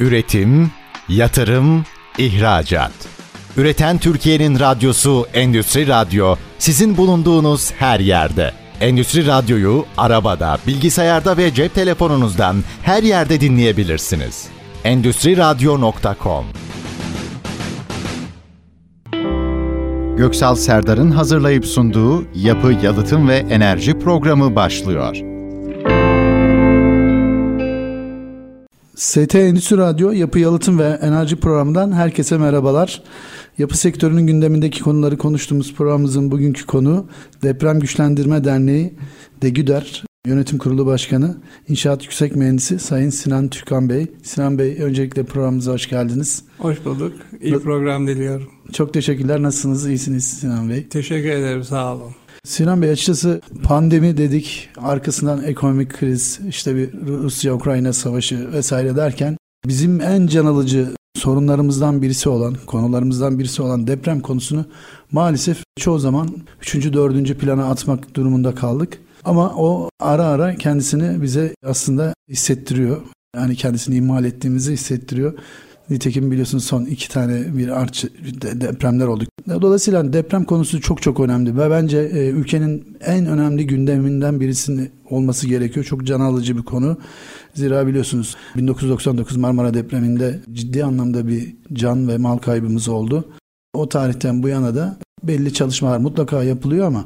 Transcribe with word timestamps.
Üretim, 0.00 0.70
yatırım, 1.08 1.84
ihracat. 2.18 2.92
Üreten 3.56 3.98
Türkiye'nin 3.98 4.60
radyosu 4.60 5.26
Endüstri 5.34 5.88
Radyo 5.88 6.36
sizin 6.58 6.96
bulunduğunuz 6.96 7.72
her 7.72 8.00
yerde. 8.00 8.52
Endüstri 8.80 9.26
Radyo'yu 9.26 9.84
arabada, 9.96 10.58
bilgisayarda 10.66 11.36
ve 11.36 11.54
cep 11.54 11.74
telefonunuzdan 11.74 12.56
her 12.82 13.02
yerde 13.02 13.40
dinleyebilirsiniz. 13.40 14.48
Endüstri 14.84 15.36
Radyo.com 15.36 16.44
Göksal 20.16 20.54
Serdar'ın 20.54 21.10
hazırlayıp 21.10 21.66
sunduğu 21.66 22.24
Yapı, 22.34 22.72
Yalıtım 22.82 23.28
ve 23.28 23.36
Enerji 23.36 23.98
programı 23.98 24.56
başlıyor. 24.56 25.29
ST 29.00 29.34
Endüstri 29.34 29.76
Radyo 29.76 30.10
Yapı 30.10 30.38
Yalıtım 30.38 30.78
ve 30.78 30.98
Enerji 31.02 31.36
programından 31.36 31.92
herkese 31.92 32.38
merhabalar. 32.38 33.02
Yapı 33.58 33.78
sektörünün 33.78 34.26
gündemindeki 34.26 34.82
konuları 34.82 35.18
konuştuğumuz 35.18 35.74
programımızın 35.74 36.30
bugünkü 36.30 36.66
konu 36.66 37.06
Deprem 37.42 37.80
Güçlendirme 37.80 38.44
Derneği 38.44 38.94
DEGÜDER 39.42 40.04
Yönetim 40.26 40.58
Kurulu 40.58 40.86
Başkanı, 40.86 41.36
İnşaat 41.68 42.02
Yüksek 42.02 42.36
Mühendisi 42.36 42.78
Sayın 42.78 43.10
Sinan 43.10 43.48
Türkan 43.48 43.88
Bey. 43.88 44.06
Sinan 44.22 44.58
Bey 44.58 44.76
öncelikle 44.80 45.22
programımıza 45.22 45.72
hoş 45.72 45.88
geldiniz. 45.88 46.44
Hoş 46.58 46.84
bulduk. 46.84 47.12
İyi 47.40 47.58
program 47.58 48.06
diliyorum. 48.06 48.48
Çok 48.72 48.94
teşekkürler. 48.94 49.42
Nasılsınız? 49.42 49.86
İyisiniz 49.86 50.26
Sinan 50.26 50.70
Bey. 50.70 50.88
Teşekkür 50.88 51.30
ederim. 51.30 51.64
Sağ 51.64 51.94
olun. 51.94 52.12
Sinan 52.44 52.82
Bey 52.82 52.90
açıkçası 52.90 53.40
pandemi 53.62 54.16
dedik, 54.16 54.68
arkasından 54.76 55.44
ekonomik 55.44 55.92
kriz, 55.92 56.40
işte 56.48 56.76
bir 56.76 56.92
Rusya-Ukrayna 57.06 57.92
savaşı 57.92 58.52
vesaire 58.52 58.96
derken 58.96 59.36
bizim 59.66 60.00
en 60.00 60.26
can 60.26 60.46
alıcı 60.46 60.88
sorunlarımızdan 61.16 62.02
birisi 62.02 62.28
olan, 62.28 62.56
konularımızdan 62.66 63.38
birisi 63.38 63.62
olan 63.62 63.86
deprem 63.86 64.20
konusunu 64.20 64.64
maalesef 65.12 65.62
çoğu 65.80 65.98
zaman 65.98 66.28
3. 66.60 66.92
4. 66.92 67.38
plana 67.38 67.70
atmak 67.70 68.14
durumunda 68.14 68.54
kaldık. 68.54 68.98
Ama 69.24 69.54
o 69.56 69.88
ara 70.00 70.24
ara 70.24 70.54
kendisini 70.54 71.22
bize 71.22 71.54
aslında 71.64 72.14
hissettiriyor. 72.28 73.00
Yani 73.36 73.56
kendisini 73.56 73.96
ihmal 73.96 74.24
ettiğimizi 74.24 74.72
hissettiriyoruz. 74.72 75.40
Nitekim 75.90 76.30
biliyorsunuz 76.30 76.64
son 76.64 76.84
iki 76.84 77.08
tane 77.08 77.56
bir 77.56 77.68
arç 77.80 78.04
depremler 78.42 79.06
oldu. 79.06 79.24
Dolayısıyla 79.48 80.12
deprem 80.12 80.44
konusu 80.44 80.80
çok 80.80 81.02
çok 81.02 81.20
önemli 81.20 81.58
ve 81.58 81.70
bence 81.70 81.98
e, 81.98 82.28
ülkenin 82.28 82.98
en 83.00 83.26
önemli 83.26 83.66
gündeminden 83.66 84.40
birisinin 84.40 84.90
olması 85.10 85.46
gerekiyor. 85.46 85.86
Çok 85.86 86.06
can 86.06 86.20
alıcı 86.20 86.56
bir 86.56 86.62
konu. 86.62 86.96
Zira 87.54 87.86
biliyorsunuz 87.86 88.36
1999 88.56 89.36
Marmara 89.36 89.74
depreminde 89.74 90.40
ciddi 90.52 90.84
anlamda 90.84 91.28
bir 91.28 91.56
can 91.72 92.08
ve 92.08 92.18
mal 92.18 92.38
kaybımız 92.38 92.88
oldu. 92.88 93.24
O 93.74 93.88
tarihten 93.88 94.42
bu 94.42 94.48
yana 94.48 94.74
da 94.74 94.98
belli 95.22 95.54
çalışmalar 95.54 95.98
mutlaka 95.98 96.42
yapılıyor 96.42 96.86
ama 96.86 97.04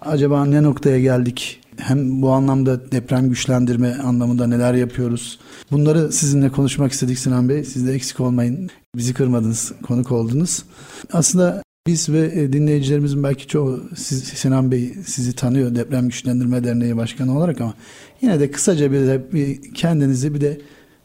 acaba 0.00 0.44
ne 0.44 0.62
noktaya 0.62 1.00
geldik? 1.00 1.60
Hem 1.76 2.22
bu 2.22 2.30
anlamda 2.30 2.92
deprem 2.92 3.28
güçlendirme 3.28 3.94
anlamında 3.94 4.46
neler 4.46 4.74
yapıyoruz? 4.74 5.38
Bunları 5.70 6.12
sizinle 6.12 6.48
konuşmak 6.48 6.92
istedik 6.92 7.18
Sinan 7.18 7.48
Bey. 7.48 7.64
Siz 7.64 7.86
de 7.86 7.92
eksik 7.92 8.20
olmayın. 8.20 8.70
Bizi 8.96 9.14
kırmadınız, 9.14 9.72
konuk 9.82 10.12
oldunuz. 10.12 10.64
Aslında 11.12 11.62
biz 11.86 12.08
ve 12.08 12.32
e, 12.34 12.52
dinleyicilerimizin 12.52 13.22
belki 13.22 13.46
çoğu 13.46 13.82
siz, 13.96 14.24
Sinan 14.24 14.70
Bey 14.70 14.94
sizi 15.06 15.32
tanıyor 15.32 15.74
Deprem 15.74 16.08
Güçlendirme 16.08 16.64
Derneği 16.64 16.96
Başkanı 16.96 17.38
olarak 17.38 17.60
ama 17.60 17.74
yine 18.20 18.40
de 18.40 18.50
kısaca 18.50 18.92
bir, 18.92 19.00
de, 19.00 19.32
bir 19.32 19.74
kendinizi 19.74 20.34
bir 20.34 20.40
de 20.40 20.60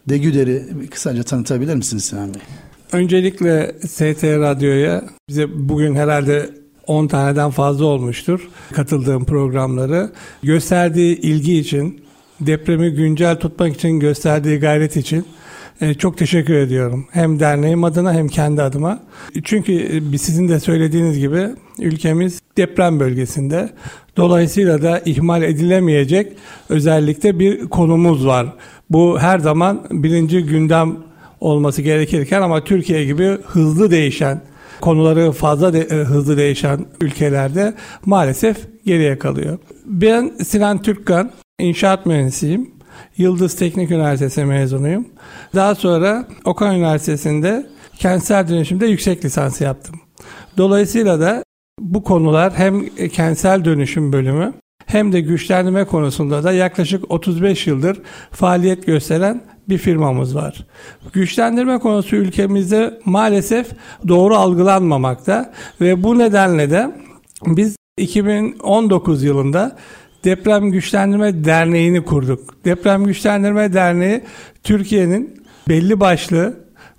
Degüder'i 0.09 0.89
kısaca 0.89 1.23
tanıtabilir 1.23 1.75
misiniz 1.75 2.05
Sinan 2.05 2.33
Bey? 2.33 2.41
Öncelikle 2.91 3.75
ST 3.87 4.23
Radyo'ya 4.23 5.03
bize 5.29 5.69
bugün 5.69 5.95
herhalde 5.95 6.49
10 6.87 7.07
taneden 7.07 7.51
fazla 7.51 7.85
olmuştur 7.85 8.49
katıldığım 8.73 9.25
programları. 9.25 10.11
Gösterdiği 10.43 11.21
ilgi 11.21 11.57
için, 11.57 12.01
depremi 12.41 12.91
güncel 12.91 13.35
tutmak 13.35 13.75
için 13.75 13.99
gösterdiği 13.99 14.59
gayret 14.59 14.97
için 14.97 15.25
e, 15.81 15.93
çok 15.93 16.17
teşekkür 16.17 16.53
ediyorum. 16.53 17.07
Hem 17.11 17.39
derneğim 17.39 17.83
adına 17.83 18.13
hem 18.13 18.27
kendi 18.27 18.61
adıma. 18.61 18.99
Çünkü 19.43 19.73
e, 20.13 20.17
sizin 20.17 20.49
de 20.49 20.59
söylediğiniz 20.59 21.19
gibi 21.19 21.47
ülkemiz 21.79 22.41
deprem 22.57 22.99
bölgesinde. 22.99 23.69
Dolayısıyla 24.17 24.81
da 24.81 25.01
ihmal 25.05 25.43
edilemeyecek 25.43 26.33
özellikle 26.69 27.39
bir 27.39 27.67
konumuz 27.67 28.27
var. 28.27 28.47
Bu 28.89 29.19
her 29.19 29.39
zaman 29.39 29.87
birinci 29.91 30.43
gündem 30.43 30.97
olması 31.39 31.81
gerekirken 31.81 32.41
ama 32.41 32.63
Türkiye 32.63 33.05
gibi 33.05 33.37
hızlı 33.45 33.91
değişen 33.91 34.41
konuları 34.81 35.31
fazla 35.31 35.73
de, 35.73 35.79
e, 35.79 35.95
hızlı 35.95 36.37
değişen 36.37 36.85
ülkelerde 37.01 37.73
maalesef 38.05 38.57
geriye 38.85 39.19
kalıyor. 39.19 39.57
Ben 39.85 40.31
Sinan 40.43 40.81
Türkkan, 40.81 41.31
inşaat 41.59 42.05
mühendisiyim. 42.05 42.77
Yıldız 43.17 43.55
Teknik 43.55 43.91
Üniversitesi 43.91 44.45
mezunuyum. 44.45 45.07
Daha 45.55 45.75
sonra 45.75 46.27
Okan 46.45 46.75
Üniversitesi'nde 46.75 47.67
kentsel 47.97 48.47
dönüşümde 48.47 48.87
yüksek 48.87 49.25
lisans 49.25 49.61
yaptım. 49.61 49.95
Dolayısıyla 50.57 51.19
da 51.19 51.43
bu 51.79 52.03
konular 52.03 52.53
hem 52.55 52.85
kentsel 53.09 53.65
dönüşüm 53.65 54.13
bölümü 54.13 54.53
hem 54.87 55.11
de 55.11 55.21
güçlendirme 55.21 55.85
konusunda 55.85 56.43
da 56.43 56.51
yaklaşık 56.51 57.11
35 57.11 57.67
yıldır 57.67 58.01
faaliyet 58.31 58.85
gösteren 58.85 59.41
bir 59.69 59.77
firmamız 59.77 60.35
var. 60.35 60.65
Güçlendirme 61.13 61.79
konusu 61.79 62.15
ülkemizde 62.15 62.99
maalesef 63.05 63.67
doğru 64.07 64.35
algılanmamakta 64.35 65.53
ve 65.81 66.03
bu 66.03 66.19
nedenle 66.19 66.71
de 66.71 66.91
biz 67.45 67.75
2019 67.97 69.23
yılında 69.23 69.75
Deprem 70.23 70.71
Güçlendirme 70.71 71.45
Derneği'ni 71.45 72.05
kurduk. 72.05 72.65
Deprem 72.65 73.03
Güçlendirme 73.03 73.73
Derneği 73.73 74.21
Türkiye'nin 74.63 75.43
belli 75.69 75.99
başlı 75.99 76.53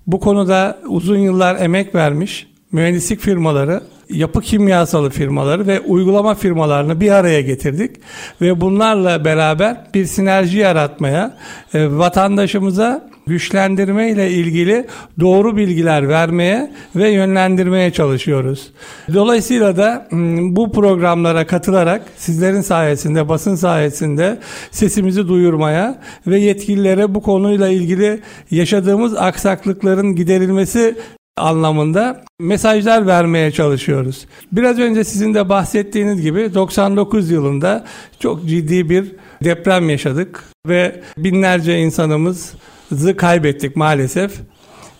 bu 0.06 0.20
konuda 0.20 0.78
uzun 0.88 1.18
yıllar 1.18 1.60
emek 1.60 1.94
vermiş 1.94 2.47
mühendislik 2.72 3.20
firmaları 3.20 3.82
yapı 4.10 4.40
kimyasalı 4.40 5.10
firmaları 5.10 5.66
ve 5.66 5.80
uygulama 5.80 6.34
firmalarını 6.34 7.00
bir 7.00 7.10
araya 7.10 7.40
getirdik 7.40 7.96
ve 8.40 8.60
bunlarla 8.60 9.24
beraber 9.24 9.76
bir 9.94 10.06
sinerji 10.06 10.58
yaratmaya, 10.58 11.36
e, 11.74 11.90
vatandaşımıza 11.90 13.08
güçlendirme 13.26 14.10
ile 14.10 14.30
ilgili 14.30 14.86
doğru 15.20 15.56
bilgiler 15.56 16.08
vermeye 16.08 16.70
ve 16.96 17.08
yönlendirmeye 17.08 17.90
çalışıyoruz. 17.90 18.72
Dolayısıyla 19.14 19.76
da 19.76 20.08
bu 20.40 20.72
programlara 20.72 21.46
katılarak 21.46 22.02
sizlerin 22.16 22.60
sayesinde, 22.60 23.28
basın 23.28 23.54
sayesinde 23.54 24.38
sesimizi 24.70 25.28
duyurmaya 25.28 26.02
ve 26.26 26.38
yetkililere 26.38 27.14
bu 27.14 27.22
konuyla 27.22 27.68
ilgili 27.68 28.20
yaşadığımız 28.50 29.16
aksaklıkların 29.16 30.14
giderilmesi 30.14 30.94
anlamında 31.38 32.24
mesajlar 32.40 33.06
vermeye 33.06 33.50
çalışıyoruz. 33.50 34.26
Biraz 34.52 34.78
önce 34.78 35.04
sizin 35.04 35.34
de 35.34 35.48
bahsettiğiniz 35.48 36.22
gibi 36.22 36.54
99 36.54 37.30
yılında 37.30 37.84
çok 38.20 38.46
ciddi 38.46 38.90
bir 38.90 39.12
deprem 39.44 39.90
yaşadık 39.90 40.44
ve 40.66 41.00
binlerce 41.18 41.78
insanımızı 41.78 43.16
kaybettik 43.16 43.76
maalesef. 43.76 44.32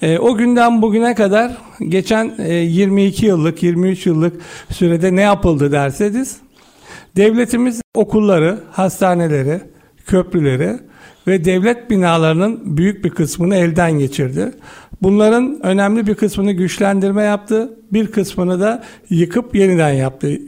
E, 0.03 0.19
o 0.19 0.37
günden 0.37 0.83
bugüne 0.83 1.15
kadar 1.15 1.53
geçen 1.89 2.33
e, 2.39 2.55
22 2.55 3.27
yıllık, 3.27 3.63
23 3.63 4.07
yıllık 4.07 4.41
sürede 4.71 5.17
ne 5.17 5.21
yapıldı 5.21 5.73
derseniz 5.73 6.37
devletimiz 7.17 7.81
okulları, 7.95 8.59
hastaneleri, 8.71 9.61
köprüleri 10.07 10.79
ve 11.29 11.45
devlet 11.45 11.91
binalarının 11.91 12.77
büyük 12.77 13.05
bir 13.05 13.11
kısmını 13.11 13.57
elden 13.57 13.93
geçirdi. 13.93 14.53
Bunların 15.03 15.61
önemli 15.63 16.07
bir 16.07 16.15
kısmını 16.15 16.53
güçlendirme 16.53 17.23
yaptı, 17.23 17.71
bir 17.93 18.07
kısmını 18.07 18.61
da 18.61 18.85
yıkıp 19.11 19.55
yeniden 19.55 19.93
yaptı. 19.93 20.39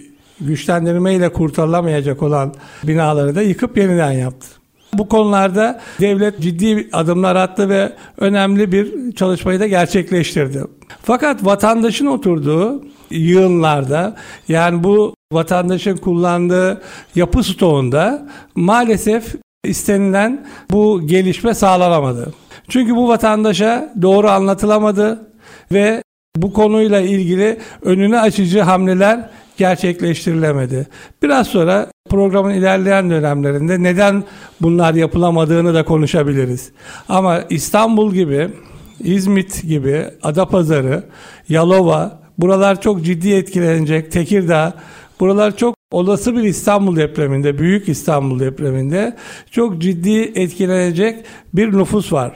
Güçlendirme 0.40 1.14
ile 1.14 1.32
kurtarılamayacak 1.32 2.22
olan 2.22 2.54
binaları 2.84 3.34
da 3.34 3.42
yıkıp 3.42 3.78
yeniden 3.78 4.12
yaptı. 4.12 4.46
Bu 4.92 5.08
konularda 5.08 5.80
devlet 6.00 6.40
ciddi 6.40 6.88
adımlar 6.92 7.36
attı 7.36 7.68
ve 7.68 7.92
önemli 8.18 8.72
bir 8.72 9.12
çalışmayı 9.12 9.60
da 9.60 9.66
gerçekleştirdi. 9.66 10.64
Fakat 11.02 11.44
vatandaşın 11.44 12.06
oturduğu 12.06 12.84
yığınlarda 13.10 14.16
yani 14.48 14.84
bu 14.84 15.14
vatandaşın 15.32 15.96
kullandığı 15.96 16.82
yapı 17.14 17.42
stoğunda 17.42 18.28
maalesef 18.54 19.34
istenilen 19.64 20.46
bu 20.70 21.06
gelişme 21.06 21.54
sağlanamadı. 21.54 22.34
Çünkü 22.68 22.96
bu 22.96 23.08
vatandaşa 23.08 23.94
doğru 24.02 24.28
anlatılamadı 24.28 25.26
ve 25.72 26.02
bu 26.36 26.52
konuyla 26.52 27.00
ilgili 27.00 27.58
önünü 27.82 28.18
açıcı 28.18 28.60
hamleler 28.60 29.30
gerçekleştirilemedi. 29.56 30.86
Biraz 31.22 31.46
sonra 31.46 31.86
programın 32.08 32.54
ilerleyen 32.54 33.10
dönemlerinde 33.10 33.82
neden 33.82 34.24
bunlar 34.60 34.94
yapılamadığını 34.94 35.74
da 35.74 35.84
konuşabiliriz. 35.84 36.72
Ama 37.08 37.40
İstanbul 37.50 38.14
gibi 38.14 38.48
İzmit 39.00 39.62
gibi, 39.62 40.04
Adapazarı, 40.22 41.04
Yalova 41.48 42.20
buralar 42.38 42.80
çok 42.80 43.04
ciddi 43.04 43.32
etkilenecek. 43.32 44.12
Tekirdağ 44.12 44.74
buralar 45.20 45.56
çok 45.56 45.79
olası 45.90 46.36
bir 46.36 46.42
İstanbul 46.42 46.96
depreminde, 46.96 47.58
büyük 47.58 47.88
İstanbul 47.88 48.40
depreminde 48.40 49.16
çok 49.50 49.78
ciddi 49.78 50.32
etkilenecek 50.34 51.24
bir 51.54 51.72
nüfus 51.72 52.12
var. 52.12 52.32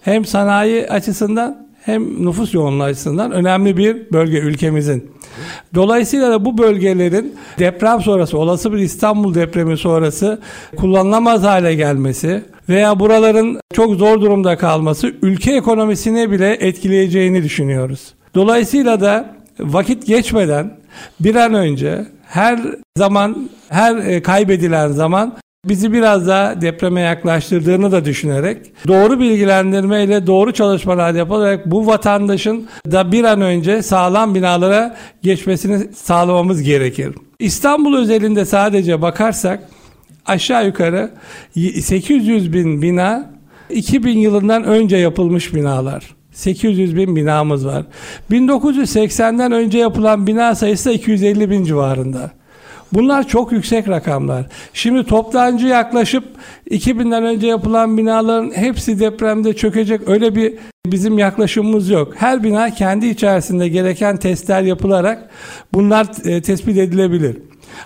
Hem 0.00 0.24
sanayi 0.24 0.88
açısından 0.88 1.66
hem 1.82 2.26
nüfus 2.26 2.54
yoğunluğu 2.54 2.82
açısından 2.82 3.32
önemli 3.32 3.76
bir 3.76 4.12
bölge 4.12 4.38
ülkemizin. 4.38 5.10
Dolayısıyla 5.74 6.30
da 6.30 6.44
bu 6.44 6.58
bölgelerin 6.58 7.34
deprem 7.58 8.00
sonrası, 8.00 8.38
olası 8.38 8.72
bir 8.72 8.78
İstanbul 8.78 9.34
depremi 9.34 9.78
sonrası 9.78 10.40
kullanılamaz 10.76 11.42
hale 11.42 11.74
gelmesi 11.74 12.42
veya 12.68 13.00
buraların 13.00 13.60
çok 13.74 13.94
zor 13.94 14.20
durumda 14.20 14.56
kalması 14.56 15.14
ülke 15.22 15.56
ekonomisine 15.56 16.30
bile 16.30 16.50
etkileyeceğini 16.50 17.42
düşünüyoruz. 17.42 18.14
Dolayısıyla 18.34 19.00
da 19.00 19.36
vakit 19.60 20.06
geçmeden 20.06 20.78
bir 21.20 21.34
an 21.34 21.54
önce 21.54 22.06
her 22.28 22.60
zaman, 22.98 23.48
her 23.68 23.96
e, 23.96 24.22
kaybedilen 24.22 24.88
zaman 24.88 25.36
bizi 25.68 25.92
biraz 25.92 26.28
daha 26.28 26.60
depreme 26.60 27.00
yaklaştırdığını 27.00 27.92
da 27.92 28.04
düşünerek 28.04 28.72
doğru 28.86 29.20
bilgilendirme 29.20 30.04
ile 30.04 30.26
doğru 30.26 30.52
çalışmalar 30.52 31.14
yaparak 31.14 31.70
bu 31.70 31.86
vatandaşın 31.86 32.68
da 32.92 33.12
bir 33.12 33.24
an 33.24 33.40
önce 33.40 33.82
sağlam 33.82 34.34
binalara 34.34 34.96
geçmesini 35.22 35.94
sağlamamız 35.94 36.62
gerekir. 36.62 37.14
İstanbul 37.38 37.96
özelinde 37.96 38.44
sadece 38.44 39.02
bakarsak 39.02 39.60
aşağı 40.26 40.66
yukarı 40.66 41.10
800 41.54 42.52
bin 42.52 42.82
bina 42.82 43.30
2000 43.70 44.18
yılından 44.18 44.64
önce 44.64 44.96
yapılmış 44.96 45.54
binalar. 45.54 46.15
800 46.36 46.96
bin 46.96 47.16
binamız 47.16 47.66
var. 47.66 47.84
1980'den 48.30 49.52
önce 49.52 49.78
yapılan 49.78 50.26
bina 50.26 50.54
sayısı 50.54 50.88
da 50.88 50.92
250 50.92 51.50
bin 51.50 51.64
civarında. 51.64 52.30
Bunlar 52.92 53.28
çok 53.28 53.52
yüksek 53.52 53.88
rakamlar. 53.88 54.46
Şimdi 54.72 55.04
toptancı 55.04 55.66
yaklaşıp 55.66 56.24
2000'den 56.70 57.24
önce 57.24 57.46
yapılan 57.46 57.98
binaların 57.98 58.50
hepsi 58.54 59.00
depremde 59.00 59.52
çökecek 59.52 60.08
öyle 60.08 60.34
bir 60.34 60.54
bizim 60.86 61.18
yaklaşımımız 61.18 61.90
yok. 61.90 62.14
Her 62.16 62.44
bina 62.44 62.70
kendi 62.70 63.06
içerisinde 63.06 63.68
gereken 63.68 64.16
testler 64.16 64.62
yapılarak 64.62 65.30
bunlar 65.72 66.06
e, 66.24 66.42
tespit 66.42 66.78
edilebilir. 66.78 67.36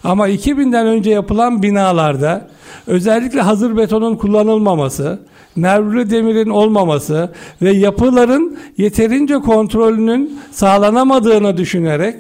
Ama 0.05 0.29
2000'den 0.29 0.87
önce 0.87 1.11
yapılan 1.11 1.63
binalarda 1.63 2.49
özellikle 2.87 3.41
hazır 3.41 3.77
betonun 3.77 4.17
kullanılmaması, 4.17 5.19
nervli 5.63 6.11
demirin 6.11 6.51
olmaması 6.51 7.33
ve 7.63 7.71
yapıların 7.71 8.59
yeterince 8.77 9.35
kontrolünün 9.35 10.39
sağlanamadığını 10.51 11.57
düşünerek 11.57 12.15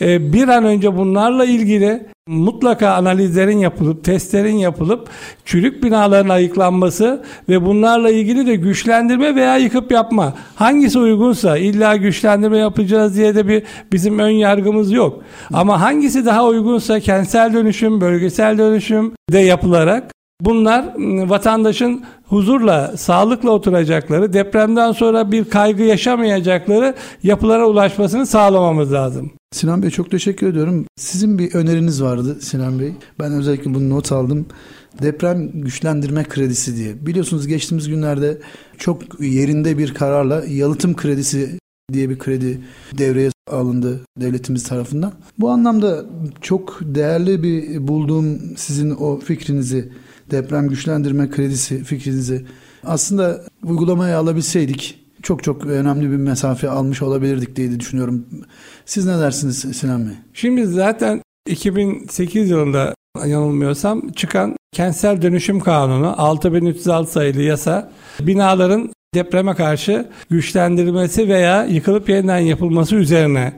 e, 0.00 0.32
bir 0.32 0.48
an 0.48 0.64
önce 0.64 0.96
bunlarla 0.96 1.44
ilgili 1.44 2.06
mutlaka 2.28 2.90
analizlerin 2.90 3.58
yapılıp, 3.58 4.04
testlerin 4.04 4.56
yapılıp 4.56 5.08
çürük 5.44 5.84
binaların 5.84 6.28
ayıklanması 6.28 7.22
ve 7.48 7.66
bunlarla 7.66 8.10
ilgili 8.10 8.46
de 8.46 8.56
güçlendirme 8.56 9.34
veya 9.34 9.56
yıkıp 9.56 9.92
yapma. 9.92 10.34
Hangisi 10.54 10.98
uygunsa 10.98 11.56
illa 11.56 11.96
güçlendirme 11.96 12.58
yapacağız 12.58 13.16
diye 13.16 13.34
de 13.34 13.48
bir 13.48 13.62
bizim 13.92 14.18
ön 14.18 14.30
yargımız 14.30 14.92
yok. 14.92 15.22
Ama 15.52 15.80
hangisi 15.80 16.26
daha 16.26 16.46
uygunsa 16.46 17.00
kentsel 17.00 17.52
dönüşüm, 17.52 18.00
bölgesel 18.00 18.58
dönüşüm 18.58 19.12
de 19.32 19.38
yapılarak 19.38 20.19
Bunlar 20.40 20.94
vatandaşın 21.28 22.04
huzurla, 22.24 22.96
sağlıkla 22.96 23.50
oturacakları, 23.50 24.32
depremden 24.32 24.92
sonra 24.92 25.32
bir 25.32 25.44
kaygı 25.44 25.82
yaşamayacakları 25.82 26.94
yapılara 27.22 27.66
ulaşmasını 27.66 28.26
sağlamamız 28.26 28.92
lazım. 28.92 29.32
Sinan 29.52 29.82
Bey 29.82 29.90
çok 29.90 30.10
teşekkür 30.10 30.46
ediyorum. 30.46 30.86
Sizin 30.96 31.38
bir 31.38 31.54
öneriniz 31.54 32.02
vardı 32.02 32.38
Sinan 32.40 32.80
Bey. 32.80 32.92
Ben 33.18 33.32
özellikle 33.32 33.74
bunu 33.74 33.90
not 33.90 34.12
aldım. 34.12 34.46
Deprem 35.02 35.50
güçlendirme 35.54 36.24
kredisi 36.24 36.76
diye. 36.76 37.06
Biliyorsunuz 37.06 37.46
geçtiğimiz 37.46 37.88
günlerde 37.88 38.38
çok 38.78 39.20
yerinde 39.20 39.78
bir 39.78 39.94
kararla 39.94 40.44
yalıtım 40.48 40.96
kredisi 40.96 41.58
diye 41.92 42.10
bir 42.10 42.18
kredi 42.18 42.60
devreye 42.98 43.30
alındı 43.50 44.00
devletimiz 44.20 44.62
tarafından. 44.68 45.12
Bu 45.38 45.50
anlamda 45.50 46.04
çok 46.40 46.78
değerli 46.82 47.42
bir 47.42 47.88
bulduğum 47.88 48.38
sizin 48.56 48.90
o 48.90 49.20
fikrinizi 49.20 49.92
deprem 50.30 50.68
güçlendirme 50.68 51.30
kredisi 51.30 51.84
fikrinizi 51.84 52.44
aslında 52.84 53.40
uygulamaya 53.64 54.18
alabilseydik 54.18 55.00
çok 55.22 55.44
çok 55.44 55.66
önemli 55.66 56.10
bir 56.10 56.16
mesafe 56.16 56.70
almış 56.70 57.02
olabilirdik 57.02 57.56
diye 57.56 57.80
düşünüyorum. 57.80 58.26
Siz 58.86 59.06
ne 59.06 59.18
dersiniz 59.18 59.58
Sinan 59.58 60.06
Bey? 60.06 60.14
Şimdi 60.34 60.66
zaten 60.66 61.22
2008 61.48 62.50
yılında 62.50 62.94
yanılmıyorsam 63.26 64.12
çıkan 64.12 64.56
kentsel 64.72 65.22
dönüşüm 65.22 65.60
kanunu 65.60 66.14
6306 66.20 67.12
sayılı 67.12 67.42
yasa 67.42 67.90
binaların 68.20 68.92
depreme 69.14 69.54
karşı 69.54 70.08
güçlendirilmesi 70.30 71.28
veya 71.28 71.64
yıkılıp 71.64 72.08
yeniden 72.08 72.38
yapılması 72.38 72.96
üzerine 72.96 73.52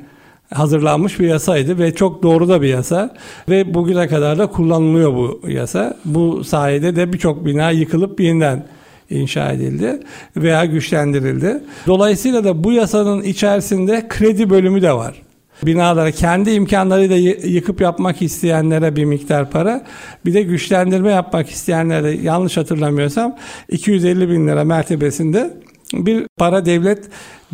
hazırlanmış 0.54 1.20
bir 1.20 1.28
yasaydı 1.28 1.78
ve 1.78 1.94
çok 1.94 2.22
doğru 2.22 2.48
da 2.48 2.62
bir 2.62 2.68
yasa 2.68 3.14
ve 3.48 3.74
bugüne 3.74 4.08
kadar 4.08 4.38
da 4.38 4.46
kullanılıyor 4.46 5.14
bu 5.14 5.40
yasa. 5.48 5.96
Bu 6.04 6.44
sayede 6.44 6.96
de 6.96 7.12
birçok 7.12 7.46
bina 7.46 7.70
yıkılıp 7.70 8.20
yeniden 8.20 8.66
inşa 9.10 9.52
edildi 9.52 10.00
veya 10.36 10.64
güçlendirildi. 10.64 11.60
Dolayısıyla 11.86 12.44
da 12.44 12.64
bu 12.64 12.72
yasanın 12.72 13.22
içerisinde 13.22 14.06
kredi 14.08 14.50
bölümü 14.50 14.82
de 14.82 14.92
var. 14.92 15.22
Binalara 15.62 16.10
kendi 16.10 16.50
imkanlarıyla 16.50 17.16
yıkıp 17.48 17.80
yapmak 17.80 18.22
isteyenlere 18.22 18.96
bir 18.96 19.04
miktar 19.04 19.50
para, 19.50 19.84
bir 20.26 20.34
de 20.34 20.42
güçlendirme 20.42 21.10
yapmak 21.10 21.50
isteyenlere 21.50 22.10
yanlış 22.10 22.56
hatırlamıyorsam 22.56 23.36
250 23.68 24.28
bin 24.28 24.48
lira 24.48 24.64
mertebesinde 24.64 25.56
bir 25.92 26.26
para 26.38 26.66
devlet 26.66 27.04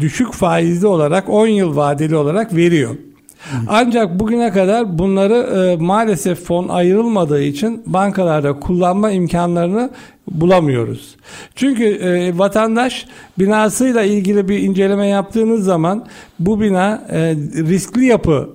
düşük 0.01 0.33
faizli 0.33 0.87
olarak 0.87 1.29
10 1.29 1.47
yıl 1.47 1.77
vadeli 1.77 2.17
olarak 2.17 2.57
veriyor. 2.57 2.97
Ancak 3.69 4.21
bugüne 4.21 4.53
kadar 4.53 4.99
bunları 4.99 5.35
e, 5.35 5.77
maalesef 5.77 6.45
fon 6.45 6.69
ayrılmadığı 6.69 7.43
için 7.43 7.83
bankalarda 7.87 8.61
kullanma 8.61 9.11
imkanlarını 9.11 9.91
bulamıyoruz. 10.31 11.17
Çünkü 11.55 11.85
e, 11.85 12.39
vatandaş 12.39 13.07
binasıyla 13.39 14.03
ilgili 14.03 14.49
bir 14.49 14.59
inceleme 14.59 15.07
yaptığınız 15.07 15.65
zaman 15.65 16.07
bu 16.39 16.61
bina 16.61 17.07
e, 17.11 17.35
riskli 17.55 18.05
yapı 18.05 18.51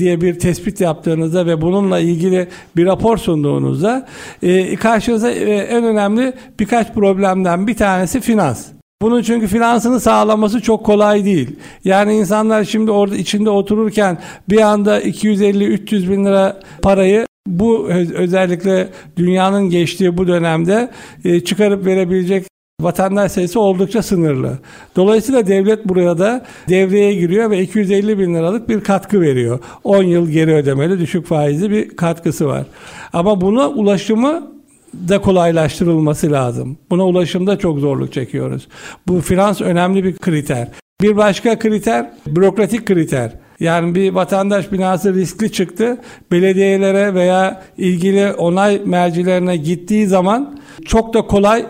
diye 0.00 0.20
bir 0.20 0.38
tespit 0.38 0.80
yaptığınızda 0.80 1.46
ve 1.46 1.60
bununla 1.60 1.98
ilgili 1.98 2.48
bir 2.76 2.86
rapor 2.86 3.16
sunduğunuzda 3.16 4.06
e, 4.42 4.76
karşınıza 4.76 5.30
e, 5.30 5.54
en 5.54 5.84
önemli 5.84 6.32
birkaç 6.60 6.94
problemden 6.94 7.66
bir 7.66 7.76
tanesi 7.76 8.20
finans. 8.20 8.77
Bunun 9.02 9.22
çünkü 9.22 9.46
finansını 9.46 10.00
sağlaması 10.00 10.60
çok 10.60 10.86
kolay 10.86 11.24
değil. 11.24 11.56
Yani 11.84 12.16
insanlar 12.16 12.64
şimdi 12.64 12.90
orada 12.90 13.16
içinde 13.16 13.50
otururken 13.50 14.18
bir 14.48 14.60
anda 14.60 15.00
250-300 15.00 16.10
bin 16.10 16.24
lira 16.24 16.60
parayı 16.82 17.26
bu 17.46 17.88
özellikle 18.14 18.88
dünyanın 19.16 19.70
geçtiği 19.70 20.16
bu 20.16 20.28
dönemde 20.28 20.90
e, 21.24 21.40
çıkarıp 21.40 21.86
verebilecek 21.86 22.44
vatandaş 22.80 23.32
sayısı 23.32 23.60
oldukça 23.60 24.02
sınırlı. 24.02 24.58
Dolayısıyla 24.96 25.46
devlet 25.46 25.88
buraya 25.88 26.18
da 26.18 26.44
devreye 26.68 27.14
giriyor 27.14 27.50
ve 27.50 27.62
250 27.62 28.18
bin 28.18 28.34
liralık 28.34 28.68
bir 28.68 28.80
katkı 28.80 29.20
veriyor. 29.20 29.58
10 29.84 30.02
yıl 30.02 30.28
geri 30.28 30.54
ödemeli 30.54 31.00
düşük 31.00 31.26
faizli 31.26 31.70
bir 31.70 31.96
katkısı 31.96 32.46
var. 32.46 32.66
Ama 33.12 33.40
buna 33.40 33.68
ulaşımı 33.68 34.57
da 35.08 35.20
kolaylaştırılması 35.20 36.32
lazım. 36.32 36.78
Buna 36.90 37.06
ulaşımda 37.06 37.58
çok 37.58 37.78
zorluk 37.78 38.12
çekiyoruz. 38.12 38.68
Bu 39.06 39.20
finans 39.20 39.60
önemli 39.60 40.04
bir 40.04 40.16
kriter. 40.16 40.68
Bir 41.02 41.16
başka 41.16 41.58
kriter 41.58 42.10
bürokratik 42.26 42.86
kriter. 42.86 43.32
Yani 43.60 43.94
bir 43.94 44.14
vatandaş 44.14 44.72
binası 44.72 45.14
riskli 45.14 45.52
çıktı. 45.52 45.98
Belediyelere 46.32 47.14
veya 47.14 47.62
ilgili 47.78 48.32
onay 48.32 48.80
mercilerine 48.84 49.56
gittiği 49.56 50.06
zaman 50.06 50.58
çok 50.86 51.14
da 51.14 51.22
kolay 51.22 51.66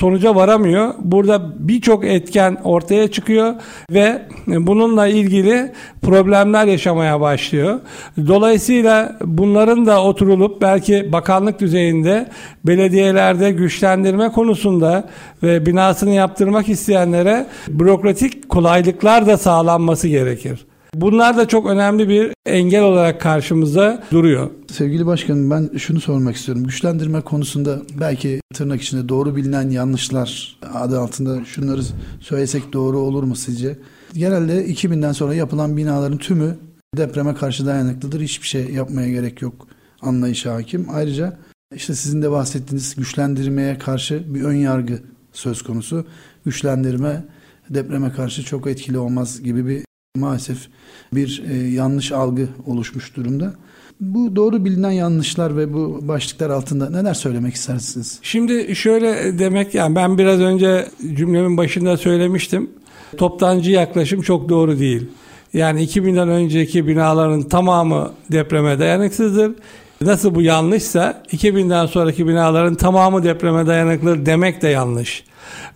sonuca 0.00 0.34
varamıyor. 0.34 0.94
Burada 0.98 1.68
birçok 1.68 2.04
etken 2.04 2.56
ortaya 2.64 3.10
çıkıyor 3.10 3.54
ve 3.90 4.22
bununla 4.46 5.06
ilgili 5.06 5.72
problemler 6.02 6.66
yaşamaya 6.66 7.20
başlıyor. 7.20 7.80
Dolayısıyla 8.26 9.16
bunların 9.24 9.86
da 9.86 10.02
oturulup 10.04 10.62
belki 10.62 11.12
bakanlık 11.12 11.60
düzeyinde 11.60 12.26
belediyelerde 12.64 13.50
güçlendirme 13.50 14.28
konusunda 14.28 15.04
ve 15.42 15.66
binasını 15.66 16.10
yaptırmak 16.10 16.68
isteyenlere 16.68 17.46
bürokratik 17.68 18.48
kolaylıklar 18.48 19.26
da 19.26 19.36
sağlanması 19.36 20.08
gerekir. 20.08 20.69
Bunlar 20.94 21.36
da 21.36 21.48
çok 21.48 21.66
önemli 21.66 22.08
bir 22.08 22.32
engel 22.46 22.82
olarak 22.82 23.20
karşımıza 23.20 24.02
duruyor. 24.12 24.50
Sevgili 24.72 25.06
başkanım 25.06 25.50
ben 25.50 25.78
şunu 25.78 26.00
sormak 26.00 26.36
istiyorum. 26.36 26.64
Güçlendirme 26.64 27.20
konusunda 27.20 27.82
belki 28.00 28.40
tırnak 28.54 28.82
içinde 28.82 29.08
doğru 29.08 29.36
bilinen 29.36 29.70
yanlışlar 29.70 30.58
adı 30.74 31.00
altında 31.00 31.44
şunları 31.44 31.82
söylesek 32.20 32.72
doğru 32.72 32.98
olur 32.98 33.22
mu 33.22 33.36
sizce? 33.36 33.78
Genelde 34.14 34.66
2000'den 34.66 35.12
sonra 35.12 35.34
yapılan 35.34 35.76
binaların 35.76 36.18
tümü 36.18 36.56
depreme 36.96 37.34
karşı 37.34 37.66
dayanıklıdır. 37.66 38.20
Hiçbir 38.20 38.46
şey 38.48 38.70
yapmaya 38.70 39.08
gerek 39.08 39.42
yok 39.42 39.66
anlayışa 40.02 40.54
hakim. 40.54 40.86
Ayrıca 40.92 41.38
işte 41.74 41.94
sizin 41.94 42.22
de 42.22 42.30
bahsettiğiniz 42.30 42.94
güçlendirmeye 42.94 43.78
karşı 43.78 44.34
bir 44.34 44.42
ön 44.42 44.54
yargı 44.54 44.98
söz 45.32 45.62
konusu. 45.62 46.06
Güçlendirme 46.44 47.24
depreme 47.70 48.12
karşı 48.12 48.44
çok 48.44 48.66
etkili 48.66 48.98
olmaz 48.98 49.42
gibi 49.42 49.66
bir 49.66 49.89
maalesef 50.16 50.68
bir 51.12 51.42
e, 51.50 51.54
yanlış 51.54 52.12
algı 52.12 52.48
oluşmuş 52.66 53.16
durumda. 53.16 53.54
Bu 54.00 54.36
doğru 54.36 54.64
bilinen 54.64 54.90
yanlışlar 54.90 55.56
ve 55.56 55.72
bu 55.72 56.08
başlıklar 56.08 56.50
altında 56.50 56.90
neler 56.90 57.14
söylemek 57.14 57.54
istersiniz? 57.54 58.18
Şimdi 58.22 58.76
şöyle 58.76 59.38
demek 59.38 59.74
yani 59.74 59.94
ben 59.94 60.18
biraz 60.18 60.40
önce 60.40 60.88
cümlemin 61.14 61.56
başında 61.56 61.96
söylemiştim. 61.96 62.70
Toptancı 63.16 63.70
yaklaşım 63.70 64.22
çok 64.22 64.48
doğru 64.48 64.78
değil. 64.78 65.08
Yani 65.52 65.84
2000'den 65.84 66.28
önceki 66.28 66.86
binaların 66.86 67.42
tamamı 67.42 68.12
depreme 68.32 68.78
dayanıksızdır. 68.78 69.52
Nasıl 70.00 70.34
bu 70.34 70.42
yanlışsa 70.42 71.22
2000'den 71.32 71.86
sonraki 71.86 72.28
binaların 72.28 72.74
tamamı 72.74 73.22
depreme 73.24 73.66
dayanıklı 73.66 74.26
demek 74.26 74.62
de 74.62 74.68
yanlış. 74.68 75.24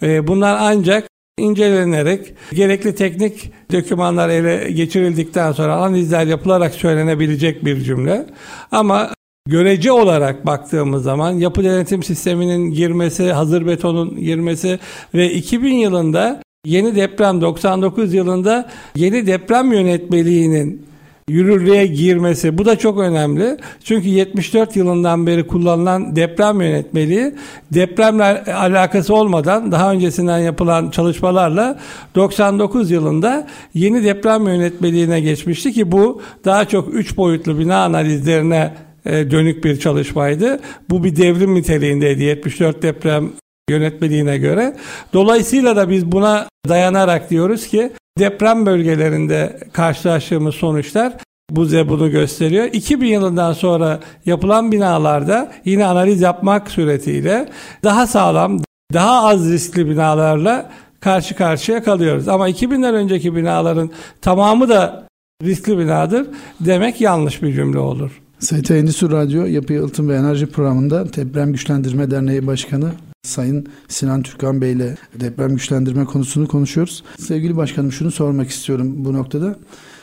Ee, 0.02 0.26
bunlar 0.26 0.56
ancak 0.60 1.13
incelenerek 1.38 2.34
gerekli 2.52 2.94
teknik 2.94 3.52
dokümanlar 3.72 4.28
ele 4.28 4.70
geçirildikten 4.70 5.52
sonra 5.52 5.76
analizler 5.76 6.26
yapılarak 6.26 6.74
söylenebilecek 6.74 7.64
bir 7.64 7.80
cümle. 7.80 8.26
Ama 8.72 9.10
görece 9.48 9.92
olarak 9.92 10.46
baktığımız 10.46 11.02
zaman 11.02 11.32
yapı 11.32 11.64
denetim 11.64 12.02
sisteminin 12.02 12.70
girmesi, 12.70 13.32
hazır 13.32 13.66
betonun 13.66 14.16
girmesi 14.16 14.78
ve 15.14 15.32
2000 15.32 15.74
yılında 15.74 16.42
yeni 16.66 16.96
deprem 16.96 17.40
99 17.40 18.14
yılında 18.14 18.70
yeni 18.96 19.26
deprem 19.26 19.72
yönetmeliğinin 19.72 20.86
yürürlüğe 21.28 21.86
girmesi. 21.86 22.58
Bu 22.58 22.64
da 22.64 22.78
çok 22.78 22.98
önemli. 22.98 23.56
Çünkü 23.84 24.08
74 24.08 24.76
yılından 24.76 25.26
beri 25.26 25.46
kullanılan 25.46 26.16
deprem 26.16 26.60
yönetmeliği 26.60 27.34
depremle 27.70 28.54
alakası 28.54 29.14
olmadan 29.14 29.72
daha 29.72 29.92
öncesinden 29.92 30.38
yapılan 30.38 30.90
çalışmalarla 30.90 31.78
99 32.14 32.90
yılında 32.90 33.46
yeni 33.74 34.04
deprem 34.04 34.46
yönetmeliğine 34.46 35.20
geçmişti 35.20 35.72
ki 35.72 35.92
bu 35.92 36.22
daha 36.44 36.64
çok 36.64 36.94
3 36.94 37.16
boyutlu 37.16 37.58
bina 37.58 37.84
analizlerine 37.84 38.74
e, 39.06 39.30
dönük 39.30 39.64
bir 39.64 39.78
çalışmaydı. 39.78 40.60
Bu 40.90 41.04
bir 41.04 41.16
devrim 41.16 41.54
niteliğindeydi 41.54 42.22
74 42.22 42.82
deprem 42.82 43.32
yönetmeliğine 43.70 44.38
göre. 44.38 44.76
Dolayısıyla 45.12 45.76
da 45.76 45.90
biz 45.90 46.12
buna 46.12 46.48
dayanarak 46.68 47.30
diyoruz 47.30 47.66
ki 47.66 47.90
deprem 48.18 48.66
bölgelerinde 48.66 49.60
karşılaştığımız 49.72 50.54
sonuçlar 50.54 51.12
bize 51.50 51.88
bunu 51.88 52.10
gösteriyor. 52.10 52.64
2000 52.72 53.06
yılından 53.06 53.52
sonra 53.52 54.00
yapılan 54.26 54.72
binalarda 54.72 55.52
yine 55.64 55.86
analiz 55.86 56.20
yapmak 56.20 56.70
suretiyle 56.70 57.48
daha 57.84 58.06
sağlam, 58.06 58.60
daha 58.92 59.28
az 59.28 59.50
riskli 59.52 59.90
binalarla 59.90 60.70
karşı 61.00 61.36
karşıya 61.36 61.82
kalıyoruz. 61.82 62.28
Ama 62.28 62.50
2000'den 62.50 62.94
önceki 62.94 63.36
binaların 63.36 63.90
tamamı 64.20 64.68
da 64.68 65.08
riskli 65.42 65.78
binadır 65.78 66.26
demek 66.60 67.00
yanlış 67.00 67.42
bir 67.42 67.52
cümle 67.52 67.78
olur. 67.78 68.20
ST 68.38 68.70
Endüstri 68.70 69.10
Radyo 69.10 69.44
Yapı 69.44 69.72
Yalıtım 69.72 70.08
ve 70.08 70.16
Enerji 70.16 70.46
Programı'nda 70.46 71.12
Deprem 71.12 71.52
Güçlendirme 71.52 72.10
Derneği 72.10 72.46
Başkanı 72.46 72.90
Sayın 73.24 73.66
Sinan 73.88 74.22
Türkan 74.22 74.60
Bey 74.60 74.72
ile 74.72 74.96
deprem 75.20 75.50
güçlendirme 75.50 76.04
konusunu 76.04 76.48
konuşuyoruz. 76.48 77.04
Sevgili 77.18 77.56
başkanım 77.56 77.92
şunu 77.92 78.10
sormak 78.10 78.50
istiyorum 78.50 79.04
bu 79.04 79.12
noktada. 79.12 79.56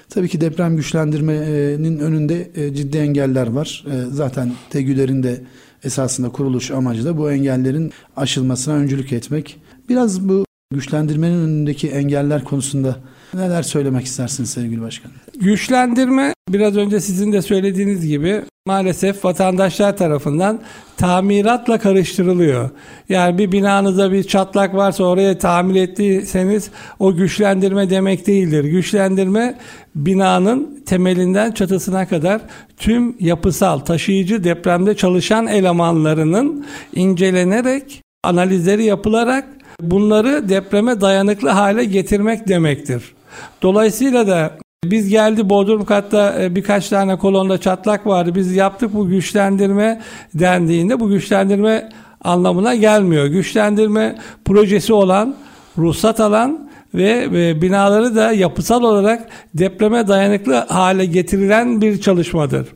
Tabii 0.10 0.30
ki 0.30 0.42
deprem 0.42 0.76
güçlendirmenin 0.76 2.00
önünde 2.00 2.52
e, 2.56 2.74
ciddi 2.74 2.98
engeller 2.98 3.48
var. 3.48 3.86
E, 3.92 3.96
zaten 4.12 4.52
TEGÜ'lerin 4.70 5.24
de 5.24 5.44
esasında 5.84 6.30
kuruluş 6.30 6.72
amacı 6.72 7.06
da 7.06 7.18
bu 7.18 7.32
engellerin 7.32 7.92
aşılmasına 8.16 8.74
öncülük 8.74 9.14
etmek. 9.14 9.62
Biraz 9.90 10.30
bu 10.30 10.46
güçlendirmenin 10.74 11.40
önündeki 11.40 11.90
engeller 11.90 12.44
konusunda 12.44 12.96
neler 13.34 13.64
söylemek 13.64 14.06
istersiniz 14.06 14.50
sevgili 14.50 14.82
başkanım? 14.82 15.21
Güçlendirme 15.40 16.34
biraz 16.50 16.78
önce 16.78 17.00
sizin 17.00 17.34
de 17.34 17.42
söylediğiniz 17.42 18.08
gibi 18.08 18.42
maalesef 18.66 19.26
vatandaşlar 19.26 19.98
tarafından 19.98 20.60
tamiratla 20.98 21.80
karıştırılıyor. 21.80 22.70
Yani 23.10 23.38
bir 23.38 23.52
binanıza 23.52 24.12
bir 24.12 24.24
çatlak 24.24 24.76
varsa 24.76 25.04
oraya 25.04 25.38
tamir 25.38 25.82
ettiyseniz 25.82 26.72
o 27.00 27.16
güçlendirme 27.16 27.90
demek 27.90 28.28
değildir. 28.28 28.64
Güçlendirme 28.64 29.58
binanın 29.96 30.84
temelinden 30.86 31.52
çatısına 31.52 32.08
kadar 32.08 32.42
tüm 32.78 33.16
yapısal 33.20 33.80
taşıyıcı 33.80 34.44
depremde 34.44 34.96
çalışan 34.96 35.48
elemanlarının 35.48 36.66
incelenerek 36.96 38.02
analizleri 38.24 38.84
yapılarak 38.84 39.48
bunları 39.82 40.50
depreme 40.50 41.02
dayanıklı 41.02 41.50
hale 41.50 41.86
getirmek 41.86 42.48
demektir. 42.48 43.14
Dolayısıyla 43.62 44.28
da 44.28 44.58
biz 44.86 45.10
geldi 45.10 45.50
Bodrum 45.50 45.86
katta 45.86 46.42
e, 46.42 46.56
birkaç 46.56 46.90
tane 46.90 47.18
kolonda 47.18 47.58
çatlak 47.58 48.08
vardı. 48.08 48.36
Biz 48.36 48.56
yaptık 48.56 48.94
bu 48.94 49.08
güçlendirme 49.08 50.02
dendiğinde 50.34 51.00
bu 51.00 51.10
güçlendirme 51.10 51.90
anlamına 52.22 52.76
gelmiyor. 52.76 53.26
Güçlendirme 53.26 54.16
projesi 54.46 54.94
olan, 54.94 55.36
ruhsat 55.78 56.20
alan 56.20 56.70
ve 56.94 57.32
binaları 57.62 58.16
da 58.16 58.32
yapısal 58.32 58.84
olarak 58.84 59.28
depreme 59.54 60.08
dayanıklı 60.08 60.56
hale 60.56 61.06
getirilen 61.06 61.82
bir 61.82 62.02
çalışmadır. 62.02 62.68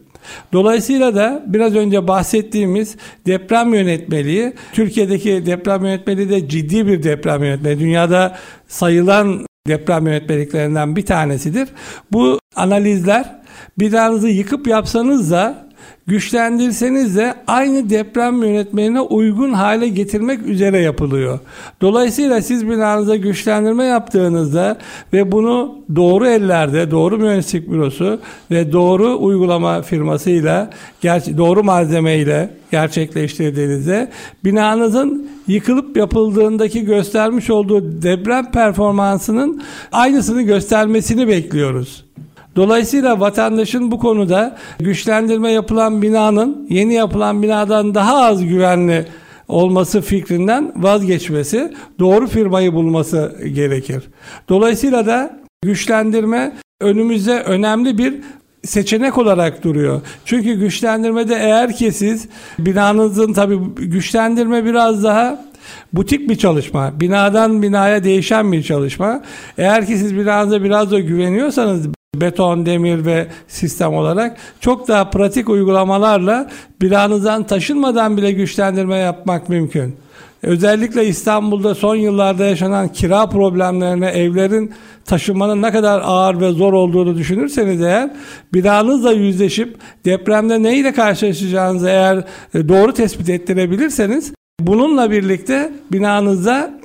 Dolayısıyla 0.53 1.15
da 1.15 1.43
biraz 1.47 1.75
önce 1.75 2.07
bahsettiğimiz 2.07 2.95
deprem 3.25 3.73
yönetmeliği, 3.73 4.53
Türkiye'deki 4.73 5.45
deprem 5.45 5.85
yönetmeliği 5.85 6.29
de 6.29 6.49
ciddi 6.49 6.87
bir 6.87 7.03
deprem 7.03 7.43
yönetmeliği. 7.43 7.79
Dünyada 7.79 8.35
sayılan 8.67 9.45
deprem 9.67 10.07
yönetmeliklerinden 10.07 10.95
bir 10.95 11.05
tanesidir. 11.05 11.69
Bu 12.11 12.39
analizler 12.55 13.35
binanızı 13.79 14.27
yıkıp 14.27 14.67
yapsanız 14.67 15.31
da 15.31 15.64
güçlendirseniz 16.07 17.15
de 17.15 17.33
aynı 17.47 17.89
deprem 17.89 18.43
yönetmeliğine 18.43 19.01
uygun 19.01 19.53
hale 19.53 19.87
getirmek 19.87 20.47
üzere 20.47 20.79
yapılıyor. 20.79 21.39
Dolayısıyla 21.81 22.41
siz 22.41 22.69
binanıza 22.69 23.15
güçlendirme 23.15 23.83
yaptığınızda 23.83 24.77
ve 25.13 25.31
bunu 25.31 25.75
doğru 25.95 26.27
ellerde, 26.27 26.91
doğru 26.91 27.17
mühendislik 27.17 27.71
bürosu 27.71 28.19
ve 28.51 28.71
doğru 28.71 29.17
uygulama 29.19 29.81
firmasıyla, 29.81 30.69
doğru 31.37 31.63
malzemeyle 31.63 32.49
gerçekleştirdiğinizde 32.71 34.11
binanızın 34.43 35.29
yıkılıp 35.47 35.97
yapıldığındaki 35.97 36.85
göstermiş 36.85 37.49
olduğu 37.49 38.01
deprem 38.01 38.51
performansının 38.51 39.61
aynısını 39.91 40.41
göstermesini 40.41 41.27
bekliyoruz. 41.27 42.04
Dolayısıyla 42.55 43.19
vatandaşın 43.19 43.91
bu 43.91 43.99
konuda 43.99 44.57
güçlendirme 44.79 45.51
yapılan 45.51 46.01
binanın 46.01 46.67
yeni 46.69 46.93
yapılan 46.93 47.43
binadan 47.43 47.95
daha 47.95 48.25
az 48.25 48.45
güvenli 48.45 49.05
olması 49.47 50.01
fikrinden 50.01 50.71
vazgeçmesi, 50.75 51.73
doğru 51.99 52.27
firmayı 52.27 52.73
bulması 52.73 53.35
gerekir. 53.53 54.03
Dolayısıyla 54.49 55.05
da 55.05 55.39
güçlendirme 55.63 56.53
önümüzde 56.81 57.39
önemli 57.39 57.97
bir 57.97 58.15
seçenek 58.63 59.17
olarak 59.17 59.63
duruyor. 59.63 60.01
Çünkü 60.25 60.53
güçlendirmede 60.53 61.35
eğer 61.35 61.75
ki 61.75 61.91
siz 61.91 62.27
binanızın 62.59 63.33
tabi 63.33 63.57
güçlendirme 63.77 64.65
biraz 64.65 65.03
daha 65.03 65.45
butik 65.93 66.29
bir 66.29 66.35
çalışma. 66.35 66.99
Binadan 66.99 67.61
binaya 67.61 68.03
değişen 68.03 68.51
bir 68.51 68.63
çalışma. 68.63 69.21
Eğer 69.57 69.85
ki 69.85 69.97
siz 69.97 70.15
binanıza 70.15 70.63
biraz 70.63 70.91
da 70.91 70.99
güveniyorsanız 70.99 71.94
beton, 72.21 72.65
demir 72.65 73.05
ve 73.05 73.27
sistem 73.47 73.93
olarak 73.93 74.37
çok 74.59 74.87
daha 74.87 75.09
pratik 75.09 75.49
uygulamalarla 75.49 76.49
binanızdan 76.81 77.43
taşınmadan 77.43 78.17
bile 78.17 78.31
güçlendirme 78.31 78.97
yapmak 78.97 79.49
mümkün. 79.49 79.95
Özellikle 80.43 81.07
İstanbul'da 81.07 81.75
son 81.75 81.95
yıllarda 81.95 82.45
yaşanan 82.45 82.87
kira 82.87 83.29
problemlerine 83.29 84.07
evlerin 84.07 84.73
taşınmanın 85.05 85.61
ne 85.61 85.71
kadar 85.71 86.01
ağır 86.05 86.41
ve 86.41 86.51
zor 86.51 86.73
olduğunu 86.73 87.17
düşünürseniz 87.17 87.81
eğer 87.81 88.09
binanızla 88.53 89.11
yüzleşip 89.11 89.77
depremde 90.05 90.63
neyle 90.63 90.93
karşılaşacağınızı 90.93 91.89
eğer 91.89 92.23
e, 92.53 92.69
doğru 92.69 92.93
tespit 92.93 93.29
ettirebilirseniz 93.29 94.33
bununla 94.59 95.11
birlikte 95.11 95.71
binanızda 95.91 96.79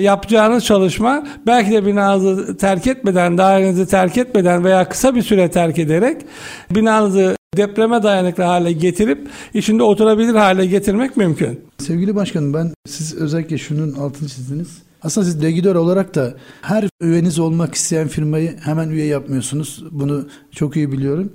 yapacağınız 0.00 0.64
çalışma 0.64 1.26
belki 1.46 1.70
de 1.70 1.86
binanızı 1.86 2.56
terk 2.56 2.86
etmeden, 2.86 3.38
dairenizi 3.38 3.86
terk 3.86 4.18
etmeden 4.18 4.64
veya 4.64 4.88
kısa 4.88 5.14
bir 5.14 5.22
süre 5.22 5.50
terk 5.50 5.78
ederek 5.78 6.22
binanızı 6.70 7.36
depreme 7.56 8.02
dayanıklı 8.02 8.42
hale 8.42 8.72
getirip 8.72 9.28
içinde 9.54 9.82
oturabilir 9.82 10.34
hale 10.34 10.66
getirmek 10.66 11.16
mümkün. 11.16 11.60
Sevgili 11.78 12.16
başkanım 12.16 12.54
ben 12.54 12.72
siz 12.88 13.14
özellikle 13.14 13.58
şunun 13.58 13.92
altını 13.92 14.28
çizdiniz. 14.28 14.68
Aslında 15.02 15.24
siz 15.24 15.42
degidör 15.42 15.74
olarak 15.74 16.14
da 16.14 16.34
her 16.62 16.84
üyeniz 17.00 17.38
olmak 17.38 17.74
isteyen 17.74 18.08
firmayı 18.08 18.56
hemen 18.60 18.88
üye 18.88 19.06
yapmıyorsunuz. 19.06 19.84
Bunu 19.90 20.28
çok 20.50 20.76
iyi 20.76 20.92
biliyorum. 20.92 21.32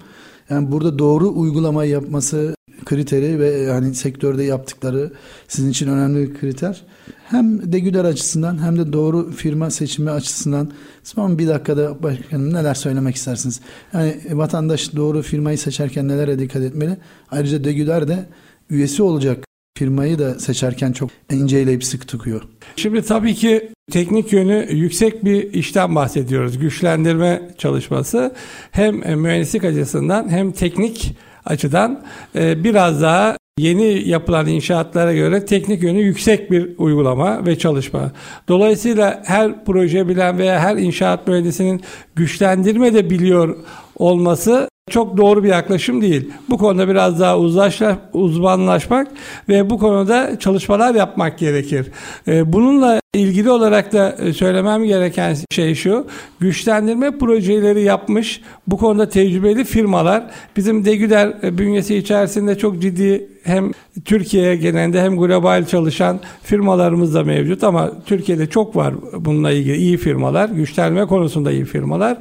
Yani 0.49 0.71
burada 0.71 0.99
doğru 0.99 1.29
uygulamayı 1.29 1.91
yapması 1.91 2.55
kriteri 2.85 3.39
ve 3.39 3.49
yani 3.49 3.95
sektörde 3.95 4.43
yaptıkları 4.43 5.11
sizin 5.47 5.69
için 5.69 5.87
önemli 5.87 6.29
bir 6.29 6.39
kriter. 6.39 6.81
Hem 7.23 7.73
degüder 7.73 8.05
açısından 8.05 8.65
hem 8.65 8.77
de 8.77 8.93
doğru 8.93 9.31
firma 9.31 9.71
seçimi 9.71 10.11
açısından 10.11 10.71
son 11.03 11.39
bir 11.39 11.47
dakikada 11.47 12.03
başkanım 12.03 12.53
neler 12.53 12.73
söylemek 12.73 13.15
istersiniz? 13.15 13.59
Yani 13.93 14.15
vatandaş 14.31 14.95
doğru 14.95 15.21
firmayı 15.21 15.57
seçerken 15.57 16.07
nelere 16.07 16.39
dikkat 16.39 16.61
etmeli? 16.61 16.97
Ayrıca 17.31 17.63
degüder 17.63 18.07
de 18.07 18.25
üyesi 18.69 19.03
olacak 19.03 19.45
firmayı 19.77 20.19
da 20.19 20.39
seçerken 20.39 20.91
çok 20.91 21.09
inceleyip 21.31 21.83
sık 21.83 22.07
tutuyor. 22.07 22.41
Şimdi 22.75 23.01
tabii 23.01 23.35
ki 23.35 23.69
teknik 23.91 24.33
yönü 24.33 24.67
yüksek 24.71 25.25
bir 25.25 25.53
işten 25.53 25.95
bahsediyoruz. 25.95 26.57
Güçlendirme 26.57 27.41
çalışması 27.57 28.33
hem 28.71 28.95
mühendislik 29.19 29.63
açısından 29.63 30.29
hem 30.29 30.51
teknik 30.51 31.15
açıdan 31.45 32.01
e, 32.35 32.63
biraz 32.63 33.01
daha 33.01 33.37
yeni 33.59 34.09
yapılan 34.09 34.47
inşaatlara 34.47 35.13
göre 35.13 35.45
teknik 35.45 35.83
yönü 35.83 35.99
yüksek 35.99 36.51
bir 36.51 36.69
uygulama 36.77 37.45
ve 37.45 37.57
çalışma. 37.57 38.11
Dolayısıyla 38.47 39.21
her 39.25 39.65
proje 39.65 40.07
bilen 40.07 40.37
veya 40.37 40.59
her 40.59 40.77
inşaat 40.77 41.27
mühendisinin 41.27 41.81
güçlendirme 42.15 42.93
de 42.93 43.09
biliyor 43.09 43.57
olması 43.95 44.69
çok 44.89 45.17
doğru 45.17 45.43
bir 45.43 45.49
yaklaşım 45.49 46.01
değil. 46.01 46.31
Bu 46.49 46.57
konuda 46.57 46.87
biraz 46.87 47.19
daha 47.19 47.37
uzlaşla, 47.37 47.97
uzmanlaşmak 48.13 49.07
ve 49.49 49.69
bu 49.69 49.77
konuda 49.77 50.39
çalışmalar 50.39 50.95
yapmak 50.95 51.37
gerekir. 51.37 51.87
E, 52.27 52.53
bununla 52.53 53.00
ilgili 53.13 53.51
olarak 53.51 53.93
da 53.93 54.15
e, 54.19 54.33
söylemem 54.33 54.83
gereken 54.83 55.35
şey 55.51 55.75
şu. 55.75 56.07
Güçlendirme 56.39 57.17
projeleri 57.17 57.81
yapmış 57.81 58.41
bu 58.67 58.77
konuda 58.77 59.09
tecrübeli 59.09 59.63
firmalar 59.63 60.23
bizim 60.57 60.85
Degüder 60.85 61.33
e, 61.43 61.57
bünyesi 61.57 61.95
içerisinde 61.95 62.57
çok 62.57 62.81
ciddi 62.81 63.29
hem 63.43 63.71
Türkiye 64.05 64.55
genelinde 64.55 65.01
hem 65.01 65.17
global 65.17 65.65
çalışan 65.65 66.19
firmalarımız 66.43 67.13
da 67.13 67.23
mevcut 67.23 67.63
ama 67.63 67.91
Türkiye'de 68.05 68.49
çok 68.49 68.75
var 68.75 68.93
bununla 69.13 69.51
ilgili 69.51 69.77
iyi 69.77 69.97
firmalar, 69.97 70.49
güçlenme 70.49 71.05
konusunda 71.05 71.51
iyi 71.51 71.65
firmalar. 71.65 72.17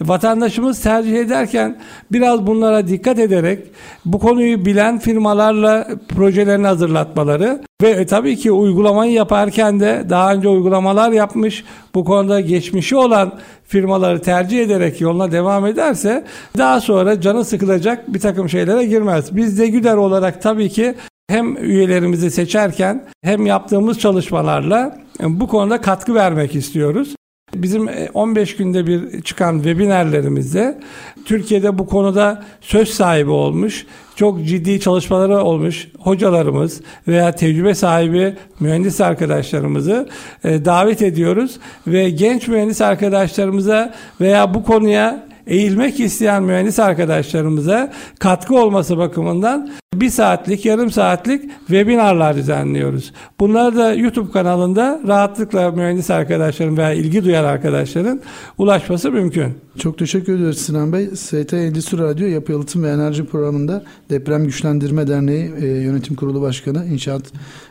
Vatandaşımız 0.00 0.80
tercih 0.80 1.16
ederken 1.16 1.78
biraz 2.12 2.46
bunlara 2.46 2.88
dikkat 2.88 3.18
ederek 3.18 3.58
bu 4.04 4.18
konuyu 4.18 4.64
bilen 4.64 4.98
firmalarla 4.98 5.88
projelerini 6.08 6.66
hazırlatmaları 6.66 7.60
ve 7.82 7.90
e, 7.90 8.06
tabii 8.06 8.36
ki 8.36 8.52
uygulamayı 8.52 9.12
yaparken 9.12 9.80
de 9.80 10.06
daha 10.10 10.34
önce 10.34 10.48
uygulamalar 10.48 11.12
yapmış, 11.12 11.64
bu 11.94 12.04
konuda 12.04 12.40
geçmişi 12.40 12.96
olan 12.96 13.38
firmaları 13.64 14.22
tercih 14.22 14.60
ederek 14.60 15.00
yoluna 15.00 15.32
devam 15.32 15.66
ederse 15.66 16.24
daha 16.58 16.80
sonra 16.80 17.20
canı 17.20 17.44
sıkılacak 17.44 18.14
bir 18.14 18.20
takım 18.20 18.48
şeylere 18.48 18.84
girmez. 18.84 19.36
Biz 19.36 19.58
de 19.58 19.66
Güder 19.66 19.96
olarak 19.96 20.42
tabii 20.42 20.68
ki 20.68 20.94
hem 21.28 21.56
üyelerimizi 21.56 22.30
seçerken 22.30 23.04
hem 23.22 23.46
yaptığımız 23.46 23.98
çalışmalarla 23.98 24.98
e, 25.20 25.40
bu 25.40 25.48
konuda 25.48 25.80
katkı 25.80 26.14
vermek 26.14 26.54
istiyoruz. 26.54 27.14
Bizim 27.56 27.88
15 28.14 28.52
e, 28.52 28.56
günde 28.56 28.86
bir 28.86 29.22
çıkan 29.22 29.54
webinarlerimizde 29.56 30.78
Türkiye'de 31.24 31.78
bu 31.78 31.86
konuda 31.86 32.44
söz 32.60 32.88
sahibi 32.88 33.30
olmuş, 33.30 33.86
çok 34.16 34.44
ciddi 34.44 34.80
çalışmaları 34.80 35.44
olmuş 35.44 35.88
hocalarımız 35.98 36.80
veya 37.08 37.32
tecrübe 37.32 37.74
sahibi 37.74 38.34
mühendis 38.60 39.00
arkadaşlarımızı 39.00 40.08
e, 40.44 40.64
davet 40.64 41.02
ediyoruz 41.02 41.58
ve 41.86 42.10
genç 42.10 42.48
mühendis 42.48 42.80
arkadaşlarımıza 42.80 43.94
veya 44.20 44.54
bu 44.54 44.64
konuya 44.64 45.26
eğilmek 45.46 46.00
isteyen 46.00 46.42
mühendis 46.42 46.78
arkadaşlarımıza 46.78 47.92
katkı 48.18 48.54
olması 48.54 48.98
bakımından 48.98 49.70
bir 50.00 50.10
saatlik, 50.10 50.64
yarım 50.64 50.90
saatlik 50.90 51.42
webinarlar 51.66 52.36
düzenliyoruz. 52.36 53.12
Bunlar 53.40 53.76
da 53.76 53.94
YouTube 53.94 54.30
kanalında 54.30 55.00
rahatlıkla 55.06 55.70
mühendis 55.70 56.10
arkadaşların 56.10 56.76
veya 56.76 56.92
ilgi 56.92 57.24
duyan 57.24 57.44
arkadaşların 57.44 58.20
ulaşması 58.58 59.10
mümkün. 59.10 59.54
Çok 59.78 59.98
teşekkür 59.98 60.40
ederiz 60.40 60.58
Sinan 60.58 60.92
Bey. 60.92 61.06
ST 61.06 61.52
Endüstri 61.52 61.98
Radyo 61.98 62.26
Yapı 62.26 62.52
Yalıtım 62.52 62.82
ve 62.82 62.90
Enerji 62.90 63.24
Programı'nda 63.24 63.84
Deprem 64.10 64.44
Güçlendirme 64.44 65.08
Derneği 65.08 65.52
e, 65.60 65.66
Yönetim 65.66 66.16
Kurulu 66.16 66.42
Başkanı, 66.42 66.86
İnşaat 66.86 67.22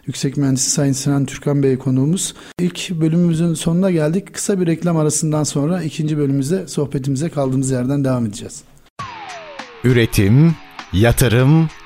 Yüksek 0.08 0.38
Mühendisi 0.38 0.70
Sayın 0.70 0.94
Sinan 0.94 1.26
Türkan 1.26 1.64
Bey 1.64 1.78
konuğumuz. 1.78 2.34
İlk 2.60 2.92
bölümümüzün 3.02 3.54
sonuna 3.54 3.92
geldik. 3.92 4.34
Kısa 4.34 4.60
bir 4.60 4.68
reklam 4.68 4.98
arasından 4.98 5.44
sonra 5.44 5.84
ikinci 5.84 6.18
bölümümüzde 6.18 6.68
sohbetimize 6.68 7.30
kaldığımız 7.30 7.72
yerden 7.72 8.04
devam 8.04 8.26
edeceğiz. 8.26 8.64
Üretim, 9.84 10.56
yatırım, 10.94 11.70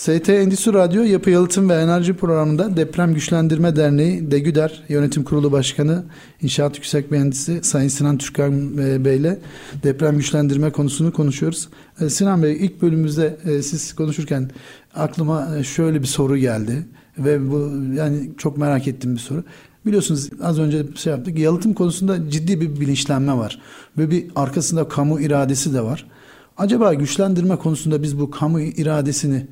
ST 0.00 0.28
Endüstri 0.28 0.72
Radyo 0.72 1.02
Yapı 1.02 1.30
Yalıtım 1.30 1.68
ve 1.68 1.74
Enerji 1.74 2.14
Programı'nda 2.14 2.76
Deprem 2.76 3.14
Güçlendirme 3.14 3.76
Derneği 3.76 4.30
DEGÜDER 4.30 4.82
Yönetim 4.88 5.24
Kurulu 5.24 5.52
Başkanı 5.52 6.04
İnşaat 6.42 6.76
Yüksek 6.76 7.10
Mühendisi 7.10 7.60
Sayın 7.62 7.88
Sinan 7.88 8.18
Türkan 8.18 8.78
e, 8.78 9.04
Bey 9.04 9.16
ile 9.16 9.38
deprem 9.82 10.16
güçlendirme 10.16 10.70
konusunu 10.70 11.12
konuşuyoruz. 11.12 11.68
E, 12.00 12.10
Sinan 12.10 12.42
Bey 12.42 12.56
ilk 12.60 12.82
bölümümüzde 12.82 13.36
e, 13.44 13.62
siz 13.62 13.94
konuşurken 13.94 14.50
aklıma 14.94 15.62
şöyle 15.62 16.02
bir 16.02 16.06
soru 16.06 16.36
geldi 16.36 16.86
ve 17.18 17.50
bu 17.50 17.72
yani 17.94 18.30
çok 18.38 18.58
merak 18.58 18.88
ettiğim 18.88 19.14
bir 19.14 19.20
soru. 19.20 19.44
Biliyorsunuz 19.86 20.30
az 20.42 20.58
önce 20.58 20.86
şey 20.94 21.12
yaptık. 21.12 21.38
Yalıtım 21.38 21.74
konusunda 21.74 22.30
ciddi 22.30 22.60
bir 22.60 22.80
bilinçlenme 22.80 23.36
var 23.36 23.60
ve 23.98 24.10
bir 24.10 24.26
arkasında 24.36 24.88
kamu 24.88 25.20
iradesi 25.20 25.74
de 25.74 25.80
var. 25.80 26.06
Acaba 26.56 26.94
güçlendirme 26.94 27.56
konusunda 27.56 28.02
biz 28.02 28.20
bu 28.20 28.30
kamu 28.30 28.60
iradesini 28.60 29.46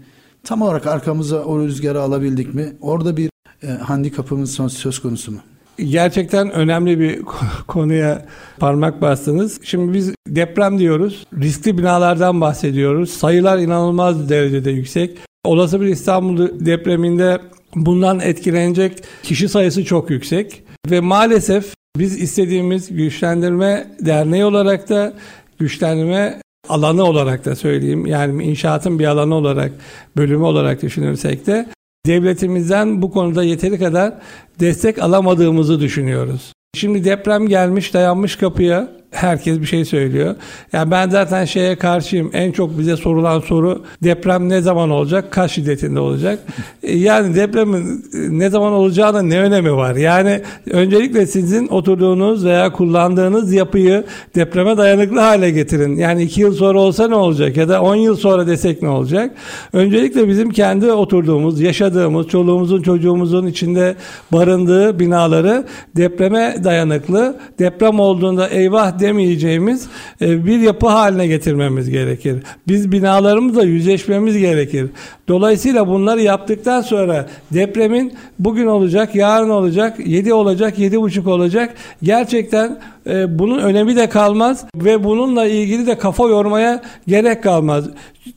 tam 0.48 0.62
olarak 0.62 0.86
arkamıza 0.86 1.44
o 1.44 1.58
rüzgarı 1.58 2.00
alabildik 2.00 2.54
mi? 2.54 2.72
Orada 2.80 3.16
bir 3.16 3.30
e, 3.62 3.66
handikapımız 3.66 4.58
söz 4.68 4.98
konusu 4.98 5.32
mu? 5.32 5.38
Gerçekten 5.78 6.50
önemli 6.50 7.00
bir 7.00 7.22
konuya 7.66 8.26
parmak 8.58 9.02
bastınız. 9.02 9.60
Şimdi 9.62 9.92
biz 9.94 10.14
deprem 10.28 10.78
diyoruz. 10.78 11.26
Riskli 11.40 11.78
binalardan 11.78 12.40
bahsediyoruz. 12.40 13.10
Sayılar 13.10 13.58
inanılmaz 13.58 14.28
derecede 14.28 14.70
yüksek. 14.70 15.18
Olası 15.44 15.80
bir 15.80 15.86
İstanbul 15.86 16.48
depreminde 16.66 17.38
bundan 17.74 18.20
etkilenecek 18.20 19.02
kişi 19.22 19.48
sayısı 19.48 19.84
çok 19.84 20.10
yüksek. 20.10 20.62
Ve 20.90 21.00
maalesef 21.00 21.74
biz 21.96 22.22
istediğimiz 22.22 22.96
güçlendirme 22.96 23.86
derneği 24.00 24.44
olarak 24.44 24.88
da 24.88 25.12
güçlendirme 25.58 26.40
alanı 26.68 27.04
olarak 27.04 27.44
da 27.44 27.56
söyleyeyim 27.56 28.06
yani 28.06 28.44
inşaatın 28.44 28.98
bir 28.98 29.04
alanı 29.04 29.34
olarak 29.34 29.72
bölümü 30.16 30.44
olarak 30.44 30.82
düşünürsek 30.82 31.46
de 31.46 31.66
devletimizden 32.06 33.02
bu 33.02 33.10
konuda 33.10 33.44
yeteri 33.44 33.78
kadar 33.78 34.14
destek 34.60 35.02
alamadığımızı 35.02 35.80
düşünüyoruz. 35.80 36.52
Şimdi 36.74 37.04
deprem 37.04 37.48
gelmiş 37.48 37.94
dayanmış 37.94 38.36
kapıya 38.36 38.97
herkes 39.10 39.60
bir 39.60 39.66
şey 39.66 39.84
söylüyor. 39.84 40.34
Yani 40.72 40.90
ben 40.90 41.10
zaten 41.10 41.44
şeye 41.44 41.76
karşıyım. 41.76 42.30
En 42.32 42.52
çok 42.52 42.78
bize 42.78 42.96
sorulan 42.96 43.40
soru 43.40 43.84
deprem 44.02 44.48
ne 44.48 44.60
zaman 44.60 44.90
olacak? 44.90 45.24
Kaç 45.30 45.52
şiddetinde 45.52 46.00
olacak? 46.00 46.38
Yani 46.88 47.34
depremin 47.34 48.04
e, 48.14 48.38
ne 48.38 48.50
zaman 48.50 48.72
olacağına 48.72 49.22
ne 49.22 49.40
önemi 49.40 49.76
var? 49.76 49.96
Yani 49.96 50.40
öncelikle 50.70 51.26
sizin 51.26 51.68
oturduğunuz 51.68 52.44
veya 52.44 52.72
kullandığınız 52.72 53.52
yapıyı 53.52 54.04
depreme 54.34 54.76
dayanıklı 54.76 55.20
hale 55.20 55.50
getirin. 55.50 55.96
Yani 55.96 56.22
iki 56.22 56.40
yıl 56.40 56.54
sonra 56.54 56.80
olsa 56.80 57.08
ne 57.08 57.14
olacak? 57.14 57.56
Ya 57.56 57.68
da 57.68 57.82
on 57.82 57.96
yıl 57.96 58.16
sonra 58.16 58.46
desek 58.46 58.82
ne 58.82 58.88
olacak? 58.88 59.30
Öncelikle 59.72 60.28
bizim 60.28 60.50
kendi 60.50 60.92
oturduğumuz, 60.92 61.60
yaşadığımız, 61.60 62.28
çoluğumuzun, 62.28 62.82
çocuğumuzun 62.82 63.46
içinde 63.46 63.96
barındığı 64.32 64.98
binaları 64.98 65.64
depreme 65.96 66.56
dayanıklı, 66.64 67.36
deprem 67.58 68.00
olduğunda 68.00 68.48
eyvah 68.48 68.97
demeyeceğimiz 69.00 69.88
e, 70.20 70.46
bir 70.46 70.58
yapı 70.58 70.86
haline 70.86 71.26
getirmemiz 71.26 71.90
gerekir. 71.90 72.36
Biz 72.68 72.92
binalarımızla 72.92 73.62
yüzleşmemiz 73.62 74.38
gerekir. 74.38 74.86
Dolayısıyla 75.28 75.88
bunları 75.88 76.22
yaptıktan 76.22 76.80
sonra 76.80 77.26
depremin 77.52 78.12
bugün 78.38 78.66
olacak, 78.66 79.14
yarın 79.14 79.50
olacak, 79.50 79.96
7 80.06 80.34
olacak, 80.34 80.78
7,5 80.78 81.30
olacak. 81.30 81.74
Gerçekten 82.02 82.78
e, 83.06 83.38
bunun 83.38 83.58
önemi 83.58 83.96
de 83.96 84.08
kalmaz 84.08 84.64
ve 84.74 85.04
bununla 85.04 85.46
ilgili 85.46 85.86
de 85.86 85.98
kafa 85.98 86.28
yormaya 86.28 86.82
gerek 87.06 87.42
kalmaz. 87.42 87.84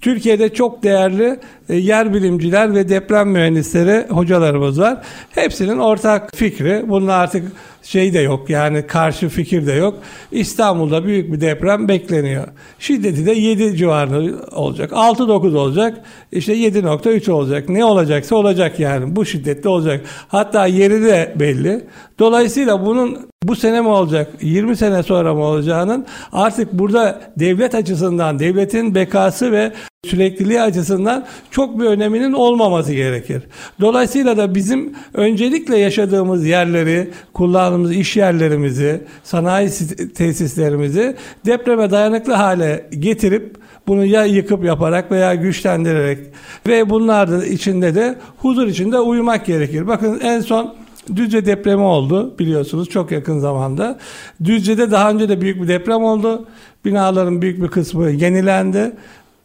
Türkiye'de 0.01 0.53
çok 0.53 0.83
değerli 0.83 1.39
e, 1.69 1.75
yer 1.75 2.13
bilimciler 2.13 2.75
ve 2.75 2.89
deprem 2.89 3.29
mühendisleri 3.29 4.05
hocalarımız 4.09 4.79
var. 4.79 4.97
Hepsinin 5.31 5.77
ortak 5.77 6.35
fikri. 6.35 6.83
Bunun 6.87 7.07
artık 7.07 7.51
şey 7.83 8.13
de 8.13 8.19
yok 8.19 8.49
yani 8.49 8.87
karşı 8.87 9.29
fikir 9.29 9.67
de 9.67 9.73
yok. 9.73 9.97
İstanbul'da 10.31 11.05
büyük 11.05 11.33
bir 11.33 11.41
deprem 11.41 11.87
bekleniyor. 11.87 12.47
Şiddeti 12.79 13.25
de 13.25 13.31
7 13.31 13.77
civarında 13.77 14.45
olacak. 14.55 14.91
6-9 14.91 15.57
olacak. 15.57 16.01
İşte 16.31 16.53
7.3 16.53 17.31
olacak. 17.31 17.69
Ne 17.69 17.85
olacaksa 17.85 18.35
olacak 18.35 18.79
yani. 18.79 19.15
Bu 19.15 19.25
şiddette 19.25 19.69
olacak. 19.69 20.05
Hatta 20.27 20.67
yeri 20.67 21.03
de 21.03 21.33
belli. 21.35 21.85
Dolayısıyla 22.21 22.85
bunun 22.85 23.17
bu 23.43 23.55
sene 23.55 23.81
mi 23.81 23.87
olacak, 23.87 24.31
20 24.41 24.75
sene 24.75 25.03
sonra 25.03 25.33
mı 25.33 25.41
olacağının 25.43 26.05
artık 26.31 26.73
burada 26.73 27.21
devlet 27.39 27.75
açısından, 27.75 28.39
devletin 28.39 28.95
bekası 28.95 29.51
ve 29.51 29.71
sürekliliği 30.05 30.61
açısından 30.61 31.25
çok 31.51 31.79
bir 31.79 31.85
öneminin 31.85 32.33
olmaması 32.33 32.93
gerekir. 32.93 33.43
Dolayısıyla 33.81 34.37
da 34.37 34.55
bizim 34.55 34.93
öncelikle 35.13 35.77
yaşadığımız 35.77 36.45
yerleri, 36.45 37.11
kullandığımız 37.33 37.91
iş 37.91 38.17
yerlerimizi, 38.17 39.01
sanayi 39.23 39.69
tesislerimizi 40.15 41.15
depreme 41.45 41.91
dayanıklı 41.91 42.33
hale 42.33 42.89
getirip 42.99 43.55
bunu 43.87 44.05
ya 44.05 44.25
yıkıp 44.25 44.65
yaparak 44.65 45.11
veya 45.11 45.35
güçlendirerek 45.35 46.19
ve 46.67 46.89
bunlar 46.89 47.31
da 47.31 47.45
içinde 47.45 47.95
de 47.95 48.15
huzur 48.37 48.67
içinde 48.67 48.99
uyumak 48.99 49.45
gerekir. 49.45 49.87
Bakın 49.87 50.19
en 50.19 50.41
son 50.41 50.81
Düzce 51.15 51.45
depremi 51.45 51.81
oldu 51.81 52.35
biliyorsunuz 52.39 52.89
çok 52.89 53.11
yakın 53.11 53.39
zamanda. 53.39 53.99
Düzce'de 54.43 54.91
daha 54.91 55.11
önce 55.11 55.29
de 55.29 55.41
büyük 55.41 55.61
bir 55.61 55.67
deprem 55.67 56.03
oldu. 56.03 56.45
Binaların 56.85 57.41
büyük 57.41 57.61
bir 57.63 57.67
kısmı 57.67 58.09
yenilendi. 58.09 58.91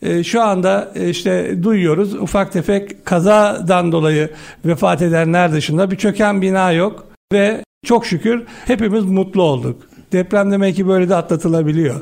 E, 0.03 0.25
şu 0.25 0.43
anda 0.43 0.93
e, 0.95 1.09
işte 1.09 1.63
duyuyoruz 1.63 2.15
ufak 2.15 2.53
tefek 2.53 3.05
kazadan 3.05 3.93
dolayı 3.93 4.31
vefat 4.65 5.03
edenler 5.03 5.53
dışında 5.53 5.91
bir 5.91 5.97
çöken 5.97 6.43
bina 6.43 6.73
yok 6.73 7.07
ve 7.33 7.65
çok 7.85 8.07
şükür 8.07 8.45
hepimiz 8.67 9.05
mutlu 9.05 9.43
olduk. 9.43 9.83
Deprem 10.13 10.51
demek 10.53 10.77
ki 10.77 10.89
böyle 10.89 11.09
de 11.09 11.15
atlatılabiliyor. 11.15 12.01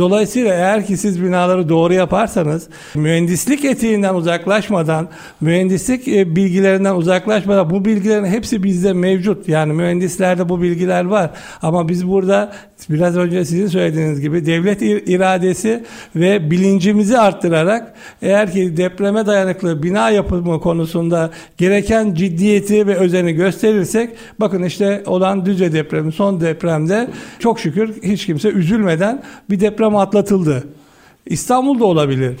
Dolayısıyla 0.00 0.54
eğer 0.54 0.86
ki 0.86 0.96
siz 0.96 1.22
binaları 1.22 1.68
doğru 1.68 1.94
yaparsanız 1.94 2.68
mühendislik 2.94 3.64
etiğinden 3.64 4.14
uzaklaşmadan, 4.14 5.08
mühendislik 5.40 6.08
e, 6.08 6.36
bilgilerinden 6.36 6.94
uzaklaşmadan 6.94 7.70
bu 7.70 7.84
bilgilerin 7.84 8.24
hepsi 8.24 8.62
bizde 8.62 8.92
mevcut. 8.92 9.48
Yani 9.48 9.72
mühendislerde 9.72 10.48
bu 10.48 10.62
bilgiler 10.62 11.04
var. 11.04 11.30
Ama 11.62 11.88
biz 11.88 12.08
burada 12.08 12.52
biraz 12.90 13.16
önce 13.16 13.44
sizin 13.44 13.66
söylediğiniz 13.66 14.20
gibi 14.20 14.46
devlet 14.46 14.82
iradesi 14.82 15.84
ve 16.16 16.50
bilincimizi 16.50 17.18
arttırarak 17.18 17.94
eğer 18.22 18.52
ki 18.52 18.76
depreme 18.76 19.26
dayanıklı 19.26 19.82
bina 19.82 20.10
yapımı 20.10 20.60
konusunda 20.60 21.30
gereken 21.58 22.14
ciddiyeti 22.14 22.86
ve 22.86 22.96
özeni 22.96 23.32
gösterirsek 23.32 24.10
bakın 24.40 24.62
işte 24.62 25.02
olan 25.06 25.46
Düzce 25.46 25.72
depremi 25.72 26.12
son 26.12 26.40
depremde 26.40 27.08
çok 27.38 27.60
şükür 27.60 28.02
hiç 28.02 28.26
kimse 28.26 28.48
üzülmeden 28.48 29.22
bir 29.50 29.60
deprem 29.60 29.89
atlatıldı. 29.96 30.64
İstanbul'da 31.26 31.84
olabilir. 31.84 32.36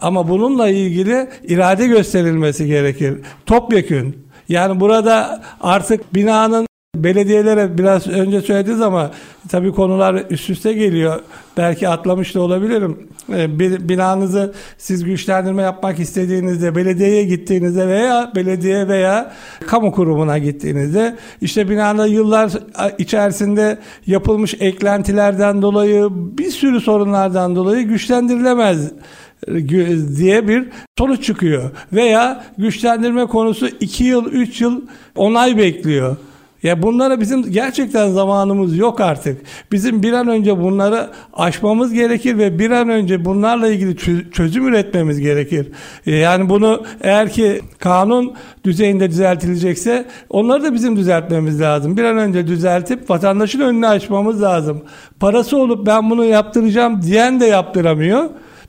Ama 0.00 0.28
bununla 0.28 0.68
ilgili 0.68 1.28
irade 1.48 1.86
gösterilmesi 1.86 2.66
gerekir. 2.66 3.18
Topyekün. 3.46 4.26
Yani 4.48 4.80
burada 4.80 5.42
artık 5.60 6.14
binanın 6.14 6.66
Belediyelere 6.96 7.78
biraz 7.78 8.08
önce 8.08 8.40
söylediniz 8.40 8.80
ama 8.80 9.10
tabii 9.48 9.72
konular 9.72 10.24
üst 10.30 10.50
üste 10.50 10.72
geliyor. 10.72 11.20
Belki 11.56 11.88
atlamış 11.88 12.34
da 12.34 12.40
olabilirim. 12.40 13.08
Ee, 13.32 13.58
bir 13.58 13.88
binanızı 13.88 14.54
siz 14.78 15.04
güçlendirme 15.04 15.62
yapmak 15.62 15.98
istediğinizde 15.98 16.76
belediyeye 16.76 17.24
gittiğinizde 17.24 17.88
veya 17.88 18.32
belediye 18.34 18.88
veya 18.88 19.32
kamu 19.66 19.92
kurumuna 19.92 20.38
gittiğinizde 20.38 21.16
işte 21.40 21.68
binada 21.68 22.06
yıllar 22.06 22.52
içerisinde 22.98 23.78
yapılmış 24.06 24.54
eklentilerden 24.60 25.62
dolayı 25.62 26.08
bir 26.10 26.50
sürü 26.50 26.80
sorunlardan 26.80 27.56
dolayı 27.56 27.82
güçlendirilemez 27.82 28.92
diye 30.16 30.48
bir 30.48 30.68
sonuç 30.98 31.24
çıkıyor. 31.24 31.70
Veya 31.92 32.44
güçlendirme 32.58 33.26
konusu 33.26 33.68
2 33.80 34.04
yıl 34.04 34.26
3 34.26 34.60
yıl 34.60 34.82
onay 35.16 35.58
bekliyor. 35.58 36.16
Ya 36.62 36.82
bunlara 36.82 37.20
bizim 37.20 37.52
gerçekten 37.52 38.10
zamanımız 38.10 38.76
yok 38.76 39.00
artık. 39.00 39.40
Bizim 39.72 40.02
bir 40.02 40.12
an 40.12 40.28
önce 40.28 40.60
bunları 40.60 41.10
aşmamız 41.32 41.92
gerekir 41.92 42.38
ve 42.38 42.58
bir 42.58 42.70
an 42.70 42.88
önce 42.88 43.24
bunlarla 43.24 43.68
ilgili 43.68 43.96
çözüm 44.32 44.68
üretmemiz 44.68 45.20
gerekir. 45.20 45.68
E, 46.06 46.16
yani 46.16 46.48
bunu 46.48 46.84
eğer 47.00 47.30
ki 47.30 47.60
kanun 47.78 48.34
düzeyinde 48.64 49.10
düzeltilecekse 49.10 50.06
onları 50.30 50.64
da 50.64 50.74
bizim 50.74 50.96
düzeltmemiz 50.96 51.60
lazım. 51.60 51.96
Bir 51.96 52.04
an 52.04 52.18
önce 52.18 52.46
düzeltip 52.46 53.10
vatandaşın 53.10 53.60
önünü 53.60 53.86
açmamız 53.86 54.42
lazım. 54.42 54.82
Parası 55.20 55.58
olup 55.58 55.86
ben 55.86 56.10
bunu 56.10 56.24
yaptıracağım 56.24 57.02
diyen 57.02 57.40
de 57.40 57.46
yaptıramıyor. 57.46 58.24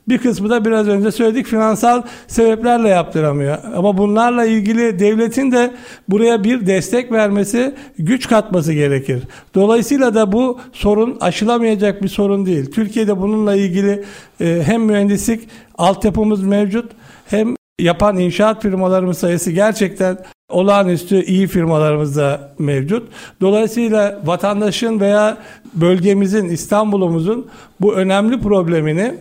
Bir 0.08 0.18
kısmı 0.18 0.50
da 0.50 0.64
biraz 0.64 0.88
önce 0.88 1.12
söyledik 1.12 1.46
finansal 1.46 2.02
sebeplerle 2.26 2.88
yaptıramıyor. 2.88 3.58
Ama 3.76 3.98
bunlarla 3.98 4.44
ilgili 4.44 4.98
devletin 4.98 5.52
de 5.52 5.74
buraya 6.08 6.44
bir 6.44 6.66
destek 6.66 7.12
vermesi, 7.12 7.74
güç 7.98 8.28
katması 8.28 8.72
gerekir. 8.72 9.22
Dolayısıyla 9.54 10.14
da 10.14 10.32
bu 10.32 10.60
sorun 10.72 11.16
aşılamayacak 11.20 12.02
bir 12.02 12.08
sorun 12.08 12.46
değil. 12.46 12.72
Türkiye'de 12.72 13.20
bununla 13.20 13.56
ilgili 13.56 14.04
e, 14.40 14.62
hem 14.66 14.82
mühendislik 14.82 15.48
altyapımız 15.78 16.42
mevcut 16.42 16.92
hem 17.26 17.54
yapan 17.80 18.18
inşaat 18.18 18.62
firmalarımız 18.62 19.18
sayısı 19.18 19.50
gerçekten 19.50 20.18
olağanüstü 20.48 21.24
iyi 21.24 21.46
firmalarımız 21.46 22.16
da 22.16 22.54
mevcut. 22.58 23.08
Dolayısıyla 23.40 24.20
vatandaşın 24.24 25.00
veya 25.00 25.38
bölgemizin, 25.74 26.48
İstanbul'umuzun 26.48 27.46
bu 27.80 27.94
önemli 27.94 28.40
problemini 28.40 29.14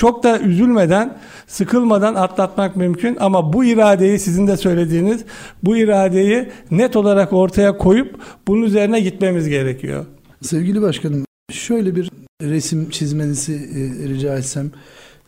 çok 0.00 0.22
da 0.22 0.40
üzülmeden, 0.40 1.18
sıkılmadan 1.46 2.14
atlatmak 2.14 2.76
mümkün 2.76 3.16
ama 3.20 3.52
bu 3.52 3.64
iradeyi 3.64 4.18
sizin 4.18 4.46
de 4.46 4.56
söylediğiniz 4.56 5.24
bu 5.62 5.76
iradeyi 5.76 6.48
net 6.70 6.96
olarak 6.96 7.32
ortaya 7.32 7.78
koyup 7.78 8.20
bunun 8.48 8.62
üzerine 8.62 9.00
gitmemiz 9.00 9.48
gerekiyor. 9.48 10.06
Sevgili 10.42 10.82
başkanım 10.82 11.24
şöyle 11.52 11.96
bir 11.96 12.10
resim 12.42 12.90
çizmenizi 12.90 13.52
e, 13.54 14.08
rica 14.08 14.38
etsem. 14.38 14.70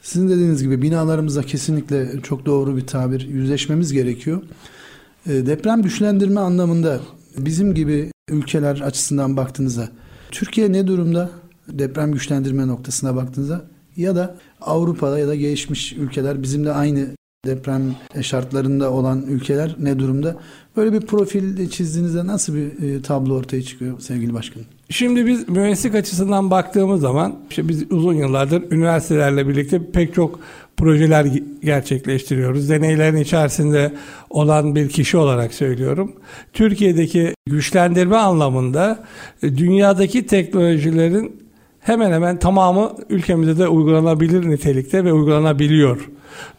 Sizin 0.02 0.28
dediğiniz 0.28 0.62
gibi 0.62 0.82
binalarımızda 0.82 1.42
kesinlikle 1.42 2.20
çok 2.22 2.46
doğru 2.46 2.76
bir 2.76 2.86
tabir 2.86 3.28
yüzleşmemiz 3.28 3.92
gerekiyor. 3.92 4.42
E, 5.26 5.46
deprem 5.46 5.82
güçlendirme 5.82 6.40
anlamında 6.40 7.00
bizim 7.38 7.74
gibi 7.74 8.10
ülkeler 8.30 8.80
açısından 8.80 9.36
baktığınızda 9.36 9.88
Türkiye 10.30 10.72
ne 10.72 10.86
durumda? 10.86 11.30
Deprem 11.68 12.12
güçlendirme 12.12 12.68
noktasına 12.68 13.16
baktığınızda 13.16 13.72
ya 13.96 14.16
da 14.16 14.36
Avrupa'da 14.66 15.18
ya 15.18 15.28
da 15.28 15.34
gelişmiş 15.34 15.92
ülkeler 15.92 16.42
bizimle 16.42 16.72
aynı 16.72 17.08
deprem 17.46 17.82
şartlarında 18.22 18.90
olan 18.90 19.22
ülkeler 19.28 19.76
ne 19.78 19.98
durumda? 19.98 20.36
Böyle 20.76 20.92
bir 20.92 21.00
profil 21.00 21.68
çizdiğinizde 21.68 22.26
nasıl 22.26 22.54
bir 22.54 22.82
e, 22.82 23.02
tablo 23.02 23.34
ortaya 23.34 23.62
çıkıyor 23.62 24.00
sevgili 24.00 24.34
başkanım? 24.34 24.66
Şimdi 24.90 25.26
biz 25.26 25.48
mühendislik 25.48 25.94
açısından 25.94 26.50
baktığımız 26.50 27.00
zaman 27.00 27.38
işte 27.50 27.68
biz 27.68 27.92
uzun 27.92 28.14
yıllardır 28.14 28.72
üniversitelerle 28.72 29.48
birlikte 29.48 29.90
pek 29.90 30.14
çok 30.14 30.40
projeler 30.76 31.26
gerçekleştiriyoruz. 31.62 32.70
Deneylerin 32.70 33.16
içerisinde 33.16 33.92
olan 34.30 34.74
bir 34.74 34.88
kişi 34.88 35.16
olarak 35.16 35.54
söylüyorum. 35.54 36.12
Türkiye'deki 36.52 37.34
güçlendirme 37.48 38.16
anlamında 38.16 39.04
e, 39.42 39.56
dünyadaki 39.56 40.26
teknolojilerin 40.26 41.41
hemen 41.82 42.12
hemen 42.12 42.38
tamamı 42.38 42.92
ülkemizde 43.08 43.58
de 43.58 43.68
uygulanabilir 43.68 44.50
nitelikte 44.50 45.04
ve 45.04 45.12
uygulanabiliyor. 45.12 46.10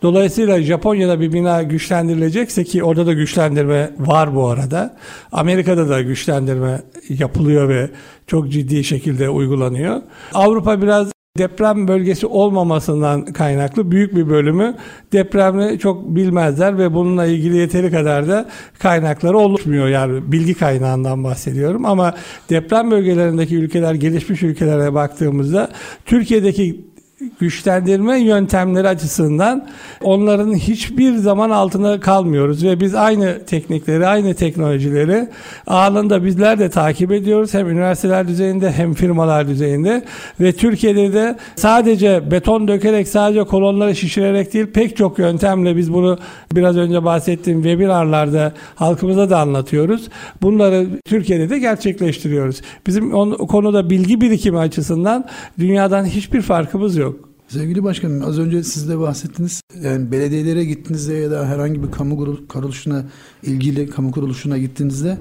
Dolayısıyla 0.01 0.61
Japonya'da 0.61 1.19
bir 1.19 1.33
bina 1.33 1.63
güçlendirilecekse 1.63 2.63
ki 2.63 2.83
orada 2.83 3.05
da 3.05 3.13
güçlendirme 3.13 3.91
var 3.99 4.35
bu 4.35 4.47
arada. 4.47 4.97
Amerika'da 5.31 5.89
da 5.89 6.01
güçlendirme 6.01 6.81
yapılıyor 7.09 7.69
ve 7.69 7.89
çok 8.27 8.51
ciddi 8.51 8.83
şekilde 8.83 9.29
uygulanıyor. 9.29 10.01
Avrupa 10.33 10.81
biraz 10.81 11.13
deprem 11.37 11.87
bölgesi 11.87 12.27
olmamasından 12.27 13.25
kaynaklı 13.25 13.91
büyük 13.91 14.15
bir 14.15 14.29
bölümü 14.29 14.75
depremli 15.11 15.79
çok 15.79 16.15
bilmezler 16.15 16.77
ve 16.77 16.93
bununla 16.93 17.25
ilgili 17.25 17.57
yeteri 17.57 17.91
kadar 17.91 18.27
da 18.27 18.49
kaynakları 18.79 19.37
oluşmuyor. 19.37 19.87
Yani 19.87 20.31
bilgi 20.31 20.53
kaynağından 20.53 21.23
bahsediyorum 21.23 21.85
ama 21.85 22.13
deprem 22.49 22.91
bölgelerindeki 22.91 23.55
ülkeler 23.55 23.93
gelişmiş 23.93 24.43
ülkelere 24.43 24.93
baktığımızda 24.93 25.69
Türkiye'deki 26.05 26.92
güçlendirme 27.39 28.19
yöntemleri 28.19 28.87
açısından 28.87 29.67
onların 30.01 30.53
hiçbir 30.53 31.15
zaman 31.15 31.49
altında 31.49 31.99
kalmıyoruz 31.99 32.63
ve 32.63 32.79
biz 32.79 32.95
aynı 32.95 33.45
teknikleri, 33.45 34.07
aynı 34.07 34.33
teknolojileri 34.33 35.29
anında 35.67 36.25
bizler 36.25 36.59
de 36.59 36.69
takip 36.69 37.11
ediyoruz. 37.11 37.53
Hem 37.53 37.69
üniversiteler 37.69 38.27
düzeyinde 38.27 38.71
hem 38.71 38.93
firmalar 38.93 39.47
düzeyinde 39.47 40.03
ve 40.39 40.51
Türkiye'de 40.51 41.13
de 41.13 41.37
sadece 41.55 42.31
beton 42.31 42.67
dökerek, 42.67 43.07
sadece 43.07 43.43
kolonları 43.43 43.95
şişirerek 43.95 44.53
değil 44.53 44.67
pek 44.73 44.97
çok 44.97 45.19
yöntemle 45.19 45.77
biz 45.77 45.93
bunu 45.93 46.17
biraz 46.51 46.77
önce 46.77 47.03
bahsettiğim 47.03 47.63
webinarlarda 47.63 48.53
halkımıza 48.75 49.29
da 49.29 49.39
anlatıyoruz. 49.39 50.07
Bunları 50.41 50.87
Türkiye'de 51.05 51.49
de 51.49 51.59
gerçekleştiriyoruz. 51.59 52.61
Bizim 52.87 53.13
o 53.13 53.47
konuda 53.47 53.89
bilgi 53.89 54.21
birikimi 54.21 54.59
açısından 54.59 55.25
dünyadan 55.59 56.05
hiçbir 56.05 56.41
farkımız 56.41 56.95
yok. 56.95 57.12
Sevgili 57.53 57.83
başkanım 57.83 58.23
az 58.25 58.39
önce 58.39 58.63
siz 58.63 58.89
de 58.89 58.99
bahsettiniz. 58.99 59.61
Yani 59.81 60.11
belediyelere 60.11 60.65
gittiğinizde 60.65 61.13
ya 61.13 61.31
da 61.31 61.47
herhangi 61.47 61.83
bir 61.83 61.91
kamu 61.91 62.45
kuruluşuna 62.47 63.05
ilgili 63.43 63.89
kamu 63.89 64.11
kuruluşuna 64.11 64.57
gittiğinizde 64.57 65.17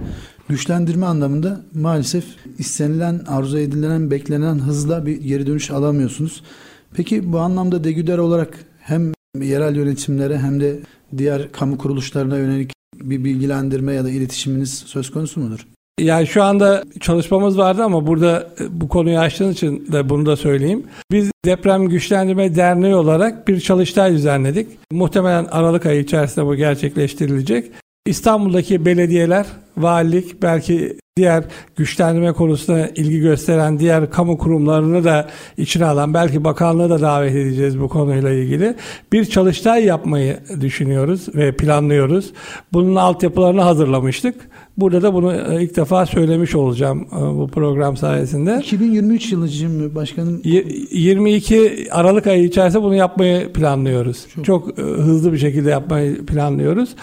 güçlendirme 0.48 1.06
anlamında 1.06 1.60
maalesef 1.74 2.24
istenilen, 2.58 3.20
arzu 3.26 3.58
edilen, 3.58 4.10
beklenen 4.10 4.58
hızla 4.58 5.06
bir 5.06 5.16
geri 5.16 5.46
dönüş 5.46 5.70
alamıyorsunuz. 5.70 6.42
Peki 6.94 7.32
bu 7.32 7.38
anlamda 7.38 7.84
degüder 7.84 8.18
olarak 8.18 8.64
hem 8.80 9.12
yerel 9.40 9.76
yönetimlere 9.76 10.38
hem 10.38 10.60
de 10.60 10.80
diğer 11.16 11.52
kamu 11.52 11.78
kuruluşlarına 11.78 12.38
yönelik 12.38 12.72
bir 13.00 13.24
bilgilendirme 13.24 13.92
ya 13.92 14.04
da 14.04 14.10
iletişiminiz 14.10 14.84
söz 14.86 15.10
konusu 15.10 15.40
mudur? 15.40 15.66
Yani 16.00 16.26
şu 16.26 16.42
anda 16.42 16.84
çalışmamız 17.00 17.58
vardı 17.58 17.82
ama 17.82 18.06
burada 18.06 18.48
e, 18.60 18.80
bu 18.80 18.88
konuyu 18.88 19.18
açtığınız 19.18 19.54
için 19.54 19.92
de 19.92 20.08
bunu 20.08 20.26
da 20.26 20.36
söyleyeyim. 20.36 20.86
Biz 21.10 21.30
Deprem 21.44 21.88
Güçlendirme 21.88 22.54
Derneği 22.54 22.94
olarak 22.94 23.48
bir 23.48 23.60
çalıştay 23.60 24.12
düzenledik. 24.12 24.68
Muhtemelen 24.92 25.44
Aralık 25.44 25.86
ayı 25.86 26.00
içerisinde 26.00 26.46
bu 26.46 26.54
gerçekleştirilecek. 26.54 27.70
İstanbul'daki 28.06 28.84
belediyeler, 28.84 29.46
valilik, 29.76 30.42
belki 30.42 30.96
diğer 31.16 31.44
güçlendirme 31.76 32.32
konusuna 32.32 32.88
ilgi 32.88 33.20
gösteren 33.20 33.78
diğer 33.78 34.10
kamu 34.10 34.38
kurumlarını 34.38 35.04
da 35.04 35.28
içine 35.56 35.84
alan, 35.84 36.14
belki 36.14 36.44
bakanlığı 36.44 36.90
da 36.90 37.00
davet 37.00 37.34
edeceğiz 37.34 37.80
bu 37.80 37.88
konuyla 37.88 38.30
ilgili. 38.30 38.74
Bir 39.12 39.24
çalıştay 39.24 39.84
yapmayı 39.84 40.38
düşünüyoruz 40.60 41.34
ve 41.34 41.56
planlıyoruz. 41.56 42.32
Bunun 42.72 42.96
altyapılarını 42.96 43.60
hazırlamıştık. 43.60 44.34
Burada 44.76 45.02
da 45.02 45.14
bunu 45.14 45.34
e, 45.34 45.62
ilk 45.62 45.76
defa 45.76 46.06
söylemiş 46.06 46.54
olacağım 46.54 47.06
e, 47.12 47.20
bu 47.20 47.48
program 47.48 47.96
sayesinde. 47.96 48.58
2023 48.60 49.32
yılı 49.32 49.48
için 49.48 49.94
başkanım? 49.94 50.40
22 50.44 51.88
Aralık 51.90 52.26
ayı 52.26 52.44
içerisinde 52.44 52.82
bunu 52.82 52.94
yapmayı 52.94 53.52
planlıyoruz. 53.52 54.26
Çok, 54.34 54.44
Çok 54.44 54.78
e, 54.78 54.82
hızlı 54.82 55.32
bir 55.32 55.38
şekilde 55.38 55.70
yapmayı 55.70 56.26
planlıyoruz. 56.26 56.94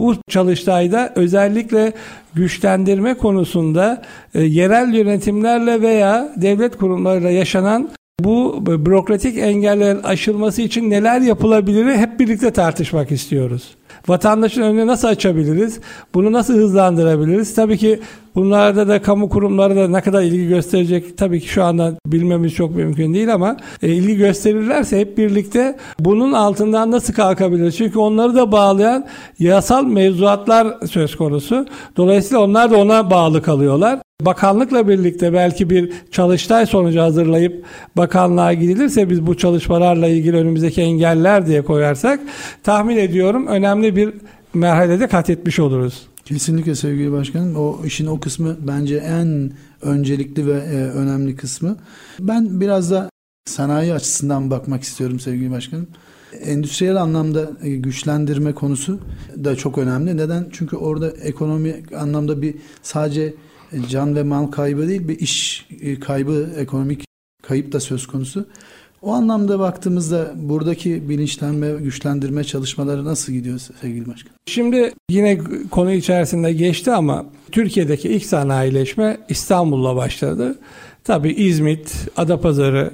Bu 0.00 0.14
çalıştayda 0.28 1.12
özellikle 1.16 1.92
güçlendirme 2.34 3.14
konusunda 3.14 4.02
yerel 4.34 4.94
yönetimlerle 4.94 5.82
veya 5.82 6.32
devlet 6.36 6.76
kurumlarıyla 6.76 7.30
yaşanan 7.30 7.90
bu 8.20 8.66
bürokratik 8.66 9.38
engellerin 9.38 10.02
aşılması 10.02 10.62
için 10.62 10.90
neler 10.90 11.20
yapılabilir 11.20 11.96
hep 11.96 12.20
birlikte 12.20 12.50
tartışmak 12.50 13.12
istiyoruz. 13.12 13.74
Vatandaşın 14.08 14.62
önüne 14.62 14.86
nasıl 14.86 15.08
açabiliriz? 15.08 15.80
Bunu 16.14 16.32
nasıl 16.32 16.54
hızlandırabiliriz? 16.54 17.54
Tabii 17.54 17.78
ki 17.78 18.00
bunlarda 18.34 18.88
da 18.88 19.02
kamu 19.02 19.28
kurumları 19.28 19.76
da 19.76 19.88
ne 19.88 20.00
kadar 20.00 20.22
ilgi 20.22 20.48
gösterecek 20.48 21.18
tabii 21.18 21.40
ki 21.40 21.48
şu 21.48 21.64
anda 21.64 21.94
bilmemiz 22.06 22.54
çok 22.54 22.76
mümkün 22.76 23.14
değil 23.14 23.34
ama 23.34 23.56
e, 23.82 23.88
ilgi 23.88 24.16
gösterirlerse 24.16 25.00
hep 25.00 25.18
birlikte 25.18 25.76
bunun 26.00 26.32
altından 26.32 26.90
nasıl 26.90 27.12
kalkabiliriz? 27.12 27.76
Çünkü 27.76 27.98
onları 27.98 28.34
da 28.34 28.52
bağlayan 28.52 29.06
yasal 29.38 29.84
mevzuatlar 29.84 30.86
söz 30.86 31.16
konusu. 31.16 31.66
Dolayısıyla 31.96 32.44
onlar 32.44 32.70
da 32.70 32.76
ona 32.76 33.10
bağlı 33.10 33.42
kalıyorlar. 33.42 33.98
Bakanlıkla 34.24 34.88
birlikte 34.88 35.32
belki 35.32 35.70
bir 35.70 35.92
çalıştay 36.10 36.66
sonucu 36.66 37.00
hazırlayıp 37.00 37.64
bakanlığa 37.96 38.52
gidilirse 38.52 39.10
biz 39.10 39.26
bu 39.26 39.36
çalışmalarla 39.36 40.08
ilgili 40.08 40.36
önümüzdeki 40.36 40.82
engeller 40.82 41.46
diye 41.46 41.62
koyarsak 41.62 42.20
tahmin 42.62 42.96
ediyorum 42.96 43.46
önemli 43.46 43.96
bir 43.96 44.14
merhalede 44.54 45.08
kat 45.08 45.30
etmiş 45.30 45.58
oluruz. 45.58 46.06
Kesinlikle 46.24 46.74
sevgili 46.74 47.12
başkanım. 47.12 47.56
O 47.56 47.84
işin 47.84 48.06
o 48.06 48.20
kısmı 48.20 48.56
bence 48.60 48.96
en 48.96 49.52
öncelikli 49.82 50.46
ve 50.46 50.58
e, 50.58 50.74
önemli 50.76 51.36
kısmı. 51.36 51.76
Ben 52.20 52.60
biraz 52.60 52.90
da 52.90 53.10
sanayi 53.46 53.94
açısından 53.94 54.50
bakmak 54.50 54.82
istiyorum 54.82 55.20
sevgili 55.20 55.50
başkanım. 55.50 55.86
Endüstriyel 56.44 57.02
anlamda 57.02 57.50
e, 57.62 57.70
güçlendirme 57.70 58.52
konusu 58.52 58.98
da 59.44 59.56
çok 59.56 59.78
önemli. 59.78 60.16
Neden? 60.16 60.48
Çünkü 60.52 60.76
orada 60.76 61.10
ekonomi 61.10 61.82
anlamda 61.96 62.42
bir 62.42 62.54
sadece 62.82 63.34
can 63.90 64.16
ve 64.16 64.22
mal 64.22 64.46
kaybı 64.46 64.88
değil 64.88 65.08
bir 65.08 65.18
iş 65.18 65.66
e, 65.80 66.00
kaybı, 66.00 66.50
ekonomik 66.56 67.04
kayıp 67.42 67.72
da 67.72 67.80
söz 67.80 68.06
konusu. 68.06 68.46
O 69.02 69.12
anlamda 69.12 69.58
baktığımızda 69.58 70.32
buradaki 70.36 71.08
bilinçlenme, 71.08 71.72
güçlendirme 71.72 72.44
çalışmaları 72.44 73.04
nasıl 73.04 73.32
gidiyor 73.32 73.60
sevgili 73.80 74.08
başkan? 74.08 74.32
Şimdi 74.46 74.92
yine 75.10 75.38
konu 75.70 75.92
içerisinde 75.92 76.52
geçti 76.52 76.90
ama 76.90 77.26
Türkiye'deki 77.52 78.08
ilk 78.08 78.24
sanayileşme 78.24 79.18
İstanbul'la 79.28 79.96
başladı. 79.96 80.58
Tabii 81.04 81.32
İzmit, 81.32 82.08
Adapazarı, 82.16 82.92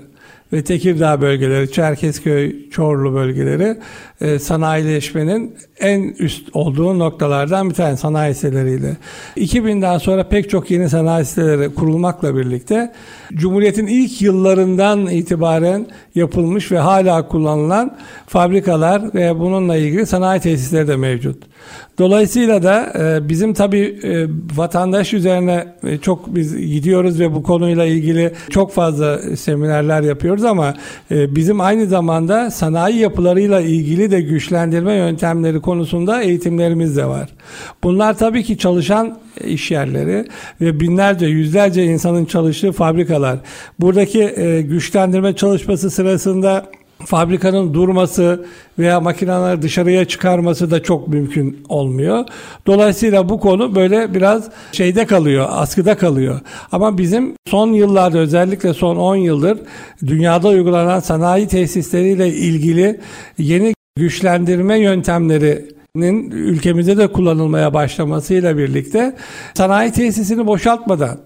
ve 0.55 0.65
Tekirdağ 0.65 1.21
bölgeleri, 1.21 1.73
Çerkezköy, 1.73 2.71
Çorlu 2.71 3.15
bölgeleri 3.15 3.77
e, 4.21 4.39
sanayileşmenin 4.39 5.55
en 5.81 6.03
üst 6.19 6.49
olduğu 6.53 6.99
noktalardan 6.99 7.71
bir 7.71 7.75
tane 7.75 7.97
sanayi 7.97 8.35
siteleriyle. 8.35 8.97
2000'den 9.37 9.99
sonra 9.99 10.29
pek 10.29 10.51
çok 10.51 10.71
yeni 10.71 10.89
sanayi 10.89 11.25
siteleri 11.25 11.75
kurulmakla 11.75 12.37
birlikte 12.37 12.93
Cumhuriyet'in 13.33 13.87
ilk 13.87 14.23
yıllarından 14.23 15.07
itibaren 15.07 15.87
yapılmış 16.15 16.73
ve 16.73 16.79
hala 16.79 17.29
kullanılan 17.29 17.97
fabrikalar 18.27 19.15
ve 19.15 19.39
bununla 19.39 19.77
ilgili 19.77 20.07
sanayi 20.07 20.41
tesisleri 20.41 20.89
de 20.89 20.97
mevcut. 20.97 21.43
Dolayısıyla 21.99 22.63
da 22.63 22.93
e, 22.99 23.29
bizim 23.29 23.55
tabii 23.55 23.99
e, 24.03 24.27
vatandaş 24.57 25.15
üzerine 25.15 25.67
e, 25.87 25.99
çok 25.99 26.35
biz 26.35 26.57
gidiyoruz 26.57 27.21
ve 27.21 27.35
bu 27.35 27.43
konuyla 27.43 27.85
ilgili 27.85 28.33
çok 28.51 28.73
fazla 28.73 29.37
seminerler 29.37 30.03
yapıyoruz 30.03 30.45
ama 30.45 30.75
bizim 31.11 31.61
aynı 31.61 31.87
zamanda 31.87 32.51
sanayi 32.51 32.97
yapılarıyla 32.97 33.61
ilgili 33.61 34.11
de 34.11 34.21
güçlendirme 34.21 34.95
yöntemleri 34.95 35.61
konusunda 35.61 36.23
eğitimlerimiz 36.23 36.97
de 36.97 37.07
var. 37.07 37.29
Bunlar 37.83 38.19
tabii 38.19 38.43
ki 38.43 38.59
çalışan 38.59 39.19
iş 39.45 39.71
yerleri 39.71 40.25
ve 40.61 40.81
binlerce, 40.81 41.27
yüzlerce 41.27 41.85
insanın 41.85 42.25
çalıştığı 42.25 42.73
fabrikalar. 42.73 43.39
Buradaki 43.81 44.35
güçlendirme 44.69 45.37
çalışması 45.37 45.91
sırasında 45.91 46.67
fabrikanın 47.07 47.75
durması 47.75 48.47
veya 48.79 49.01
makineleri 49.01 49.63
dışarıya 49.63 50.05
çıkarması 50.05 50.71
da 50.71 50.83
çok 50.83 51.09
mümkün 51.09 51.65
olmuyor. 51.69 52.25
Dolayısıyla 52.67 53.29
bu 53.29 53.41
konu 53.41 53.75
böyle 53.75 54.15
biraz 54.15 54.49
şeyde 54.73 55.07
kalıyor, 55.07 55.47
askıda 55.51 55.97
kalıyor. 55.97 56.41
Ama 56.73 56.99
bizim 56.99 57.35
son 57.47 57.73
yıllarda 57.73 58.19
özellikle 58.19 58.75
son 58.75 58.97
10 58.97 59.17
yıldır 59.17 59.59
dünyada 60.07 60.49
uygulanan 60.49 61.01
sanayi 61.01 61.49
tesisleriyle 61.49 62.29
ilgili 62.29 63.01
yeni 63.39 63.75
güçlendirme 63.97 64.79
yöntemlerinin 64.79 66.31
ülkemizde 66.31 66.97
de 66.97 67.07
kullanılmaya 67.07 67.75
başlamasıyla 67.75 68.59
birlikte 68.59 69.17
sanayi 69.55 69.93
tesisini 69.93 70.47
boşaltmadan 70.47 71.19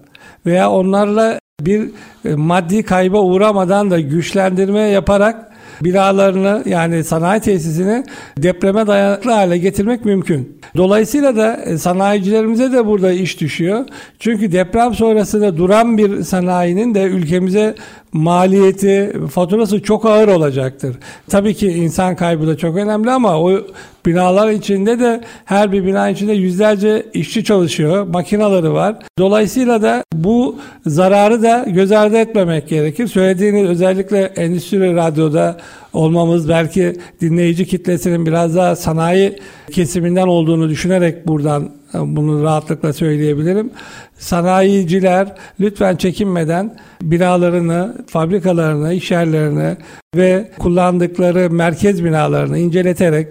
veya 0.45 0.71
onlarla 0.71 1.39
bir 1.61 1.91
e, 2.25 2.35
maddi 2.35 2.83
kayba 2.83 3.21
uğramadan 3.21 3.91
da 3.91 3.99
güçlendirme 3.99 4.81
yaparak 4.81 5.51
binalarını 5.83 6.63
yani 6.65 7.03
sanayi 7.03 7.41
tesisini 7.41 8.03
depreme 8.37 8.87
dayanıklı 8.87 9.31
hale 9.31 9.57
getirmek 9.57 10.05
mümkün. 10.05 10.59
Dolayısıyla 10.77 11.35
da 11.35 11.55
e, 11.55 11.77
sanayicilerimize 11.77 12.71
de 12.71 12.85
burada 12.85 13.11
iş 13.11 13.41
düşüyor. 13.41 13.85
Çünkü 14.19 14.51
deprem 14.51 14.93
sonrasında 14.93 15.57
duran 15.57 15.97
bir 15.97 16.23
sanayinin 16.23 16.95
de 16.95 17.03
ülkemize 17.03 17.75
maliyeti, 18.13 19.13
faturası 19.31 19.81
çok 19.81 20.05
ağır 20.05 20.27
olacaktır. 20.27 20.95
Tabii 21.27 21.53
ki 21.53 21.67
insan 21.67 22.15
kaybı 22.15 22.47
da 22.47 22.57
çok 22.57 22.77
önemli 22.77 23.11
ama 23.11 23.41
o 23.41 23.61
binalar 24.05 24.49
içinde 24.49 24.99
de 24.99 25.21
her 25.45 25.71
bir 25.71 25.85
bina 25.85 26.09
içinde 26.09 26.33
yüzlerce 26.33 27.05
işçi 27.13 27.43
çalışıyor, 27.43 28.07
makinaları 28.07 28.73
var. 28.73 28.95
Dolayısıyla 29.19 29.81
da 29.81 30.03
bu 30.13 30.55
zararı 30.85 31.43
da 31.43 31.65
göz 31.67 31.91
ardı 31.91 32.17
etmemek 32.17 32.69
gerekir. 32.69 33.07
Söylediğiniz 33.07 33.69
özellikle 33.69 34.21
endüstri 34.21 34.95
radyoda 34.95 35.57
olmamız 35.93 36.49
belki 36.49 36.95
dinleyici 37.21 37.65
kitlesinin 37.65 38.25
biraz 38.25 38.55
daha 38.55 38.75
sanayi 38.75 39.39
kesiminden 39.71 40.27
olduğunu 40.27 40.69
düşünerek 40.69 41.27
buradan 41.27 41.69
bunu 41.93 42.43
rahatlıkla 42.43 42.93
söyleyebilirim. 42.93 43.71
Sanayiciler 44.19 45.35
lütfen 45.59 45.95
çekinmeden 45.95 46.75
binalarını, 47.01 48.05
fabrikalarını, 48.07 48.93
iş 48.93 49.11
yerlerini 49.11 49.77
ve 50.15 50.51
kullandıkları 50.59 51.49
merkez 51.49 52.03
binalarını 52.03 52.57
inceleterek 52.57 53.27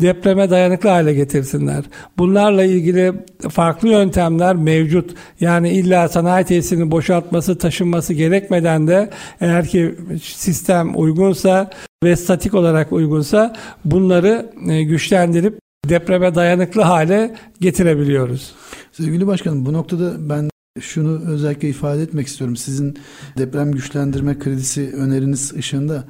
depreme 0.00 0.50
dayanıklı 0.50 0.88
hale 0.88 1.14
getirsinler. 1.14 1.84
Bunlarla 2.18 2.64
ilgili 2.64 3.12
farklı 3.50 3.88
yöntemler 3.88 4.56
mevcut. 4.56 5.14
Yani 5.40 5.70
illa 5.70 6.08
sanayi 6.08 6.44
tesisinin 6.44 6.90
boşaltması, 6.90 7.58
taşınması 7.58 8.14
gerekmeden 8.14 8.88
de 8.88 9.10
eğer 9.40 9.66
ki 9.66 9.94
sistem 10.22 10.92
uygunsa 10.94 11.70
ve 12.04 12.16
statik 12.16 12.54
olarak 12.54 12.92
uygunsa 12.92 13.52
bunları 13.84 14.52
e, 14.68 14.82
güçlendirip 14.82 15.58
depreme 15.88 16.34
dayanıklı 16.34 16.82
hale 16.82 17.34
getirebiliyoruz. 17.60 18.54
Sevgili 18.96 19.26
başkanım 19.26 19.66
bu 19.66 19.72
noktada 19.72 20.28
ben 20.28 20.50
şunu 20.80 21.30
özellikle 21.30 21.68
ifade 21.68 22.02
etmek 22.02 22.26
istiyorum. 22.26 22.56
Sizin 22.56 22.98
deprem 23.38 23.72
güçlendirme 23.72 24.38
kredisi 24.38 24.92
öneriniz 24.96 25.52
ışığında 25.54 26.04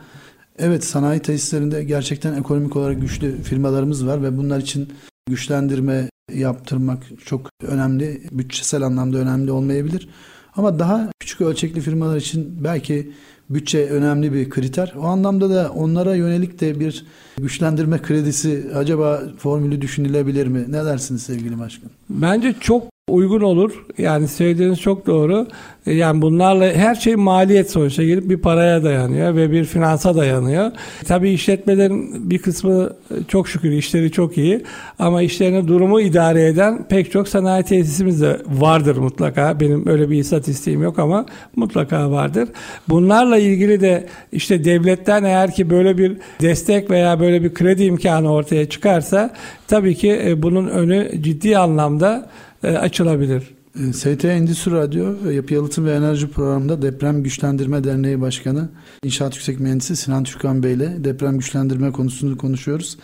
evet 0.58 0.84
sanayi 0.84 1.20
tesislerinde 1.20 1.84
gerçekten 1.84 2.34
ekonomik 2.34 2.76
olarak 2.76 3.00
güçlü 3.00 3.42
firmalarımız 3.42 4.06
var 4.06 4.22
ve 4.22 4.36
bunlar 4.36 4.58
için 4.58 4.92
güçlendirme 5.28 6.10
yaptırmak 6.34 7.02
çok 7.24 7.50
önemli. 7.62 8.22
Bütçesel 8.32 8.82
anlamda 8.82 9.18
önemli 9.18 9.50
olmayabilir. 9.50 10.08
Ama 10.56 10.78
daha 10.78 11.10
küçük 11.20 11.40
ölçekli 11.40 11.80
firmalar 11.80 12.16
için 12.16 12.64
belki 12.64 13.12
bütçe 13.50 13.86
önemli 13.90 14.32
bir 14.32 14.50
kriter. 14.50 14.92
O 14.98 15.04
anlamda 15.04 15.50
da 15.50 15.70
onlara 15.70 16.14
yönelik 16.14 16.60
de 16.60 16.80
bir 16.80 17.06
güçlendirme 17.38 18.02
kredisi 18.02 18.70
acaba 18.74 19.22
formülü 19.38 19.80
düşünülebilir 19.80 20.46
mi? 20.46 20.64
Ne 20.68 20.84
dersiniz 20.84 21.22
sevgili 21.22 21.58
başkan? 21.58 21.90
Bence 22.10 22.54
çok 22.60 22.93
uygun 23.08 23.40
olur. 23.40 23.84
Yani 23.98 24.28
söylediğiniz 24.28 24.80
çok 24.80 25.06
doğru. 25.06 25.46
E, 25.86 25.92
yani 25.92 26.22
bunlarla 26.22 26.72
her 26.72 26.94
şey 26.94 27.16
maliyet 27.16 27.70
sonuçta 27.70 28.04
gelip 28.04 28.28
bir 28.30 28.36
paraya 28.36 28.84
dayanıyor 28.84 29.36
ve 29.36 29.50
bir 29.50 29.64
finansa 29.64 30.16
dayanıyor. 30.16 30.72
Tabii 31.06 31.30
işletmelerin 31.30 32.30
bir 32.30 32.38
kısmı 32.38 32.90
çok 33.28 33.48
şükür 33.48 33.70
işleri 33.70 34.10
çok 34.10 34.38
iyi 34.38 34.64
ama 34.98 35.22
işlerine 35.22 35.68
durumu 35.68 36.00
idare 36.00 36.46
eden 36.46 36.88
pek 36.88 37.12
çok 37.12 37.28
sanayi 37.28 37.64
tesisimiz 37.64 38.22
de 38.22 38.38
vardır 38.48 38.96
mutlaka. 38.96 39.60
Benim 39.60 39.88
öyle 39.88 40.10
bir 40.10 40.18
istatistiğim 40.18 40.82
yok 40.82 40.98
ama 40.98 41.26
mutlaka 41.56 42.10
vardır. 42.10 42.48
Bunlarla 42.88 43.38
ilgili 43.38 43.80
de 43.80 44.06
işte 44.32 44.64
devletten 44.64 45.24
eğer 45.24 45.54
ki 45.54 45.70
böyle 45.70 45.98
bir 45.98 46.16
destek 46.40 46.90
veya 46.90 47.20
böyle 47.20 47.42
bir 47.42 47.54
kredi 47.54 47.84
imkanı 47.84 48.32
ortaya 48.32 48.68
çıkarsa 48.68 49.30
tabii 49.68 49.94
ki 49.94 50.20
e, 50.26 50.42
bunun 50.42 50.68
önü 50.68 51.22
ciddi 51.22 51.58
anlamda 51.58 52.28
e, 52.64 52.78
açılabilir. 52.78 53.42
E, 53.80 53.92
ST 53.92 54.24
Endüstri 54.24 54.72
Radyo 54.72 55.30
Yapı 55.30 55.54
Yalıtım 55.54 55.86
ve 55.86 55.94
Enerji 55.94 56.26
Programı'nda 56.26 56.82
Deprem 56.82 57.22
Güçlendirme 57.22 57.84
Derneği 57.84 58.20
Başkanı 58.20 58.68
İnşaat 59.04 59.34
Yüksek 59.34 59.60
Mühendisi 59.60 59.96
Sinan 59.96 60.24
Türkan 60.24 60.62
Bey 60.62 60.72
ile 60.72 61.04
deprem 61.04 61.38
güçlendirme 61.38 61.92
konusunu 61.92 62.38
konuşuyoruz. 62.38 62.98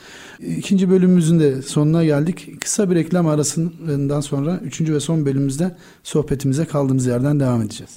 İkinci 0.58 0.90
bölümümüzün 0.90 1.40
de 1.40 1.62
sonuna 1.62 2.04
geldik. 2.04 2.60
Kısa 2.60 2.90
bir 2.90 2.94
reklam 2.94 3.26
arasından 3.26 4.20
sonra 4.20 4.60
üçüncü 4.64 4.94
ve 4.94 5.00
son 5.00 5.26
bölümümüzde 5.26 5.76
sohbetimize 6.02 6.64
kaldığımız 6.64 7.06
yerden 7.06 7.40
devam 7.40 7.62
edeceğiz. 7.62 7.96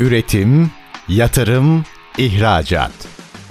Üretim, 0.00 0.70
yatırım, 1.08 1.84
ihracat. 2.18 2.92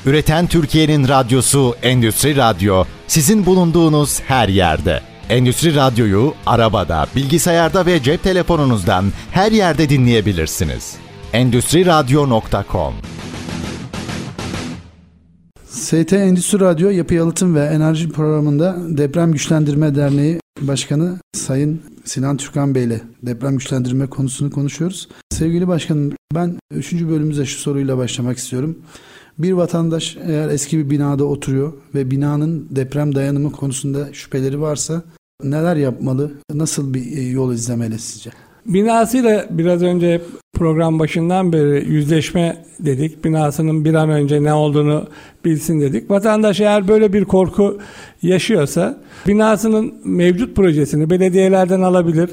Üreten 0.06 0.48
Türkiye'nin 0.48 1.08
radyosu 1.08 1.76
Endüstri 1.84 2.36
Radyo 2.36 2.84
sizin 3.08 3.46
bulunduğunuz 3.46 4.22
her 4.22 4.50
yerde. 4.50 5.15
Endüstri 5.30 5.76
Radyo'yu 5.76 6.34
arabada, 6.46 7.08
bilgisayarda 7.16 7.86
ve 7.86 8.04
cep 8.04 8.24
telefonunuzdan 8.24 9.06
her 9.32 9.52
yerde 9.52 9.90
dinleyebilirsiniz. 9.90 10.96
Endüstri 11.34 11.86
Radyo.com 11.86 12.94
ST 15.70 16.14
Endüstri 16.14 16.60
Radyo 16.60 16.90
Yapı 16.90 17.14
Yalıtım 17.14 17.56
ve 17.56 17.66
Enerji 17.66 18.10
Programı'nda 18.10 18.78
Deprem 18.88 19.32
Güçlendirme 19.32 19.96
Derneği 19.96 20.40
Başkanı 20.62 21.20
Sayın 21.34 21.82
Sinan 22.06 22.38
Türkan 22.38 22.76
Bey 22.76 22.84
ile 22.84 23.02
deprem 23.24 23.58
güçlendirme 23.58 24.08
konusunu 24.08 24.52
konuşuyoruz. 24.52 25.10
Sevgili 25.30 25.68
başkanım 25.68 26.12
ben 26.36 26.60
3. 26.72 26.94
bölümümüze 26.94 27.46
şu 27.46 27.60
soruyla 27.60 27.98
başlamak 27.98 28.38
istiyorum. 28.38 28.78
Bir 29.40 29.52
vatandaş 29.52 30.18
eğer 30.28 30.50
eski 30.50 30.78
bir 30.78 30.90
binada 30.90 31.26
oturuyor 31.26 31.74
ve 31.96 32.12
binanın 32.12 32.68
deprem 32.70 33.16
dayanımı 33.16 33.52
konusunda 33.52 34.14
şüpheleri 34.14 34.62
varsa 34.62 35.04
neler 35.44 35.76
yapmalı? 35.76 36.32
Nasıl 36.54 36.94
bir 36.94 37.18
e, 37.18 37.22
yol 37.22 37.54
izlemeli 37.54 38.00
sizce? 38.00 38.30
Binasıyla 38.66 39.46
biraz 39.50 39.84
önce 39.84 40.22
program 40.54 41.00
başından 41.00 41.54
beri 41.54 41.90
yüzleşme 41.90 42.66
dedik. 42.80 43.26
Binasının 43.26 43.86
bir 43.86 43.94
an 43.94 44.10
önce 44.10 44.44
ne 44.44 44.54
olduğunu 44.54 45.08
bilsin 45.46 45.82
dedik. 45.82 46.12
Vatandaş 46.12 46.60
eğer 46.60 46.88
böyle 46.88 47.14
bir 47.14 47.26
korku 47.26 47.80
yaşıyorsa 48.22 48.98
binasının 49.28 49.94
mevcut 50.06 50.56
projesini 50.56 51.10
belediyelerden 51.10 51.82
alabilir 51.82 52.30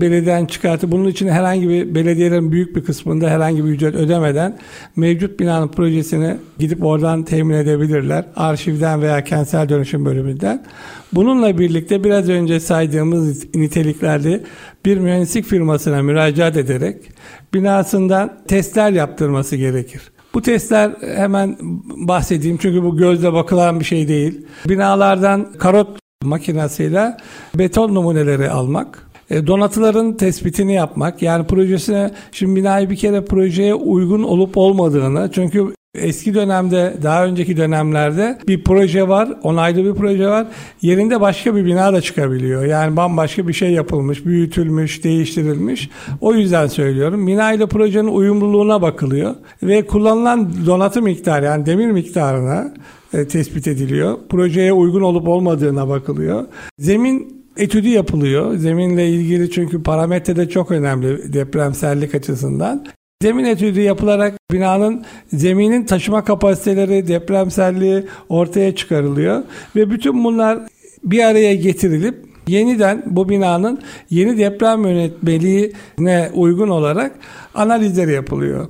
belediyeden 0.00 0.46
çıkartıp 0.46 0.92
bunun 0.92 1.08
için 1.08 1.28
herhangi 1.28 1.68
bir 1.68 1.94
belediyelerin 1.94 2.52
büyük 2.52 2.76
bir 2.76 2.84
kısmında 2.84 3.30
herhangi 3.30 3.64
bir 3.64 3.70
ücret 3.70 3.94
ödemeden 3.94 4.58
mevcut 4.96 5.40
binanın 5.40 5.68
projesini 5.68 6.36
gidip 6.58 6.84
oradan 6.84 7.22
temin 7.22 7.54
edebilirler. 7.54 8.24
Arşivden 8.36 9.02
veya 9.02 9.24
kentsel 9.24 9.68
dönüşüm 9.68 10.04
bölümünden. 10.04 10.64
Bununla 11.12 11.58
birlikte 11.58 12.04
biraz 12.04 12.28
önce 12.28 12.60
saydığımız 12.60 13.54
niteliklerde 13.54 14.44
bir 14.84 14.98
mühendislik 14.98 15.44
firmasına 15.44 16.02
müracaat 16.02 16.56
ederek 16.56 16.96
binasından 17.54 18.38
testler 18.48 18.90
yaptırması 18.92 19.56
gerekir. 19.56 20.02
Bu 20.34 20.42
testler 20.42 20.90
hemen 21.16 21.56
bahsedeyim 21.96 22.58
çünkü 22.62 22.82
bu 22.82 22.96
gözle 22.96 23.32
bakılan 23.32 23.80
bir 23.80 23.84
şey 23.84 24.08
değil. 24.08 24.46
Binalardan 24.68 25.52
karot 25.58 25.98
makinesiyle 26.24 27.16
beton 27.54 27.94
numuneleri 27.94 28.50
almak, 28.50 29.07
e, 29.30 29.46
donatıların 29.46 30.16
tespitini 30.16 30.74
yapmak 30.74 31.22
yani 31.22 31.46
projesine 31.46 32.10
şimdi 32.32 32.60
binayı 32.60 32.90
bir 32.90 32.96
kere 32.96 33.24
projeye 33.24 33.74
uygun 33.74 34.22
olup 34.22 34.56
olmadığını 34.56 35.30
çünkü 35.32 35.72
Eski 35.94 36.34
dönemde, 36.34 36.94
daha 37.02 37.24
önceki 37.24 37.56
dönemlerde 37.56 38.38
bir 38.48 38.64
proje 38.64 39.08
var, 39.08 39.28
onaylı 39.42 39.84
bir 39.84 39.94
proje 39.94 40.28
var. 40.28 40.46
Yerinde 40.82 41.20
başka 41.20 41.56
bir 41.56 41.64
bina 41.64 41.92
da 41.92 42.00
çıkabiliyor. 42.00 42.64
Yani 42.64 42.96
bambaşka 42.96 43.48
bir 43.48 43.52
şey 43.52 43.70
yapılmış, 43.72 44.26
büyütülmüş, 44.26 45.04
değiştirilmiş. 45.04 45.90
O 46.20 46.34
yüzden 46.34 46.66
söylüyorum. 46.66 47.26
Bina 47.26 47.52
ile 47.52 47.66
projenin 47.66 48.08
uyumluluğuna 48.08 48.82
bakılıyor 48.82 49.34
ve 49.62 49.86
kullanılan 49.86 50.66
donatı 50.66 51.02
miktarı 51.02 51.44
yani 51.44 51.66
demir 51.66 51.90
miktarına 51.90 52.74
e, 53.14 53.28
tespit 53.28 53.68
ediliyor. 53.68 54.18
Projeye 54.28 54.72
uygun 54.72 55.02
olup 55.02 55.28
olmadığına 55.28 55.88
bakılıyor. 55.88 56.44
Zemin 56.78 57.37
etüdü 57.58 57.88
yapılıyor. 57.88 58.56
Zeminle 58.56 59.08
ilgili 59.08 59.50
çünkü 59.50 59.82
parametre 59.82 60.36
de 60.36 60.48
çok 60.48 60.70
önemli 60.70 61.32
depremsellik 61.32 62.14
açısından. 62.14 62.86
Zemin 63.22 63.44
etüdü 63.44 63.80
yapılarak 63.80 64.34
binanın 64.52 65.04
zeminin 65.32 65.84
taşıma 65.84 66.24
kapasiteleri, 66.24 67.08
depremselliği 67.08 68.04
ortaya 68.28 68.74
çıkarılıyor 68.74 69.42
ve 69.76 69.90
bütün 69.90 70.24
bunlar 70.24 70.58
bir 71.04 71.24
araya 71.24 71.54
getirilip 71.54 72.24
yeniden 72.46 73.02
bu 73.06 73.28
binanın 73.28 73.82
yeni 74.10 74.38
deprem 74.38 74.86
yönetmeliğine 74.86 76.30
uygun 76.34 76.68
olarak 76.68 77.12
analizleri 77.54 78.12
yapılıyor 78.12 78.68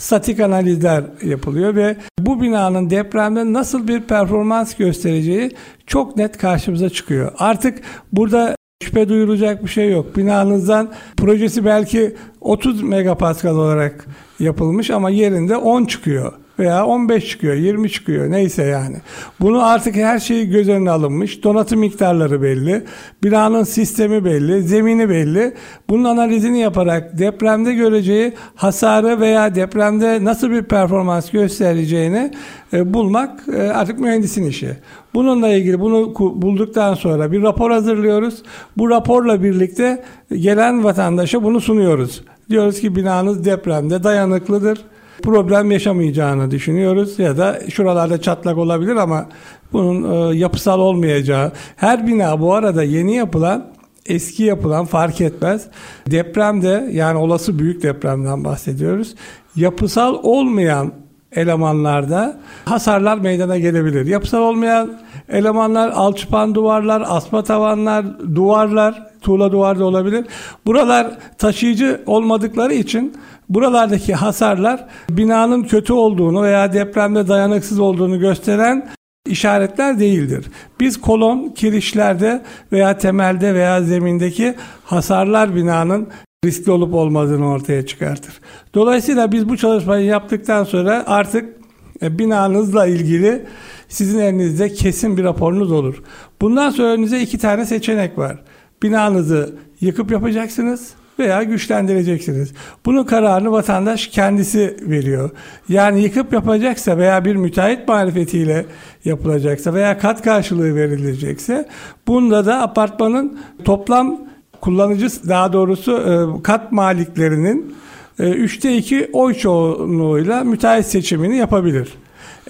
statik 0.00 0.40
analizler 0.40 1.04
yapılıyor 1.22 1.76
ve 1.76 1.96
bu 2.18 2.42
binanın 2.42 2.90
depremde 2.90 3.52
nasıl 3.52 3.88
bir 3.88 4.00
performans 4.00 4.74
göstereceği 4.74 5.50
çok 5.86 6.16
net 6.16 6.38
karşımıza 6.38 6.90
çıkıyor. 6.90 7.32
Artık 7.38 7.78
burada 8.12 8.56
şüphe 8.82 9.08
duyulacak 9.08 9.64
bir 9.64 9.68
şey 9.68 9.92
yok. 9.92 10.16
Binanızdan 10.16 10.90
projesi 11.16 11.64
belki 11.64 12.16
30 12.40 12.82
megapascal 12.82 13.56
olarak 13.56 14.06
yapılmış 14.38 14.90
ama 14.90 15.10
yerinde 15.10 15.56
10 15.56 15.84
çıkıyor. 15.84 16.32
Veya 16.60 16.86
15 16.86 17.28
çıkıyor, 17.28 17.54
20 17.54 17.90
çıkıyor 17.90 18.30
neyse 18.30 18.62
yani. 18.62 18.96
Bunu 19.40 19.64
artık 19.64 19.96
her 19.96 20.18
şey 20.18 20.46
göz 20.46 20.68
önüne 20.68 20.90
alınmış. 20.90 21.44
Donatım 21.44 21.80
miktarları 21.80 22.42
belli. 22.42 22.84
Binanın 23.24 23.64
sistemi 23.64 24.24
belli, 24.24 24.62
zemini 24.62 25.08
belli. 25.08 25.54
Bunun 25.88 26.04
analizini 26.04 26.58
yaparak 26.58 27.18
depremde 27.18 27.74
göreceği 27.74 28.32
hasarı 28.54 29.20
veya 29.20 29.54
depremde 29.54 30.24
nasıl 30.24 30.50
bir 30.50 30.62
performans 30.62 31.30
göstereceğini 31.30 32.30
e, 32.72 32.94
bulmak 32.94 33.40
e, 33.52 33.62
artık 33.62 33.98
mühendisin 33.98 34.46
işi. 34.46 34.76
Bununla 35.14 35.48
ilgili 35.48 35.80
bunu 35.80 36.14
bulduktan 36.18 36.94
sonra 36.94 37.32
bir 37.32 37.42
rapor 37.42 37.70
hazırlıyoruz. 37.70 38.42
Bu 38.76 38.90
raporla 38.90 39.42
birlikte 39.42 40.02
gelen 40.32 40.84
vatandaşa 40.84 41.42
bunu 41.42 41.60
sunuyoruz. 41.60 42.24
Diyoruz 42.50 42.80
ki 42.80 42.96
binanız 42.96 43.44
depremde 43.44 44.02
dayanıklıdır. 44.02 44.78
Problem 45.22 45.70
yaşamayacağını 45.70 46.50
düşünüyoruz 46.50 47.18
ya 47.18 47.36
da 47.36 47.60
şuralarda 47.70 48.20
çatlak 48.20 48.58
olabilir 48.58 48.96
ama 48.96 49.26
bunun 49.72 50.32
e, 50.32 50.36
yapısal 50.36 50.80
olmayacağı. 50.80 51.52
Her 51.76 52.06
bina 52.06 52.40
bu 52.40 52.54
arada 52.54 52.82
yeni 52.82 53.16
yapılan 53.16 53.66
eski 54.06 54.42
yapılan 54.42 54.84
fark 54.84 55.20
etmez. 55.20 55.66
Depremde 56.10 56.88
yani 56.92 57.18
olası 57.18 57.58
büyük 57.58 57.82
depremden 57.82 58.44
bahsediyoruz. 58.44 59.14
Yapısal 59.56 60.18
olmayan 60.22 60.92
elemanlarda 61.32 62.40
hasarlar 62.64 63.18
meydana 63.18 63.58
gelebilir. 63.58 64.06
Yapısal 64.06 64.42
olmayan 64.42 64.98
elemanlar 65.28 65.88
alçıpan 65.88 66.54
duvarlar, 66.54 67.02
asma 67.06 67.42
tavanlar, 67.42 68.06
duvarlar, 68.34 69.10
tuğla 69.20 69.52
duvar 69.52 69.78
da 69.78 69.84
olabilir. 69.84 70.26
Buralar 70.66 71.18
taşıyıcı 71.38 72.00
olmadıkları 72.06 72.74
için 72.74 73.16
buralardaki 73.50 74.14
hasarlar 74.14 74.86
binanın 75.10 75.62
kötü 75.62 75.92
olduğunu 75.92 76.42
veya 76.42 76.72
depremde 76.72 77.28
dayanıksız 77.28 77.80
olduğunu 77.80 78.20
gösteren 78.20 78.88
işaretler 79.26 80.00
değildir. 80.00 80.46
Biz 80.80 81.00
kolon, 81.00 81.48
kirişlerde 81.48 82.42
veya 82.72 82.98
temelde 82.98 83.54
veya 83.54 83.82
zemindeki 83.82 84.54
hasarlar 84.84 85.56
binanın 85.56 86.08
riskli 86.44 86.70
olup 86.70 86.94
olmadığını 86.94 87.48
ortaya 87.48 87.86
çıkartır. 87.86 88.40
Dolayısıyla 88.74 89.32
biz 89.32 89.48
bu 89.48 89.56
çalışmayı 89.56 90.06
yaptıktan 90.06 90.64
sonra 90.64 91.04
artık 91.06 91.56
e, 92.02 92.18
binanızla 92.18 92.86
ilgili 92.86 93.46
sizin 93.88 94.18
elinizde 94.18 94.72
kesin 94.72 95.16
bir 95.16 95.24
raporunuz 95.24 95.72
olur. 95.72 96.02
Bundan 96.40 96.70
sonra 96.70 96.88
önünüze 96.88 97.20
iki 97.20 97.38
tane 97.38 97.66
seçenek 97.66 98.18
var. 98.18 98.42
Binanızı 98.82 99.54
yıkıp 99.80 100.10
yapacaksınız 100.10 100.94
veya 101.20 101.42
güçlendireceksiniz. 101.42 102.52
Bunun 102.86 103.04
kararını 103.04 103.52
vatandaş 103.52 104.06
kendisi 104.06 104.76
veriyor. 104.82 105.30
Yani 105.68 106.02
yıkıp 106.02 106.32
yapacaksa 106.32 106.98
veya 106.98 107.24
bir 107.24 107.36
müteahhit 107.36 107.88
marifetiyle 107.88 108.66
yapılacaksa 109.04 109.74
veya 109.74 109.98
kat 109.98 110.22
karşılığı 110.22 110.74
verilecekse 110.74 111.68
bunda 112.06 112.46
da 112.46 112.62
apartmanın 112.62 113.38
toplam 113.64 114.20
kullanıcı 114.60 115.08
daha 115.28 115.52
doğrusu 115.52 115.92
e, 115.92 116.42
kat 116.42 116.72
maliklerinin 116.72 117.74
e, 118.18 118.30
üçte 118.30 118.76
iki 118.76 119.10
oy 119.12 119.34
çoğunluğuyla 119.34 120.44
müteahhit 120.44 120.86
seçimini 120.86 121.36
yapabilir. 121.36 121.88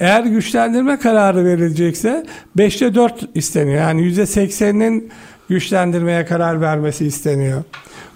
Eğer 0.00 0.24
güçlendirme 0.24 0.98
kararı 0.98 1.44
verilecekse 1.44 2.26
5'te 2.58 2.94
4 2.94 3.28
isteniyor. 3.34 3.78
Yani 3.80 4.02
%80'inin 4.02 5.10
güçlendirmeye 5.48 6.24
karar 6.24 6.60
vermesi 6.60 7.06
isteniyor. 7.06 7.62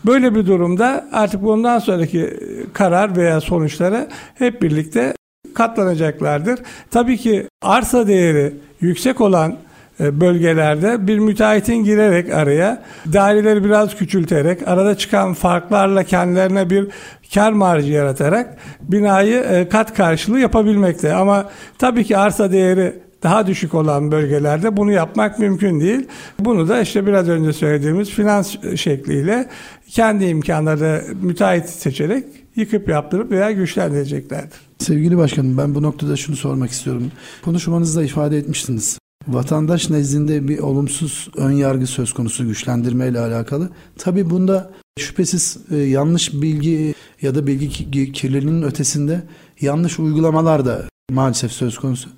Böyle 0.07 0.35
bir 0.35 0.47
durumda 0.47 1.09
artık 1.13 1.43
bundan 1.43 1.79
sonraki 1.79 2.41
karar 2.73 3.17
veya 3.17 3.41
sonuçlara 3.41 4.09
hep 4.35 4.63
birlikte 4.63 5.15
katlanacaklardır. 5.55 6.61
Tabii 6.91 7.17
ki 7.17 7.49
arsa 7.63 8.07
değeri 8.07 8.55
yüksek 8.81 9.21
olan 9.21 9.57
e, 10.01 10.21
bölgelerde 10.21 11.07
bir 11.07 11.19
müteahhitin 11.19 11.85
girerek 11.85 12.33
araya 12.33 12.83
daireleri 13.13 13.65
biraz 13.65 13.97
küçülterek 13.97 14.69
arada 14.69 14.99
çıkan 14.99 15.35
farklarla 15.35 16.05
kendilerine 16.05 16.71
bir 16.71 16.89
kar 17.35 17.53
marjı 17.53 17.93
yaratarak 17.93 18.57
binayı 18.81 19.41
e, 19.41 19.69
kat 19.69 19.95
karşılığı 19.95 20.41
yapabilmekte. 20.41 21.15
Ama 21.15 21.51
tabii 21.79 22.05
ki 22.05 22.17
arsa 22.17 22.53
değeri 22.53 23.04
daha 23.25 23.47
düşük 23.47 23.75
olan 23.75 24.11
bölgelerde 24.11 24.77
bunu 24.77 24.93
yapmak 24.93 25.39
mümkün 25.39 25.81
değil. 25.81 26.07
Bunu 26.41 26.69
da 26.69 26.81
işte 26.81 27.07
biraz 27.07 27.29
önce 27.29 27.53
söylediğimiz 27.53 28.11
finans 28.11 28.57
şekliyle 28.77 29.49
kendi 29.89 30.25
imkanları 30.25 31.05
müteahhit 31.23 31.69
seçerek 31.69 32.25
yıkıp 32.57 32.89
yaptırıp 32.89 33.31
veya 33.31 33.53
güçlendireceklerdir. 33.53 34.59
Sevgili 34.79 35.17
başkanım 35.17 35.59
ben 35.59 35.75
bu 35.75 35.83
noktada 35.83 36.17
şunu 36.17 36.37
sormak 36.37 36.71
istiyorum. 36.71 37.13
Konuşmanızda 37.45 38.05
ifade 38.05 38.39
etmiştiniz. 38.39 38.99
Vatandaş 39.29 39.91
nezdinde 39.91 40.49
bir 40.49 40.59
olumsuz 40.59 41.29
ön 41.37 41.53
yargı 41.53 41.87
söz 41.87 42.13
konusu 42.13 42.47
güçlendirme 42.47 43.09
ile 43.09 43.21
alakalı. 43.21 43.71
Tabi 43.99 44.31
bunda 44.31 44.71
şüphesiz 44.99 45.59
e, 45.71 45.77
yanlış 45.77 46.33
bilgi 46.33 46.95
ya 47.23 47.35
da 47.35 47.47
bilgi 47.47 48.13
kirliliğinin 48.13 48.63
ötesinde 48.63 49.23
yanlış 49.61 49.99
uygulamalar 49.99 50.67
da 50.67 50.83
maalesef 51.11 51.53
söz 51.53 51.79
konusu. 51.79 52.11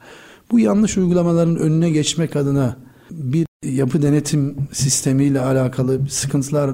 Bu 0.50 0.60
yanlış 0.60 0.98
uygulamaların 0.98 1.56
önüne 1.56 1.90
geçmek 1.90 2.36
adına 2.36 2.76
bir 3.10 3.46
yapı 3.64 4.02
denetim 4.02 4.56
sistemiyle 4.72 5.40
alakalı 5.40 6.00
sıkıntılar 6.08 6.70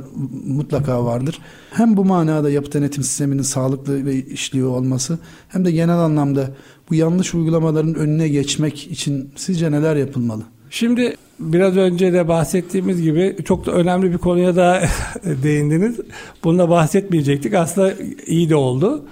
mutlaka 0.47 1.05
vardır. 1.05 1.39
Hem 1.71 1.97
bu 1.97 2.05
manada 2.05 2.51
yapı 2.51 2.73
denetim 2.73 3.03
sisteminin 3.03 3.43
sağlıklı 3.43 4.07
ve 4.07 4.15
işliyor 4.15 4.69
olması 4.69 5.19
hem 5.49 5.65
de 5.65 5.71
genel 5.71 5.99
anlamda 5.99 6.51
bu 6.91 6.95
yanlış 6.95 7.35
uygulamaların 7.35 7.95
önüne 7.95 8.29
geçmek 8.29 8.87
için 8.87 9.31
sizce 9.37 9.73
neler 9.73 9.97
yapılmalı? 9.97 10.43
Şimdi 10.71 11.17
biraz 11.41 11.77
önce 11.77 12.13
de 12.13 12.29
bahsettiğimiz 12.29 13.03
gibi 13.03 13.37
çok 13.45 13.67
da 13.67 13.73
önemli 13.73 14.13
bir 14.13 14.19
konuya 14.19 14.57
da 14.57 14.83
değindiniz. 15.43 15.97
Bunda 16.45 16.69
bahsetmeyecektik. 16.69 17.55
Aslında 17.55 17.95
iyi 18.27 18.51
de 18.51 18.57
oldu. 18.57 19.05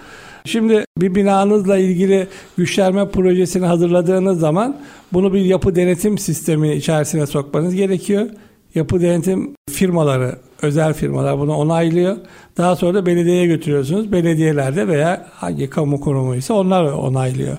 Şimdi 0.45 0.85
bir 0.99 1.15
binanızla 1.15 1.79
ilgili 1.79 2.27
güçlenme 2.57 3.09
projesini 3.09 3.67
hazırladığınız 3.67 4.41
zaman 4.41 4.77
bunu 5.13 5.33
bir 5.33 5.41
yapı 5.41 5.75
denetim 5.75 6.19
sistemi 6.19 6.73
içerisine 6.73 7.27
sokmanız 7.27 7.75
gerekiyor. 7.75 8.27
Yapı 8.75 9.01
denetim 9.01 9.55
firmaları, 9.71 10.37
özel 10.63 10.95
firmalar 10.95 11.39
bunu 11.39 11.55
onaylıyor. 11.55 12.17
Daha 12.57 12.77
sonra 12.77 12.95
da 12.95 13.07
belediyeye 13.07 13.47
götürüyorsunuz. 13.47 14.13
Belediyelerde 14.13 14.89
veya 14.89 15.27
hangi 15.35 15.71
kamu 15.71 16.01
kurumu 16.01 16.37
ise 16.37 16.53
onlar 16.53 16.85
onaylıyor. 16.85 17.57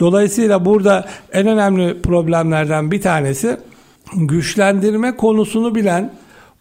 Dolayısıyla 0.00 0.64
burada 0.64 1.04
en 1.32 1.46
önemli 1.46 2.02
problemlerden 2.02 2.90
bir 2.90 3.00
tanesi 3.00 3.56
güçlendirme 4.16 5.16
konusunu 5.16 5.74
bilen, 5.74 6.12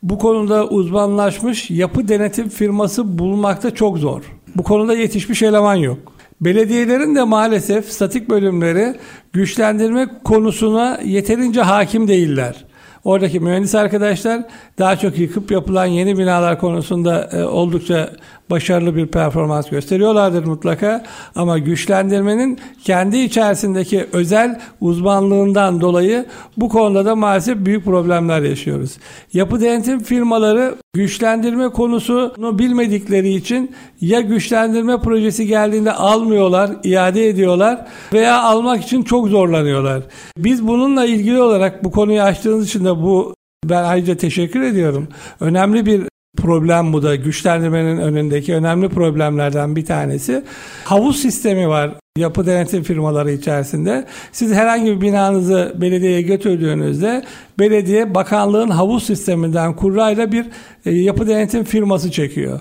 bu 0.03 0.17
konuda 0.17 0.67
uzmanlaşmış 0.67 1.69
yapı 1.69 2.07
denetim 2.07 2.49
firması 2.49 3.19
bulmakta 3.19 3.75
çok 3.75 3.97
zor. 3.97 4.36
Bu 4.55 4.63
konuda 4.63 4.93
yetişmiş 4.93 5.43
eleman 5.43 5.75
yok. 5.75 5.97
Belediyelerin 6.41 7.15
de 7.15 7.23
maalesef 7.23 7.91
statik 7.91 8.29
bölümleri 8.29 8.95
güçlendirme 9.33 10.07
konusuna 10.23 10.99
yeterince 11.03 11.61
hakim 11.61 12.07
değiller. 12.07 12.66
Oradaki 13.07 13.39
mühendis 13.39 13.75
arkadaşlar 13.75 14.41
daha 14.79 14.95
çok 14.95 15.17
yıkıp 15.17 15.51
yapılan 15.51 15.85
yeni 15.85 16.17
binalar 16.17 16.59
konusunda 16.59 17.29
e, 17.33 17.43
oldukça 17.43 18.09
başarılı 18.49 18.95
bir 18.95 19.07
performans 19.07 19.69
gösteriyorlardır 19.69 20.45
mutlaka. 20.45 21.03
Ama 21.35 21.57
güçlendirmenin 21.57 22.59
kendi 22.83 23.17
içerisindeki 23.17 24.07
özel 24.13 24.59
uzmanlığından 24.81 25.81
dolayı 25.81 26.25
bu 26.57 26.69
konuda 26.69 27.05
da 27.05 27.15
maalesef 27.15 27.57
büyük 27.65 27.85
problemler 27.85 28.41
yaşıyoruz. 28.41 28.97
Yapı 29.33 29.61
denetim 29.61 29.99
firmaları 29.99 30.75
güçlendirme 30.93 31.69
konusunu 31.69 32.59
bilmedikleri 32.59 33.33
için 33.33 33.71
ya 34.01 34.21
güçlendirme 34.21 34.99
projesi 34.99 35.47
geldiğinde 35.47 35.91
almıyorlar, 35.91 36.71
iade 36.83 37.29
ediyorlar 37.29 37.87
veya 38.13 38.41
almak 38.43 38.83
için 38.83 39.03
çok 39.03 39.27
zorlanıyorlar. 39.27 40.03
Biz 40.37 40.67
bununla 40.67 41.05
ilgili 41.05 41.41
olarak 41.41 41.83
bu 41.83 41.91
konuyu 41.91 42.21
açtığınız 42.21 42.67
için 42.67 42.85
de 42.85 42.96
bu 43.01 43.35
ben 43.65 43.83
ayrıca 43.83 44.17
teşekkür 44.17 44.61
ediyorum. 44.61 45.07
Önemli 45.39 45.85
bir 45.85 46.03
problem 46.37 46.93
bu 46.93 47.03
da 47.03 47.15
güçlendirmenin 47.15 47.97
önündeki 47.97 48.55
önemli 48.55 48.89
problemlerden 48.89 49.75
bir 49.75 49.85
tanesi. 49.85 50.43
Havuz 50.83 51.21
sistemi 51.21 51.69
var 51.69 51.91
yapı 52.17 52.45
denetim 52.45 52.83
firmaları 52.83 53.31
içerisinde. 53.31 54.05
Siz 54.31 54.53
herhangi 54.53 54.85
bir 54.85 55.01
binanızı 55.01 55.75
belediyeye 55.75 56.21
götürdüğünüzde 56.21 57.23
belediye 57.59 58.15
bakanlığın 58.15 58.69
havuz 58.69 59.03
sisteminden 59.03 59.75
kurrayla 59.75 60.31
bir 60.31 60.45
e, 60.85 60.91
yapı 60.91 61.27
denetim 61.27 61.63
firması 61.63 62.11
çekiyor. 62.11 62.59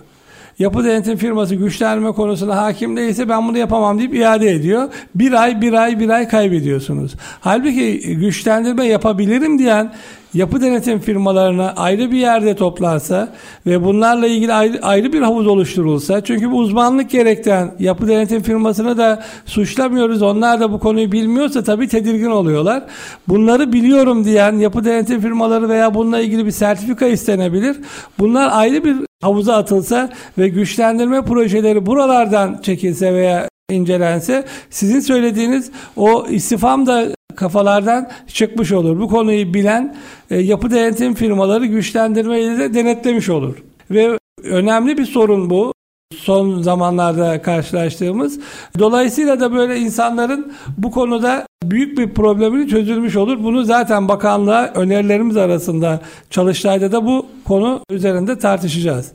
Yapı 0.59 0.84
denetim 0.84 1.16
firması 1.16 1.55
güçlendirme 1.55 2.12
konusuna 2.12 2.57
hakim 2.57 2.97
değilse 2.97 3.28
ben 3.28 3.49
bunu 3.49 3.59
yapamam 3.59 3.99
deyip 3.99 4.14
iade 4.14 4.51
ediyor. 4.51 4.89
Bir 5.14 5.32
ay, 5.32 5.61
bir 5.61 5.72
ay, 5.72 6.01
bir 6.01 6.09
ay 6.09 6.28
kaybediyorsunuz. 6.28 7.14
Halbuki 7.41 8.16
güçlendirme 8.16 8.87
yapabilirim 8.87 9.59
diyen 9.59 9.93
yapı 10.37 10.61
denetim 10.61 10.99
firmalarına 10.99 11.72
ayrı 11.76 12.11
bir 12.11 12.16
yerde 12.16 12.57
toplansa 12.57 13.28
ve 13.66 13.84
bunlarla 13.84 14.26
ilgili 14.26 14.53
ayrı, 14.53 14.78
ayrı 14.82 15.12
bir 15.12 15.22
havuz 15.22 15.47
oluşturulsa 15.47 16.24
çünkü 16.24 16.51
bu 16.51 16.59
uzmanlık 16.59 17.11
gerektiren 17.11 17.74
yapı 17.78 18.09
denetim 18.09 18.43
firmasını 18.43 18.99
da 18.99 19.22
suçlamıyoruz. 19.47 20.22
Onlar 20.22 20.61
da 20.61 20.72
bu 20.72 20.78
konuyu 20.78 21.12
bilmiyorsa 21.12 21.62
tabii 21.62 21.89
tedirgin 21.89 22.30
oluyorlar. 22.30 22.82
Bunları 23.28 23.72
biliyorum 23.72 24.24
diyen 24.24 24.53
yapı 24.59 24.84
denetim 24.84 25.20
firmaları 25.20 25.68
veya 25.68 25.95
bununla 25.95 26.20
ilgili 26.20 26.47
bir 26.47 26.51
sertifika 26.51 27.07
istenebilir. 27.07 27.76
Bunlar 28.18 28.51
ayrı 28.53 28.84
bir 28.84 28.97
havuza 29.22 29.57
atılsa 29.57 30.11
ve 30.39 30.49
güçlendirme 30.49 31.22
projeleri 31.22 31.87
buralardan 31.87 32.59
çekilse 32.62 33.14
veya 33.14 33.49
incelense 33.70 34.45
sizin 34.70 35.01
söylediğiniz 35.01 35.70
o 35.97 36.26
istifam 36.30 36.87
da 36.87 37.16
kafalardan 37.37 38.11
çıkmış 38.26 38.72
olur. 38.72 39.01
Bu 39.01 39.09
konuyu 39.09 39.55
bilen 39.55 39.97
e, 40.30 40.39
yapı 40.39 40.70
denetim 40.70 41.14
firmaları 41.14 41.66
güçlendirmeyi 41.66 42.59
de 42.59 42.74
denetlemiş 42.74 43.28
olur. 43.28 43.62
Ve 43.91 44.18
önemli 44.45 44.99
bir 44.99 45.05
sorun 45.05 45.51
bu 45.51 45.72
son 46.14 46.62
zamanlarda 46.62 47.43
karşılaştığımız. 47.43 48.41
Dolayısıyla 48.78 49.41
da 49.41 49.53
böyle 49.53 49.78
insanların 49.78 50.53
bu 50.78 50.91
konuda 50.91 51.47
büyük 51.62 51.99
bir 51.99 52.14
problemini 52.14 52.68
çözülmüş 52.68 53.16
olur. 53.16 53.45
Bunu 53.45 53.64
zaten 53.64 54.09
bakanlığa 54.09 54.72
önerilerimiz 54.74 55.37
arasında 55.37 56.01
çalıştayda 56.30 56.93
da 56.93 57.07
bu 57.07 57.26
konu 57.45 57.80
üzerinde 57.91 58.39
tartışacağız. 58.39 59.12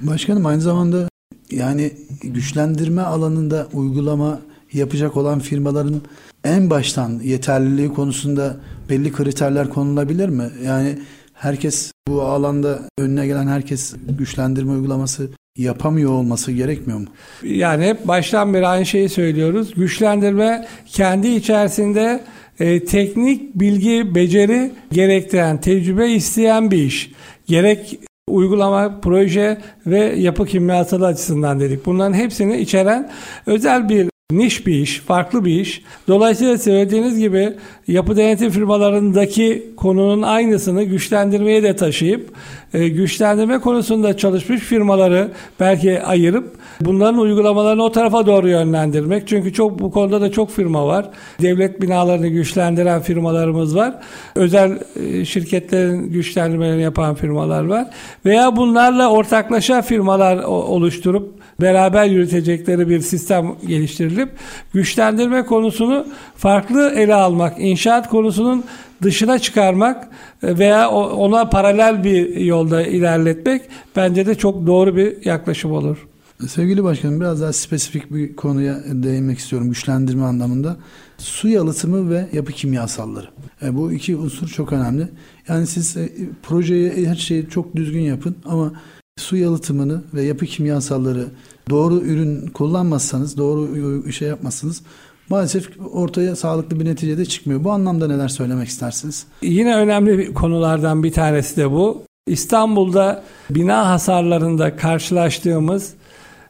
Başkanım 0.00 0.46
aynı 0.46 0.60
zamanda 0.60 1.08
yani 1.50 1.92
güçlendirme 2.22 3.02
alanında 3.02 3.66
uygulama 3.72 4.40
yapacak 4.72 5.16
olan 5.16 5.38
firmaların 5.38 6.00
en 6.44 6.70
baştan 6.70 7.20
yeterliliği 7.22 7.88
konusunda 7.88 8.56
belli 8.88 9.12
kriterler 9.12 9.68
konulabilir 9.68 10.28
mi? 10.28 10.50
Yani 10.64 10.98
herkes 11.34 11.92
bu 12.08 12.22
alanda 12.22 12.78
önüne 12.98 13.26
gelen 13.26 13.46
herkes 13.46 13.94
güçlendirme 14.18 14.72
uygulaması 14.72 15.28
yapamıyor 15.58 16.10
olması 16.10 16.52
gerekmiyor 16.52 16.98
mu? 16.98 17.06
Yani 17.42 17.86
hep 17.86 18.08
baştan 18.08 18.54
beri 18.54 18.66
aynı 18.66 18.86
şeyi 18.86 19.08
söylüyoruz. 19.08 19.74
Güçlendirme 19.74 20.66
kendi 20.86 21.28
içerisinde 21.28 22.24
e, 22.60 22.84
teknik 22.84 23.54
bilgi, 23.54 24.14
beceri 24.14 24.72
gerektiren, 24.92 25.60
tecrübe 25.60 26.10
isteyen 26.10 26.70
bir 26.70 26.82
iş. 26.82 27.12
Gerek 27.46 27.98
uygulama, 28.28 29.00
proje 29.02 29.58
ve 29.86 29.98
yapı 29.98 30.46
kimyasalı 30.46 31.06
açısından 31.06 31.60
dedik. 31.60 31.86
Bunların 31.86 32.14
hepsini 32.14 32.56
içeren 32.56 33.10
özel 33.46 33.88
bir 33.88 34.09
niş 34.30 34.66
bir 34.66 34.74
iş, 34.74 34.98
farklı 34.98 35.44
bir 35.44 35.60
iş. 35.60 35.82
Dolayısıyla 36.08 36.58
söylediğiniz 36.58 37.18
gibi 37.18 37.52
yapı 37.88 38.16
denetim 38.16 38.50
firmalarındaki 38.50 39.66
konunun 39.76 40.22
aynısını 40.22 40.82
güçlendirmeye 40.82 41.62
de 41.62 41.76
taşıyıp 41.76 42.30
e, 42.74 42.88
güçlendirme 42.88 43.58
konusunda 43.58 44.16
çalışmış 44.16 44.60
firmaları 44.60 45.30
belki 45.60 46.02
ayırıp 46.02 46.54
bunların 46.80 47.18
uygulamalarını 47.18 47.82
o 47.84 47.92
tarafa 47.92 48.26
doğru 48.26 48.48
yönlendirmek. 48.48 49.28
Çünkü 49.28 49.52
çok 49.52 49.78
bu 49.78 49.90
konuda 49.90 50.20
da 50.20 50.32
çok 50.32 50.50
firma 50.50 50.86
var. 50.86 51.06
Devlet 51.40 51.82
binalarını 51.82 52.28
güçlendiren 52.28 53.02
firmalarımız 53.02 53.76
var. 53.76 53.94
Özel 54.34 54.78
e, 54.96 55.24
şirketlerin 55.24 56.12
güçlendirmelerini 56.12 56.82
yapan 56.82 57.14
firmalar 57.14 57.64
var. 57.64 57.86
Veya 58.24 58.56
bunlarla 58.56 59.10
ortaklaşa 59.10 59.82
firmalar 59.82 60.38
oluşturup 60.44 61.39
beraber 61.60 62.04
yürütecekleri 62.04 62.88
bir 62.88 63.00
sistem 63.00 63.54
geliştirilip 63.66 64.28
güçlendirme 64.72 65.46
konusunu 65.46 66.06
farklı 66.36 66.90
ele 66.90 67.14
almak, 67.14 67.54
inşaat 67.58 68.08
konusunun 68.08 68.64
dışına 69.02 69.38
çıkarmak 69.38 70.08
veya 70.42 70.90
ona 70.90 71.48
paralel 71.48 72.04
bir 72.04 72.36
yolda 72.36 72.82
ilerletmek 72.82 73.62
bence 73.96 74.26
de 74.26 74.34
çok 74.34 74.66
doğru 74.66 74.96
bir 74.96 75.24
yaklaşım 75.24 75.72
olur. 75.72 76.06
Sevgili 76.48 76.84
başkanım 76.84 77.20
biraz 77.20 77.40
daha 77.40 77.52
spesifik 77.52 78.14
bir 78.14 78.36
konuya 78.36 78.80
değinmek 78.86 79.38
istiyorum 79.38 79.68
güçlendirme 79.68 80.24
anlamında. 80.24 80.76
Su 81.18 81.48
yalıtımı 81.48 82.10
ve 82.10 82.26
yapı 82.32 82.52
kimyasalları. 82.52 83.28
E, 83.62 83.76
bu 83.76 83.92
iki 83.92 84.16
unsur 84.16 84.48
çok 84.48 84.72
önemli. 84.72 85.08
Yani 85.48 85.66
siz 85.66 85.96
e, 85.96 86.08
projeyi 86.42 87.08
her 87.08 87.14
şeyi 87.14 87.48
çok 87.48 87.76
düzgün 87.76 88.00
yapın 88.00 88.36
ama 88.44 88.72
su 89.20 89.36
yalıtımını 89.36 90.02
ve 90.14 90.22
yapı 90.22 90.46
kimyasalları 90.46 91.26
doğru 91.70 92.00
ürün 92.00 92.46
kullanmazsanız, 92.46 93.36
doğru 93.36 94.12
şey 94.12 94.28
yapmazsınız 94.28 94.82
maalesef 95.30 95.68
ortaya 95.92 96.36
sağlıklı 96.36 96.80
bir 96.80 96.84
netice 96.84 97.18
de 97.18 97.24
çıkmıyor. 97.24 97.64
Bu 97.64 97.72
anlamda 97.72 98.06
neler 98.06 98.28
söylemek 98.28 98.68
istersiniz? 98.68 99.26
Yine 99.42 99.76
önemli 99.76 100.34
konulardan 100.34 101.02
bir 101.02 101.12
tanesi 101.12 101.56
de 101.56 101.70
bu. 101.70 102.02
İstanbul'da 102.26 103.22
bina 103.50 103.88
hasarlarında 103.88 104.76
karşılaştığımız 104.76 105.94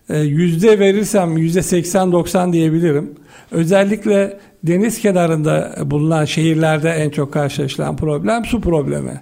e, 0.09 0.19
yüzde 0.19 0.79
verirsem 0.79 1.39
yüzde 1.39 1.59
80-90 1.59 2.53
diyebilirim. 2.53 3.15
Özellikle 3.51 4.41
deniz 4.65 5.01
kenarında 5.01 5.77
bulunan 5.85 6.25
şehirlerde 6.25 6.91
en 6.91 7.11
çok 7.11 7.33
karşılaşılan 7.33 7.97
problem 7.97 8.45
su 8.45 8.61
problemi. 8.61 9.21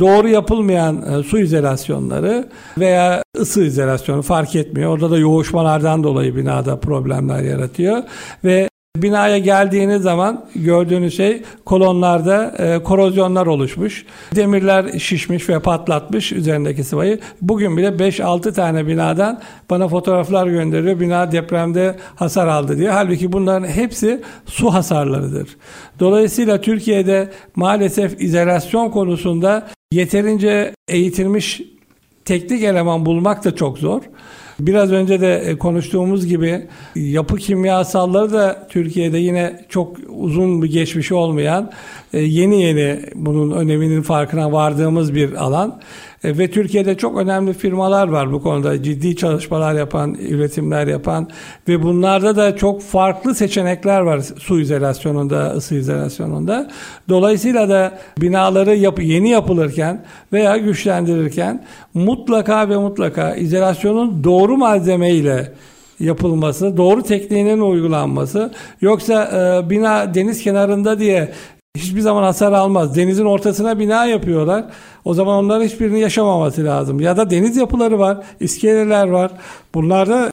Doğru 0.00 0.28
yapılmayan 0.28 1.02
e, 1.12 1.22
su 1.22 1.38
izolasyonları 1.38 2.48
veya 2.78 3.22
ısı 3.40 3.64
izolasyonu 3.64 4.22
fark 4.22 4.56
etmiyor. 4.56 4.90
Orada 4.90 5.10
da 5.10 5.18
yoğuşmalardan 5.18 6.04
dolayı 6.04 6.36
binada 6.36 6.80
problemler 6.80 7.42
yaratıyor 7.42 8.02
ve 8.44 8.70
Binaya 8.96 9.38
geldiğiniz 9.38 10.02
zaman 10.02 10.44
gördüğünüz 10.54 11.16
şey 11.16 11.42
kolonlarda 11.64 12.54
e, 12.58 12.82
korozyonlar 12.82 13.46
oluşmuş. 13.46 14.06
Demirler 14.36 14.98
şişmiş 14.98 15.48
ve 15.48 15.58
patlatmış 15.58 16.32
üzerindeki 16.32 16.84
sıvayı. 16.84 17.18
Bugün 17.42 17.76
bile 17.76 17.88
5-6 17.88 18.52
tane 18.52 18.86
binadan 18.86 19.40
bana 19.70 19.88
fotoğraflar 19.88 20.46
gönderiyor. 20.46 21.00
Bina 21.00 21.32
depremde 21.32 21.96
hasar 22.14 22.46
aldı 22.46 22.78
diye. 22.78 22.90
Halbuki 22.90 23.32
bunların 23.32 23.68
hepsi 23.68 24.22
su 24.46 24.74
hasarlarıdır. 24.74 25.48
Dolayısıyla 26.00 26.60
Türkiye'de 26.60 27.28
maalesef 27.56 28.22
izolasyon 28.22 28.90
konusunda 28.90 29.66
yeterince 29.92 30.74
eğitilmiş 30.88 31.62
teknik 32.24 32.62
eleman 32.62 33.06
bulmak 33.06 33.44
da 33.44 33.56
çok 33.56 33.78
zor. 33.78 34.02
Biraz 34.60 34.92
önce 34.92 35.20
de 35.20 35.36
e, 35.36 35.58
konuştuğumuz 35.58 36.26
gibi 36.26 36.66
yapı 36.94 37.36
kimyasalları 37.36 38.32
da 38.32 38.68
Türkiye'de 38.70 39.18
yine 39.18 39.64
çok 39.68 39.96
uzun 40.08 40.62
bir 40.62 40.70
geçmişi 40.70 41.14
olmayan 41.14 41.70
e, 42.12 42.20
yeni 42.20 42.62
yeni 42.62 43.00
bunun 43.14 43.50
öneminin 43.50 44.02
farkına 44.02 44.52
vardığımız 44.52 45.14
bir 45.14 45.32
alan. 45.32 45.80
E, 46.24 46.38
ve 46.38 46.50
Türkiye'de 46.50 46.96
çok 46.96 47.18
önemli 47.18 47.52
firmalar 47.52 48.08
var 48.08 48.32
bu 48.32 48.42
konuda 48.42 48.82
ciddi 48.82 49.16
çalışmalar 49.16 49.74
yapan, 49.74 50.14
üretimler 50.14 50.86
yapan 50.86 51.28
ve 51.68 51.82
bunlarda 51.82 52.36
da 52.36 52.56
çok 52.56 52.82
farklı 52.82 53.34
seçenekler 53.34 54.00
var 54.00 54.20
su 54.38 54.60
izolasyonunda, 54.60 55.50
ısı 55.50 55.74
izolasyonunda. 55.74 56.70
Dolayısıyla 57.08 57.68
da 57.68 57.98
binaları 58.20 58.76
yap 58.76 58.98
yeni 59.02 59.28
yapılırken 59.28 60.04
veya 60.32 60.56
güçlendirirken 60.56 61.64
mutlaka 61.94 62.68
ve 62.68 62.76
mutlaka 62.76 63.34
izolasyonun 63.34 64.24
doğru 64.24 64.56
malzemeyle 64.56 65.52
yapılması, 66.00 66.76
doğru 66.76 67.02
tekniğinin 67.02 67.60
uygulanması. 67.60 68.52
Yoksa 68.80 69.24
e, 69.24 69.70
bina 69.70 70.14
deniz 70.14 70.42
kenarında 70.42 70.98
diye 70.98 71.32
hiçbir 71.76 72.00
zaman 72.00 72.22
hasar 72.22 72.52
almaz. 72.52 72.96
Denizin 72.96 73.24
ortasına 73.24 73.78
bina 73.78 74.06
yapıyorlar. 74.06 74.64
O 75.04 75.14
zaman 75.14 75.44
onların 75.44 75.64
hiçbirini 75.64 76.00
yaşamaması 76.00 76.64
lazım. 76.64 77.00
Ya 77.00 77.16
da 77.16 77.30
deniz 77.30 77.56
yapıları 77.56 77.98
var, 77.98 78.18
iskeleler 78.40 79.08
var. 79.08 79.32
Bunlarda 79.74 80.30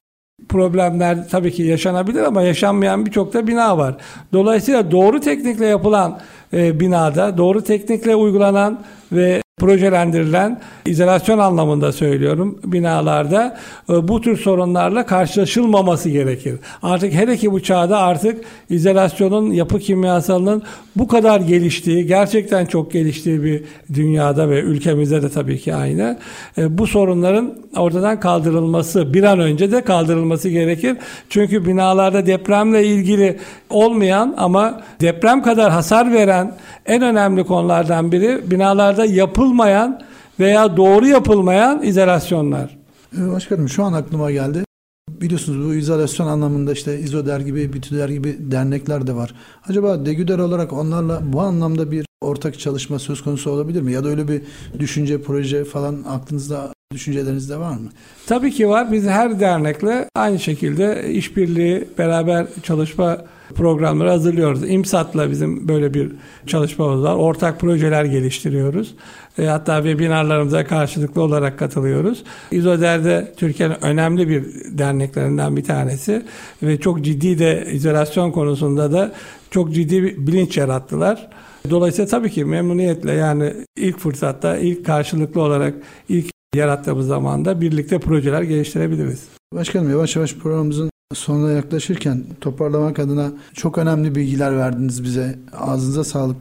problemler 0.49 1.29
tabii 1.29 1.51
ki 1.51 1.63
yaşanabilir 1.63 2.23
ama 2.23 2.41
yaşanmayan 2.41 3.05
birçok 3.05 3.33
da 3.33 3.47
bina 3.47 3.77
var. 3.77 3.95
Dolayısıyla 4.33 4.91
doğru 4.91 5.19
teknikle 5.19 5.65
yapılan 5.65 6.19
e, 6.53 6.79
binada, 6.79 7.37
doğru 7.37 7.63
teknikle 7.63 8.15
uygulanan 8.15 8.83
ve 9.11 9.41
projelendirilen 9.57 10.59
izolasyon 10.85 11.39
anlamında 11.39 11.91
söylüyorum 11.91 12.59
binalarda 12.65 13.57
e, 13.89 14.07
bu 14.07 14.21
tür 14.21 14.37
sorunlarla 14.37 15.05
karşılaşılmaması 15.05 16.09
gerekir. 16.09 16.59
Artık 16.83 17.13
hele 17.13 17.37
ki 17.37 17.51
bu 17.51 17.63
çağda 17.63 17.97
artık 17.97 18.45
izolasyonun 18.69 19.51
yapı 19.51 19.79
kimyasalının 19.79 20.63
bu 20.95 21.07
kadar 21.07 21.39
geliştiği 21.39 22.05
gerçekten 22.05 22.65
çok 22.65 22.91
geliştiği 22.91 23.43
bir 23.43 23.63
dünyada 23.93 24.49
ve 24.49 24.59
ülkemizde 24.59 25.21
de 25.21 25.29
tabii 25.29 25.59
ki 25.59 25.75
aynı. 25.75 26.17
E, 26.57 26.77
bu 26.77 26.87
sorunların 26.87 27.53
ortadan 27.77 28.19
kaldırılması 28.19 29.13
bir 29.13 29.23
an 29.23 29.39
önce 29.39 29.71
de 29.71 29.81
kaldırılması 29.81 30.49
gerekir. 30.49 30.97
Çünkü 31.29 31.65
binalarda 31.65 32.25
depremle 32.25 32.85
ilgili 32.85 33.39
olmayan 33.69 34.35
ama 34.37 34.81
deprem 35.01 35.41
kadar 35.41 35.71
hasar 35.71 36.13
veren 36.13 36.53
en 36.85 37.01
önemli 37.01 37.43
konulardan 37.43 38.11
biri 38.11 38.51
binalarda 38.51 39.05
yapılmayan 39.47 40.01
veya 40.39 40.77
doğru 40.77 41.07
yapılmayan 41.07 41.83
izolasyonlar. 41.83 42.77
Başkanım 43.13 43.69
şu 43.69 43.83
an 43.83 43.93
aklıma 43.93 44.31
geldi. 44.31 44.63
Biliyorsunuz 45.09 45.69
bu 45.69 45.73
izolasyon 45.73 46.27
anlamında 46.27 46.73
işte 46.73 46.99
İzoder 46.99 47.39
gibi, 47.39 47.73
Bitüder 47.73 48.09
gibi 48.09 48.37
dernekler 48.39 49.07
de 49.07 49.15
var. 49.15 49.33
Acaba 49.69 50.05
Degüder 50.05 50.39
olarak 50.39 50.73
onlarla 50.73 51.21
bu 51.23 51.41
anlamda 51.41 51.91
bir 51.91 52.05
ortak 52.21 52.59
çalışma 52.59 52.99
söz 52.99 53.23
konusu 53.23 53.51
olabilir 53.51 53.81
mi? 53.81 53.93
Ya 53.93 54.03
da 54.03 54.09
öyle 54.09 54.27
bir 54.27 54.41
düşünce, 54.79 55.21
proje 55.21 55.65
falan 55.65 56.03
aklınızda, 56.07 56.73
düşüncelerinizde 56.93 57.57
var 57.57 57.73
mı? 57.77 57.89
Tabii 58.27 58.51
ki 58.51 58.69
var. 58.69 58.91
Biz 58.91 59.05
her 59.05 59.39
dernekle 59.39 60.09
aynı 60.15 60.39
şekilde 60.39 61.13
işbirliği, 61.13 61.87
beraber 61.97 62.47
çalışma 62.63 63.17
programları 63.55 64.09
hazırlıyoruz. 64.09 64.69
İMSAT'la 64.69 65.31
bizim 65.31 65.67
böyle 65.67 65.93
bir 65.93 66.11
çalışmamız 66.47 67.03
var. 67.03 67.15
Ortak 67.15 67.59
projeler 67.59 68.05
geliştiriyoruz. 68.05 68.95
E, 69.39 69.45
hatta 69.45 69.77
webinarlarımıza 69.77 70.65
karşılıklı 70.65 71.21
olarak 71.21 71.59
katılıyoruz. 71.59 72.23
İzoder'de 72.51 73.33
Türkiye'nin 73.37 73.75
önemli 73.81 74.29
bir 74.29 74.43
derneklerinden 74.77 75.57
bir 75.57 75.63
tanesi 75.63 76.25
ve 76.63 76.79
çok 76.79 77.01
ciddi 77.01 77.39
de 77.39 77.67
izolasyon 77.71 78.31
konusunda 78.31 78.91
da 78.91 79.13
çok 79.51 79.73
ciddi 79.73 80.03
bir 80.03 80.27
bilinç 80.27 80.57
yarattılar. 80.57 81.29
Dolayısıyla 81.69 82.09
tabii 82.09 82.29
ki 82.29 82.45
memnuniyetle 82.45 83.11
yani 83.11 83.53
ilk 83.75 83.99
fırsatta, 83.99 84.57
ilk 84.57 84.85
karşılıklı 84.85 85.41
olarak 85.41 85.73
ilk 86.09 86.31
yarattığımız 86.55 87.07
zamanda 87.07 87.61
birlikte 87.61 87.99
projeler 87.99 88.41
geliştirebiliriz. 88.41 89.27
Başkanım 89.53 89.89
yavaş 89.89 90.15
yavaş 90.15 90.35
programımızın 90.35 90.89
sonuna 91.13 91.51
yaklaşırken 91.51 92.23
toparlamak 92.41 92.99
adına 92.99 93.31
çok 93.53 93.77
önemli 93.77 94.15
bilgiler 94.15 94.57
verdiniz 94.57 95.03
bize. 95.03 95.39
Ağzınıza 95.53 96.03
sağlık. 96.03 96.35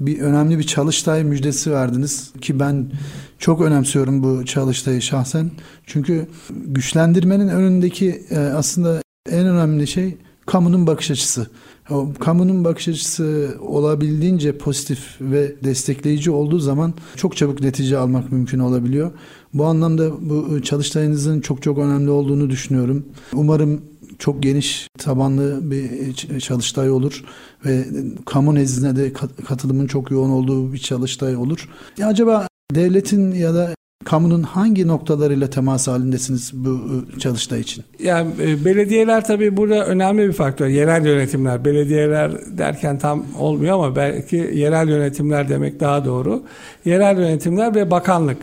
Bir 0.00 0.20
önemli 0.20 0.58
bir 0.58 0.62
çalıştay 0.62 1.24
müjdesi 1.24 1.72
verdiniz 1.72 2.32
ki 2.40 2.60
ben 2.60 2.92
çok 3.38 3.60
önemsiyorum 3.60 4.22
bu 4.22 4.44
çalıştayı 4.44 5.02
şahsen. 5.02 5.50
Çünkü 5.86 6.26
güçlendirmenin 6.50 7.48
önündeki 7.48 8.22
e, 8.30 8.38
aslında 8.38 9.02
en 9.30 9.46
önemli 9.46 9.86
şey 9.86 10.16
kamunun 10.46 10.86
bakış 10.86 11.10
açısı. 11.10 11.46
O 11.90 12.12
kamunun 12.20 12.64
bakış 12.64 12.88
açısı 12.88 13.56
olabildiğince 13.60 14.58
pozitif 14.58 15.16
ve 15.20 15.54
destekleyici 15.64 16.30
olduğu 16.30 16.58
zaman 16.58 16.94
çok 17.16 17.36
çabuk 17.36 17.60
netice 17.60 17.98
almak 17.98 18.32
mümkün 18.32 18.58
olabiliyor. 18.58 19.12
Bu 19.54 19.64
anlamda 19.64 20.30
bu 20.30 20.62
çalıştayınızın 20.62 21.40
çok 21.40 21.62
çok 21.62 21.78
önemli 21.78 22.10
olduğunu 22.10 22.50
düşünüyorum. 22.50 23.06
Umarım 23.32 23.91
çok 24.18 24.42
geniş 24.42 24.88
tabanlı 24.98 25.70
bir 25.70 26.14
çalıştay 26.40 26.90
olur 26.90 27.24
ve 27.66 27.84
kamu 28.26 28.54
nezdinde 28.54 28.96
de 28.96 29.12
katılımın 29.48 29.86
çok 29.86 30.10
yoğun 30.10 30.30
olduğu 30.30 30.72
bir 30.72 30.78
çalıştay 30.78 31.36
olur. 31.36 31.68
Ya 31.98 32.06
acaba 32.06 32.46
devletin 32.74 33.32
ya 33.32 33.54
da 33.54 33.74
kamunun 34.04 34.42
hangi 34.42 34.88
noktalarıyla 34.88 35.50
temas 35.50 35.88
halindesiniz 35.88 36.50
bu 36.54 36.68
ıı, 36.68 37.18
çalıştay 37.18 37.60
için? 37.60 37.84
Yani 37.98 38.30
e, 38.42 38.64
belediyeler 38.64 39.24
tabii 39.24 39.56
burada 39.56 39.86
önemli 39.86 40.28
bir 40.28 40.32
faktör. 40.32 40.66
Yerel 40.66 41.06
yönetimler, 41.06 41.64
belediyeler 41.64 42.32
derken 42.58 42.98
tam 42.98 43.26
olmuyor 43.38 43.74
ama 43.74 43.96
belki 43.96 44.36
yerel 44.36 44.88
yönetimler 44.88 45.48
demek 45.48 45.80
daha 45.80 46.04
doğru. 46.04 46.42
Yerel 46.84 47.18
yönetimler 47.18 47.74
ve 47.74 47.90
bakanlık. 47.90 48.38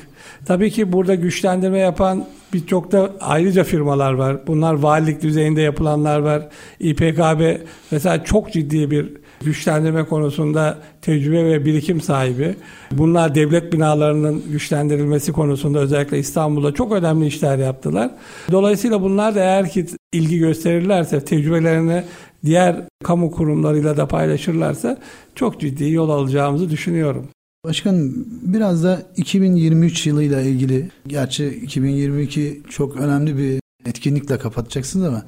Tabii 0.46 0.72
ki 0.72 0.94
burada 0.94 1.16
güçlendirme 1.16 1.80
yapan 1.80 2.26
birçok 2.54 2.92
da 2.92 3.12
ayrıca 3.22 3.64
firmalar 3.64 4.14
var. 4.14 4.48
Bunlar 4.48 4.74
valilik 4.74 5.22
düzeyinde 5.22 5.62
yapılanlar 5.62 6.20
var. 6.20 6.48
İPKB 6.80 7.58
mesela 7.92 8.24
çok 8.24 8.54
ciddi 8.54 8.92
bir 8.92 9.14
güçlendirme 9.42 10.06
konusunda 10.06 10.78
tecrübe 11.02 11.46
ve 11.46 11.66
birikim 11.66 12.02
sahibi. 12.02 12.56
Bunlar 12.92 13.36
devlet 13.36 13.74
binalarının 13.74 14.44
güçlendirilmesi 14.52 15.32
konusunda 15.32 15.80
özellikle 15.80 16.20
İstanbul'da 16.20 16.74
çok 16.74 16.92
önemli 16.92 17.28
işler 17.28 17.58
yaptılar. 17.58 18.12
Dolayısıyla 18.52 19.02
bunlar 19.02 19.36
da 19.36 19.40
eğer 19.40 19.70
ki 19.70 19.86
ilgi 20.14 20.40
gösterirlerse, 20.40 21.26
tecrübelerini 21.26 22.04
diğer 22.46 22.76
kamu 23.04 23.32
kurumlarıyla 23.32 23.98
da 23.98 24.08
paylaşırlarsa 24.08 24.98
çok 25.36 25.60
ciddi 25.60 25.92
yol 25.92 26.10
alacağımızı 26.10 26.70
düşünüyorum. 26.70 27.30
Başkanım 27.64 28.26
biraz 28.42 28.84
da 28.84 29.02
2023 29.18 30.08
yılıyla 30.08 30.42
ilgili, 30.42 30.92
gerçi 31.08 31.48
2022 31.48 32.62
çok 32.70 32.98
önemli 32.98 33.38
bir 33.38 33.60
etkinlikle 33.86 34.38
kapatacaksınız 34.38 35.06
ama 35.08 35.26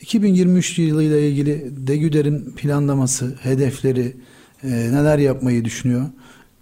2023 0.00 0.78
yılıyla 0.78 1.18
ilgili 1.18 1.72
Degüder'in 1.86 2.52
planlaması, 2.56 3.34
hedefleri, 3.42 4.16
e, 4.64 4.68
neler 4.68 5.18
yapmayı 5.18 5.64
düşünüyor? 5.64 6.02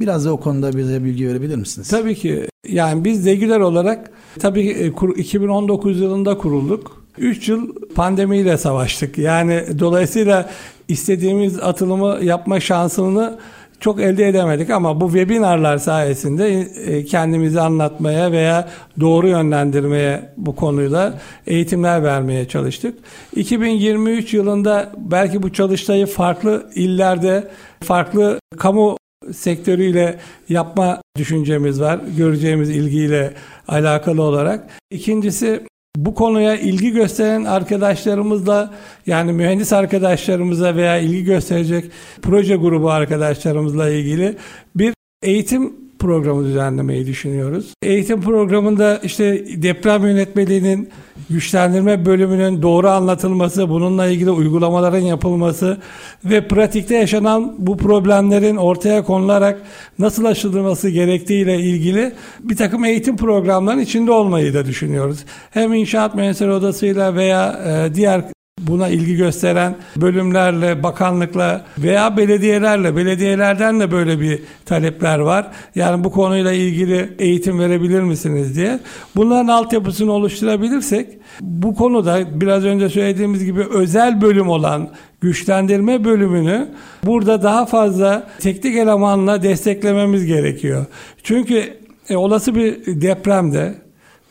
Biraz 0.00 0.24
da 0.24 0.32
o 0.32 0.40
konuda 0.40 0.76
bize 0.76 1.04
bilgi 1.04 1.28
verebilir 1.28 1.56
misiniz? 1.56 1.88
Tabii 1.88 2.14
ki. 2.14 2.48
Yani 2.68 3.04
biz 3.04 3.26
Degüder 3.26 3.60
olarak 3.60 4.10
tabii 4.40 4.92
2019 5.16 6.00
yılında 6.00 6.38
kurulduk. 6.38 7.06
3 7.18 7.48
yıl 7.48 7.74
pandemiyle 7.94 8.56
savaştık. 8.56 9.18
Yani 9.18 9.64
dolayısıyla 9.78 10.50
istediğimiz 10.88 11.58
atılımı 11.58 12.24
yapma 12.24 12.60
şansını 12.60 13.38
çok 13.80 14.00
elde 14.00 14.28
edemedik 14.28 14.70
ama 14.70 15.00
bu 15.00 15.06
webinarlar 15.06 15.78
sayesinde 15.78 16.60
e, 16.86 17.04
kendimizi 17.04 17.60
anlatmaya 17.60 18.32
veya 18.32 18.68
doğru 19.00 19.28
yönlendirmeye 19.28 20.32
bu 20.36 20.56
konuyla 20.56 21.18
eğitimler 21.46 22.02
vermeye 22.02 22.48
çalıştık. 22.48 22.98
2023 23.36 24.34
yılında 24.34 24.92
belki 24.96 25.42
bu 25.42 25.52
çalıştayı 25.52 26.06
farklı 26.06 26.70
illerde 26.74 27.48
farklı 27.82 28.38
kamu 28.58 28.96
sektörüyle 29.32 30.18
yapma 30.48 31.00
düşüncemiz 31.18 31.80
var. 31.80 32.00
Göreceğimiz 32.16 32.70
ilgiyle 32.70 33.34
alakalı 33.68 34.22
olarak. 34.22 34.68
İkincisi 34.90 35.60
bu 35.96 36.14
konuya 36.14 36.56
ilgi 36.56 36.90
gösteren 36.90 37.44
arkadaşlarımızla 37.44 38.74
yani 39.06 39.32
mühendis 39.32 39.72
arkadaşlarımıza 39.72 40.76
veya 40.76 40.98
ilgi 40.98 41.24
gösterecek 41.24 41.84
proje 42.22 42.56
grubu 42.56 42.90
arkadaşlarımızla 42.90 43.90
ilgili 43.90 44.36
bir 44.74 44.94
eğitim 45.22 45.85
programı 45.98 46.44
düzenlemeyi 46.44 47.06
düşünüyoruz. 47.06 47.74
Eğitim 47.82 48.20
programında 48.20 49.00
işte 49.02 49.44
deprem 49.62 50.06
yönetmeliğinin 50.06 50.88
güçlendirme 51.30 52.06
bölümünün 52.06 52.62
doğru 52.62 52.88
anlatılması, 52.88 53.68
bununla 53.68 54.06
ilgili 54.06 54.30
uygulamaların 54.30 54.98
yapılması 54.98 55.78
ve 56.24 56.48
pratikte 56.48 56.94
yaşanan 56.94 57.54
bu 57.58 57.76
problemlerin 57.76 58.56
ortaya 58.56 59.04
konularak 59.04 59.62
nasıl 59.98 60.24
aşılması 60.24 60.88
gerektiğiyle 60.88 61.58
ilgili 61.58 62.12
bir 62.40 62.56
takım 62.56 62.84
eğitim 62.84 63.16
programlarının 63.16 63.82
içinde 63.82 64.12
olmayı 64.12 64.54
da 64.54 64.66
düşünüyoruz. 64.66 65.24
Hem 65.50 65.74
inşaat 65.74 66.14
mühendisleri 66.14 66.52
odasıyla 66.52 67.14
veya 67.14 67.60
e, 67.66 67.94
diğer 67.94 68.35
buna 68.60 68.88
ilgi 68.88 69.16
gösteren 69.16 69.76
bölümlerle, 69.96 70.82
bakanlıkla 70.82 71.64
veya 71.78 72.16
belediyelerle, 72.16 72.96
belediyelerden 72.96 73.80
de 73.80 73.90
böyle 73.90 74.20
bir 74.20 74.42
talepler 74.64 75.18
var. 75.18 75.50
Yani 75.74 76.04
bu 76.04 76.12
konuyla 76.12 76.52
ilgili 76.52 77.14
eğitim 77.18 77.58
verebilir 77.58 78.00
misiniz 78.00 78.56
diye. 78.56 78.80
Bunların 79.16 79.48
altyapısını 79.48 80.12
oluşturabilirsek 80.12 81.08
bu 81.40 81.74
konuda 81.74 82.40
biraz 82.40 82.64
önce 82.64 82.88
söylediğimiz 82.88 83.44
gibi 83.44 83.64
özel 83.74 84.20
bölüm 84.20 84.48
olan 84.48 84.88
güçlendirme 85.20 86.04
bölümünü 86.04 86.68
burada 87.06 87.42
daha 87.42 87.66
fazla 87.66 88.26
teknik 88.40 88.76
elemanla 88.76 89.42
desteklememiz 89.42 90.26
gerekiyor. 90.26 90.86
Çünkü 91.22 91.64
e, 92.08 92.16
olası 92.16 92.54
bir 92.54 92.86
depremde 92.86 93.85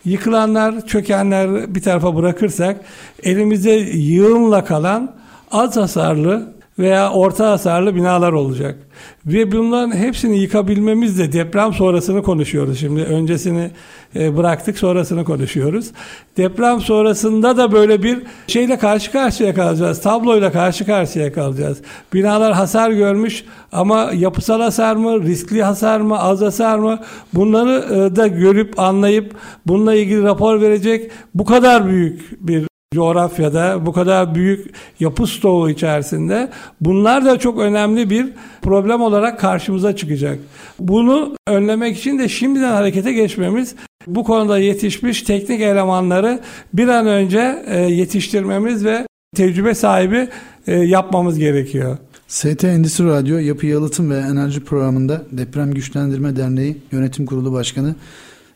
Yıkılanlar, 0.05 0.87
çökenler 0.87 1.75
bir 1.75 1.81
tarafa 1.81 2.15
bırakırsak 2.15 2.81
elimizde 3.23 3.71
yığınla 3.71 4.65
kalan 4.65 5.11
az 5.51 5.77
hasarlı 5.77 6.54
veya 6.79 7.11
orta 7.11 7.51
hasarlı 7.51 7.95
binalar 7.95 8.33
olacak. 8.33 8.77
Ve 9.25 9.51
bunların 9.51 9.95
hepsini 9.95 10.37
yıkabilmemiz 10.37 11.19
de 11.19 11.31
deprem 11.31 11.73
sonrasını 11.73 12.23
konuşuyoruz. 12.23 12.79
Şimdi 12.79 13.01
öncesini 13.01 13.71
e, 14.15 14.37
bıraktık 14.37 14.77
sonrasını 14.77 15.23
konuşuyoruz. 15.23 15.91
Deprem 16.37 16.81
sonrasında 16.81 17.57
da 17.57 17.71
böyle 17.71 18.03
bir 18.03 18.19
şeyle 18.47 18.77
karşı 18.77 19.11
karşıya 19.11 19.53
kalacağız. 19.53 20.01
Tabloyla 20.01 20.51
karşı 20.51 20.85
karşıya 20.85 21.33
kalacağız. 21.33 21.81
Binalar 22.13 22.53
hasar 22.53 22.91
görmüş 22.91 23.43
ama 23.71 24.11
yapısal 24.13 24.61
hasar 24.61 24.95
mı, 24.95 25.23
riskli 25.23 25.63
hasar 25.63 25.99
mı, 25.99 26.19
az 26.19 26.41
hasar 26.41 26.79
mı 26.79 26.99
bunları 27.33 27.85
e, 27.93 28.15
da 28.15 28.27
görüp 28.27 28.79
anlayıp 28.79 29.35
bununla 29.65 29.95
ilgili 29.95 30.23
rapor 30.23 30.61
verecek 30.61 31.11
bu 31.35 31.45
kadar 31.45 31.87
büyük 31.87 32.47
bir 32.47 32.65
coğrafyada 32.95 33.85
bu 33.85 33.93
kadar 33.93 34.35
büyük 34.35 34.75
yapı 34.99 35.27
stoğu 35.27 35.69
içerisinde 35.69 36.49
bunlar 36.81 37.25
da 37.25 37.39
çok 37.39 37.59
önemli 37.59 38.09
bir 38.09 38.27
problem 38.61 39.01
olarak 39.01 39.39
karşımıza 39.39 39.95
çıkacak. 39.95 40.39
Bunu 40.79 41.35
önlemek 41.47 41.97
için 41.97 42.19
de 42.19 42.29
şimdiden 42.29 42.71
harekete 42.71 43.13
geçmemiz 43.13 43.75
bu 44.07 44.23
konuda 44.23 44.57
yetişmiş 44.57 45.21
teknik 45.21 45.61
elemanları 45.61 46.39
bir 46.73 46.87
an 46.87 47.07
önce 47.07 47.63
e, 47.67 47.79
yetiştirmemiz 47.79 48.85
ve 48.85 49.07
tecrübe 49.35 49.73
sahibi 49.73 50.27
e, 50.67 50.75
yapmamız 50.75 51.39
gerekiyor. 51.39 51.97
ST 52.27 52.63
Endüstri 52.63 53.05
Radyo 53.05 53.37
Yapı 53.37 53.67
Yalıtım 53.67 54.11
ve 54.11 54.17
Enerji 54.17 54.63
Programı'nda 54.63 55.23
Deprem 55.31 55.73
Güçlendirme 55.73 56.35
Derneği 56.35 56.77
Yönetim 56.91 57.25
Kurulu 57.25 57.53
Başkanı 57.53 57.95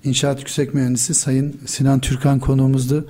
İnşaat 0.03 0.39
Yüksek 0.39 0.73
Mühendisi 0.73 1.13
Sayın 1.13 1.55
Sinan 1.65 1.99
Türkan 1.99 2.39
konuğumuzdu. 2.39 3.07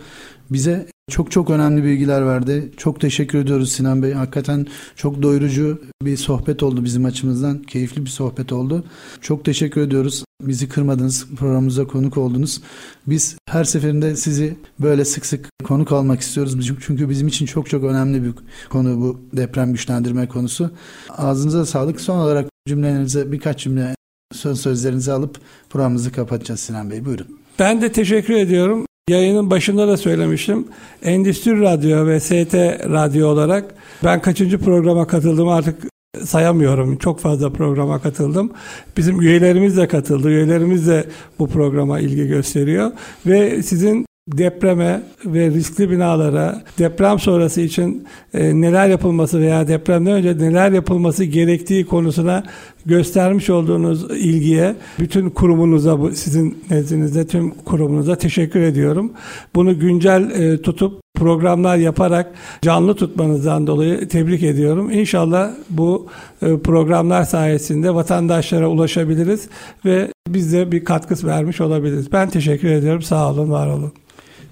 Bize 0.49 0.87
Çok 1.09 1.31
çok 1.31 1.49
önemli 1.49 1.83
bilgiler 1.83 2.25
verdi. 2.25 2.71
Çok 2.77 3.01
teşekkür 3.01 3.39
ediyoruz 3.39 3.71
Sinan 3.71 4.03
Bey. 4.03 4.13
Hakikaten 4.13 4.67
çok 4.95 5.21
doyurucu 5.21 5.81
bir 6.03 6.17
sohbet 6.17 6.63
oldu 6.63 6.83
bizim 6.83 7.05
açımızdan. 7.05 7.61
Keyifli 7.61 8.05
bir 8.05 8.09
sohbet 8.09 8.51
oldu. 8.51 8.83
Çok 9.21 9.45
teşekkür 9.45 9.81
ediyoruz. 9.81 10.23
Bizi 10.41 10.69
kırmadınız, 10.69 11.27
programımıza 11.37 11.87
konuk 11.87 12.17
oldunuz. 12.17 12.61
Biz 13.07 13.37
her 13.49 13.63
seferinde 13.63 14.15
sizi 14.15 14.55
böyle 14.79 15.05
sık 15.05 15.25
sık 15.25 15.49
konuk 15.63 15.91
almak 15.91 16.21
istiyoruz. 16.21 16.71
Çünkü 16.81 17.09
bizim 17.09 17.27
için 17.27 17.45
çok 17.45 17.69
çok 17.69 17.83
önemli 17.83 18.23
bir 18.23 18.31
konu 18.69 19.01
bu 19.01 19.19
deprem 19.37 19.71
güçlendirme 19.71 20.27
konusu. 20.27 20.71
Ağzınıza 21.09 21.65
sağlık. 21.65 22.01
Son 22.01 22.19
olarak 22.19 22.49
cümlelerinize 22.67 23.31
birkaç 23.31 23.63
cümle 23.63 23.95
söz 24.33 24.61
sözlerinizi 24.61 25.11
alıp 25.11 25.39
programımızı 25.69 26.11
kapatacağız 26.11 26.59
Sinan 26.59 26.91
Bey. 26.91 27.05
Buyurun. 27.05 27.39
Ben 27.59 27.81
de 27.81 27.91
teşekkür 27.91 28.33
ediyorum. 28.33 28.85
Yayının 29.09 29.49
başında 29.49 29.87
da 29.87 29.97
söylemiştim. 29.97 30.67
Endüstri 31.03 31.61
Radyo 31.61 32.07
ve 32.07 32.19
ST 32.19 32.53
Radyo 32.89 33.27
olarak 33.27 33.75
ben 34.03 34.21
kaçıncı 34.21 34.59
programa 34.59 35.07
katıldım 35.07 35.47
artık 35.47 35.75
sayamıyorum. 36.23 36.97
Çok 36.97 37.19
fazla 37.19 37.53
programa 37.53 38.01
katıldım. 38.01 38.51
Bizim 38.97 39.21
üyelerimiz 39.21 39.77
de 39.77 39.87
katıldı. 39.87 40.29
Üyelerimiz 40.29 40.87
de 40.87 41.05
bu 41.39 41.47
programa 41.47 41.99
ilgi 41.99 42.27
gösteriyor. 42.27 42.91
Ve 43.25 43.63
sizin 43.63 44.05
depreme 44.37 45.01
ve 45.25 45.49
riskli 45.49 45.89
binalara 45.89 46.61
deprem 46.79 47.19
sonrası 47.19 47.61
için 47.61 48.07
e, 48.33 48.61
neler 48.61 48.89
yapılması 48.89 49.39
veya 49.39 49.67
depremden 49.67 50.13
önce 50.13 50.37
neler 50.37 50.71
yapılması 50.71 51.23
gerektiği 51.23 51.85
konusuna 51.85 52.43
göstermiş 52.85 53.49
olduğunuz 53.49 54.11
ilgiye 54.11 54.75
bütün 54.99 55.29
kurumunuza 55.29 55.97
sizin 56.13 56.63
nezdinizde 56.69 57.27
tüm 57.27 57.49
kurumunuza 57.49 58.15
teşekkür 58.15 58.61
ediyorum. 58.61 59.11
Bunu 59.55 59.79
güncel 59.79 60.29
e, 60.31 60.61
tutup 60.61 61.01
programlar 61.15 61.77
yaparak 61.77 62.31
canlı 62.61 62.95
tutmanızdan 62.95 63.67
dolayı 63.67 64.07
tebrik 64.07 64.43
ediyorum. 64.43 64.91
İnşallah 64.91 65.51
bu 65.69 66.07
e, 66.41 66.57
programlar 66.57 67.23
sayesinde 67.23 67.95
vatandaşlara 67.95 68.67
ulaşabiliriz 68.67 69.49
ve 69.85 70.07
biz 70.27 70.53
de 70.53 70.71
bir 70.71 70.85
katkı 70.85 71.27
vermiş 71.27 71.61
olabiliriz. 71.61 72.11
Ben 72.11 72.29
teşekkür 72.29 72.67
ediyorum. 72.67 73.01
Sağ 73.01 73.31
olun, 73.31 73.51
var 73.51 73.67
olun. 73.67 73.93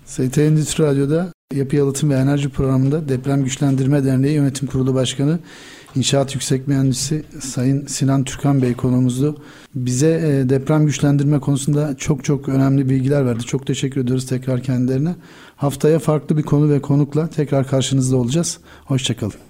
ST 0.08 0.38
Endüstri 0.38 0.84
Radyo'da 0.84 1.34
Yapı 1.54 1.76
Yalıtım 1.76 2.10
ve 2.10 2.16
Enerji 2.16 2.50
Programı'nda 2.50 3.10
Deprem 3.10 3.44
Güçlendirme 3.44 4.06
Derneği 4.06 4.34
Yönetim 4.34 4.68
Kurulu 4.68 4.94
Başkanı 4.96 5.40
İnşaat 5.96 6.34
Yüksek 6.36 6.68
Mühendisi 6.68 7.24
Sayın 7.40 7.86
Sinan 7.86 8.24
Türkan 8.24 8.62
Bey 8.62 8.74
konuğumuzdu. 8.74 9.42
Bize 9.76 10.08
e, 10.08 10.50
deprem 10.50 10.86
güçlendirme 10.86 11.40
konusunda 11.40 11.98
çok 11.98 12.24
çok 12.24 12.50
önemli 12.50 12.90
bilgiler 12.90 13.26
verdi. 13.26 13.44
Çok 13.44 13.68
teşekkür 13.68 14.02
ediyoruz 14.02 14.26
tekrar 14.26 14.64
kendilerine. 14.64 15.16
Haftaya 15.56 16.00
farklı 16.00 16.38
bir 16.38 16.44
konu 16.44 16.70
ve 16.70 16.82
konukla 16.82 17.28
tekrar 17.28 17.68
karşınızda 17.68 18.18
olacağız. 18.18 18.60
Hoşçakalın. 18.86 19.47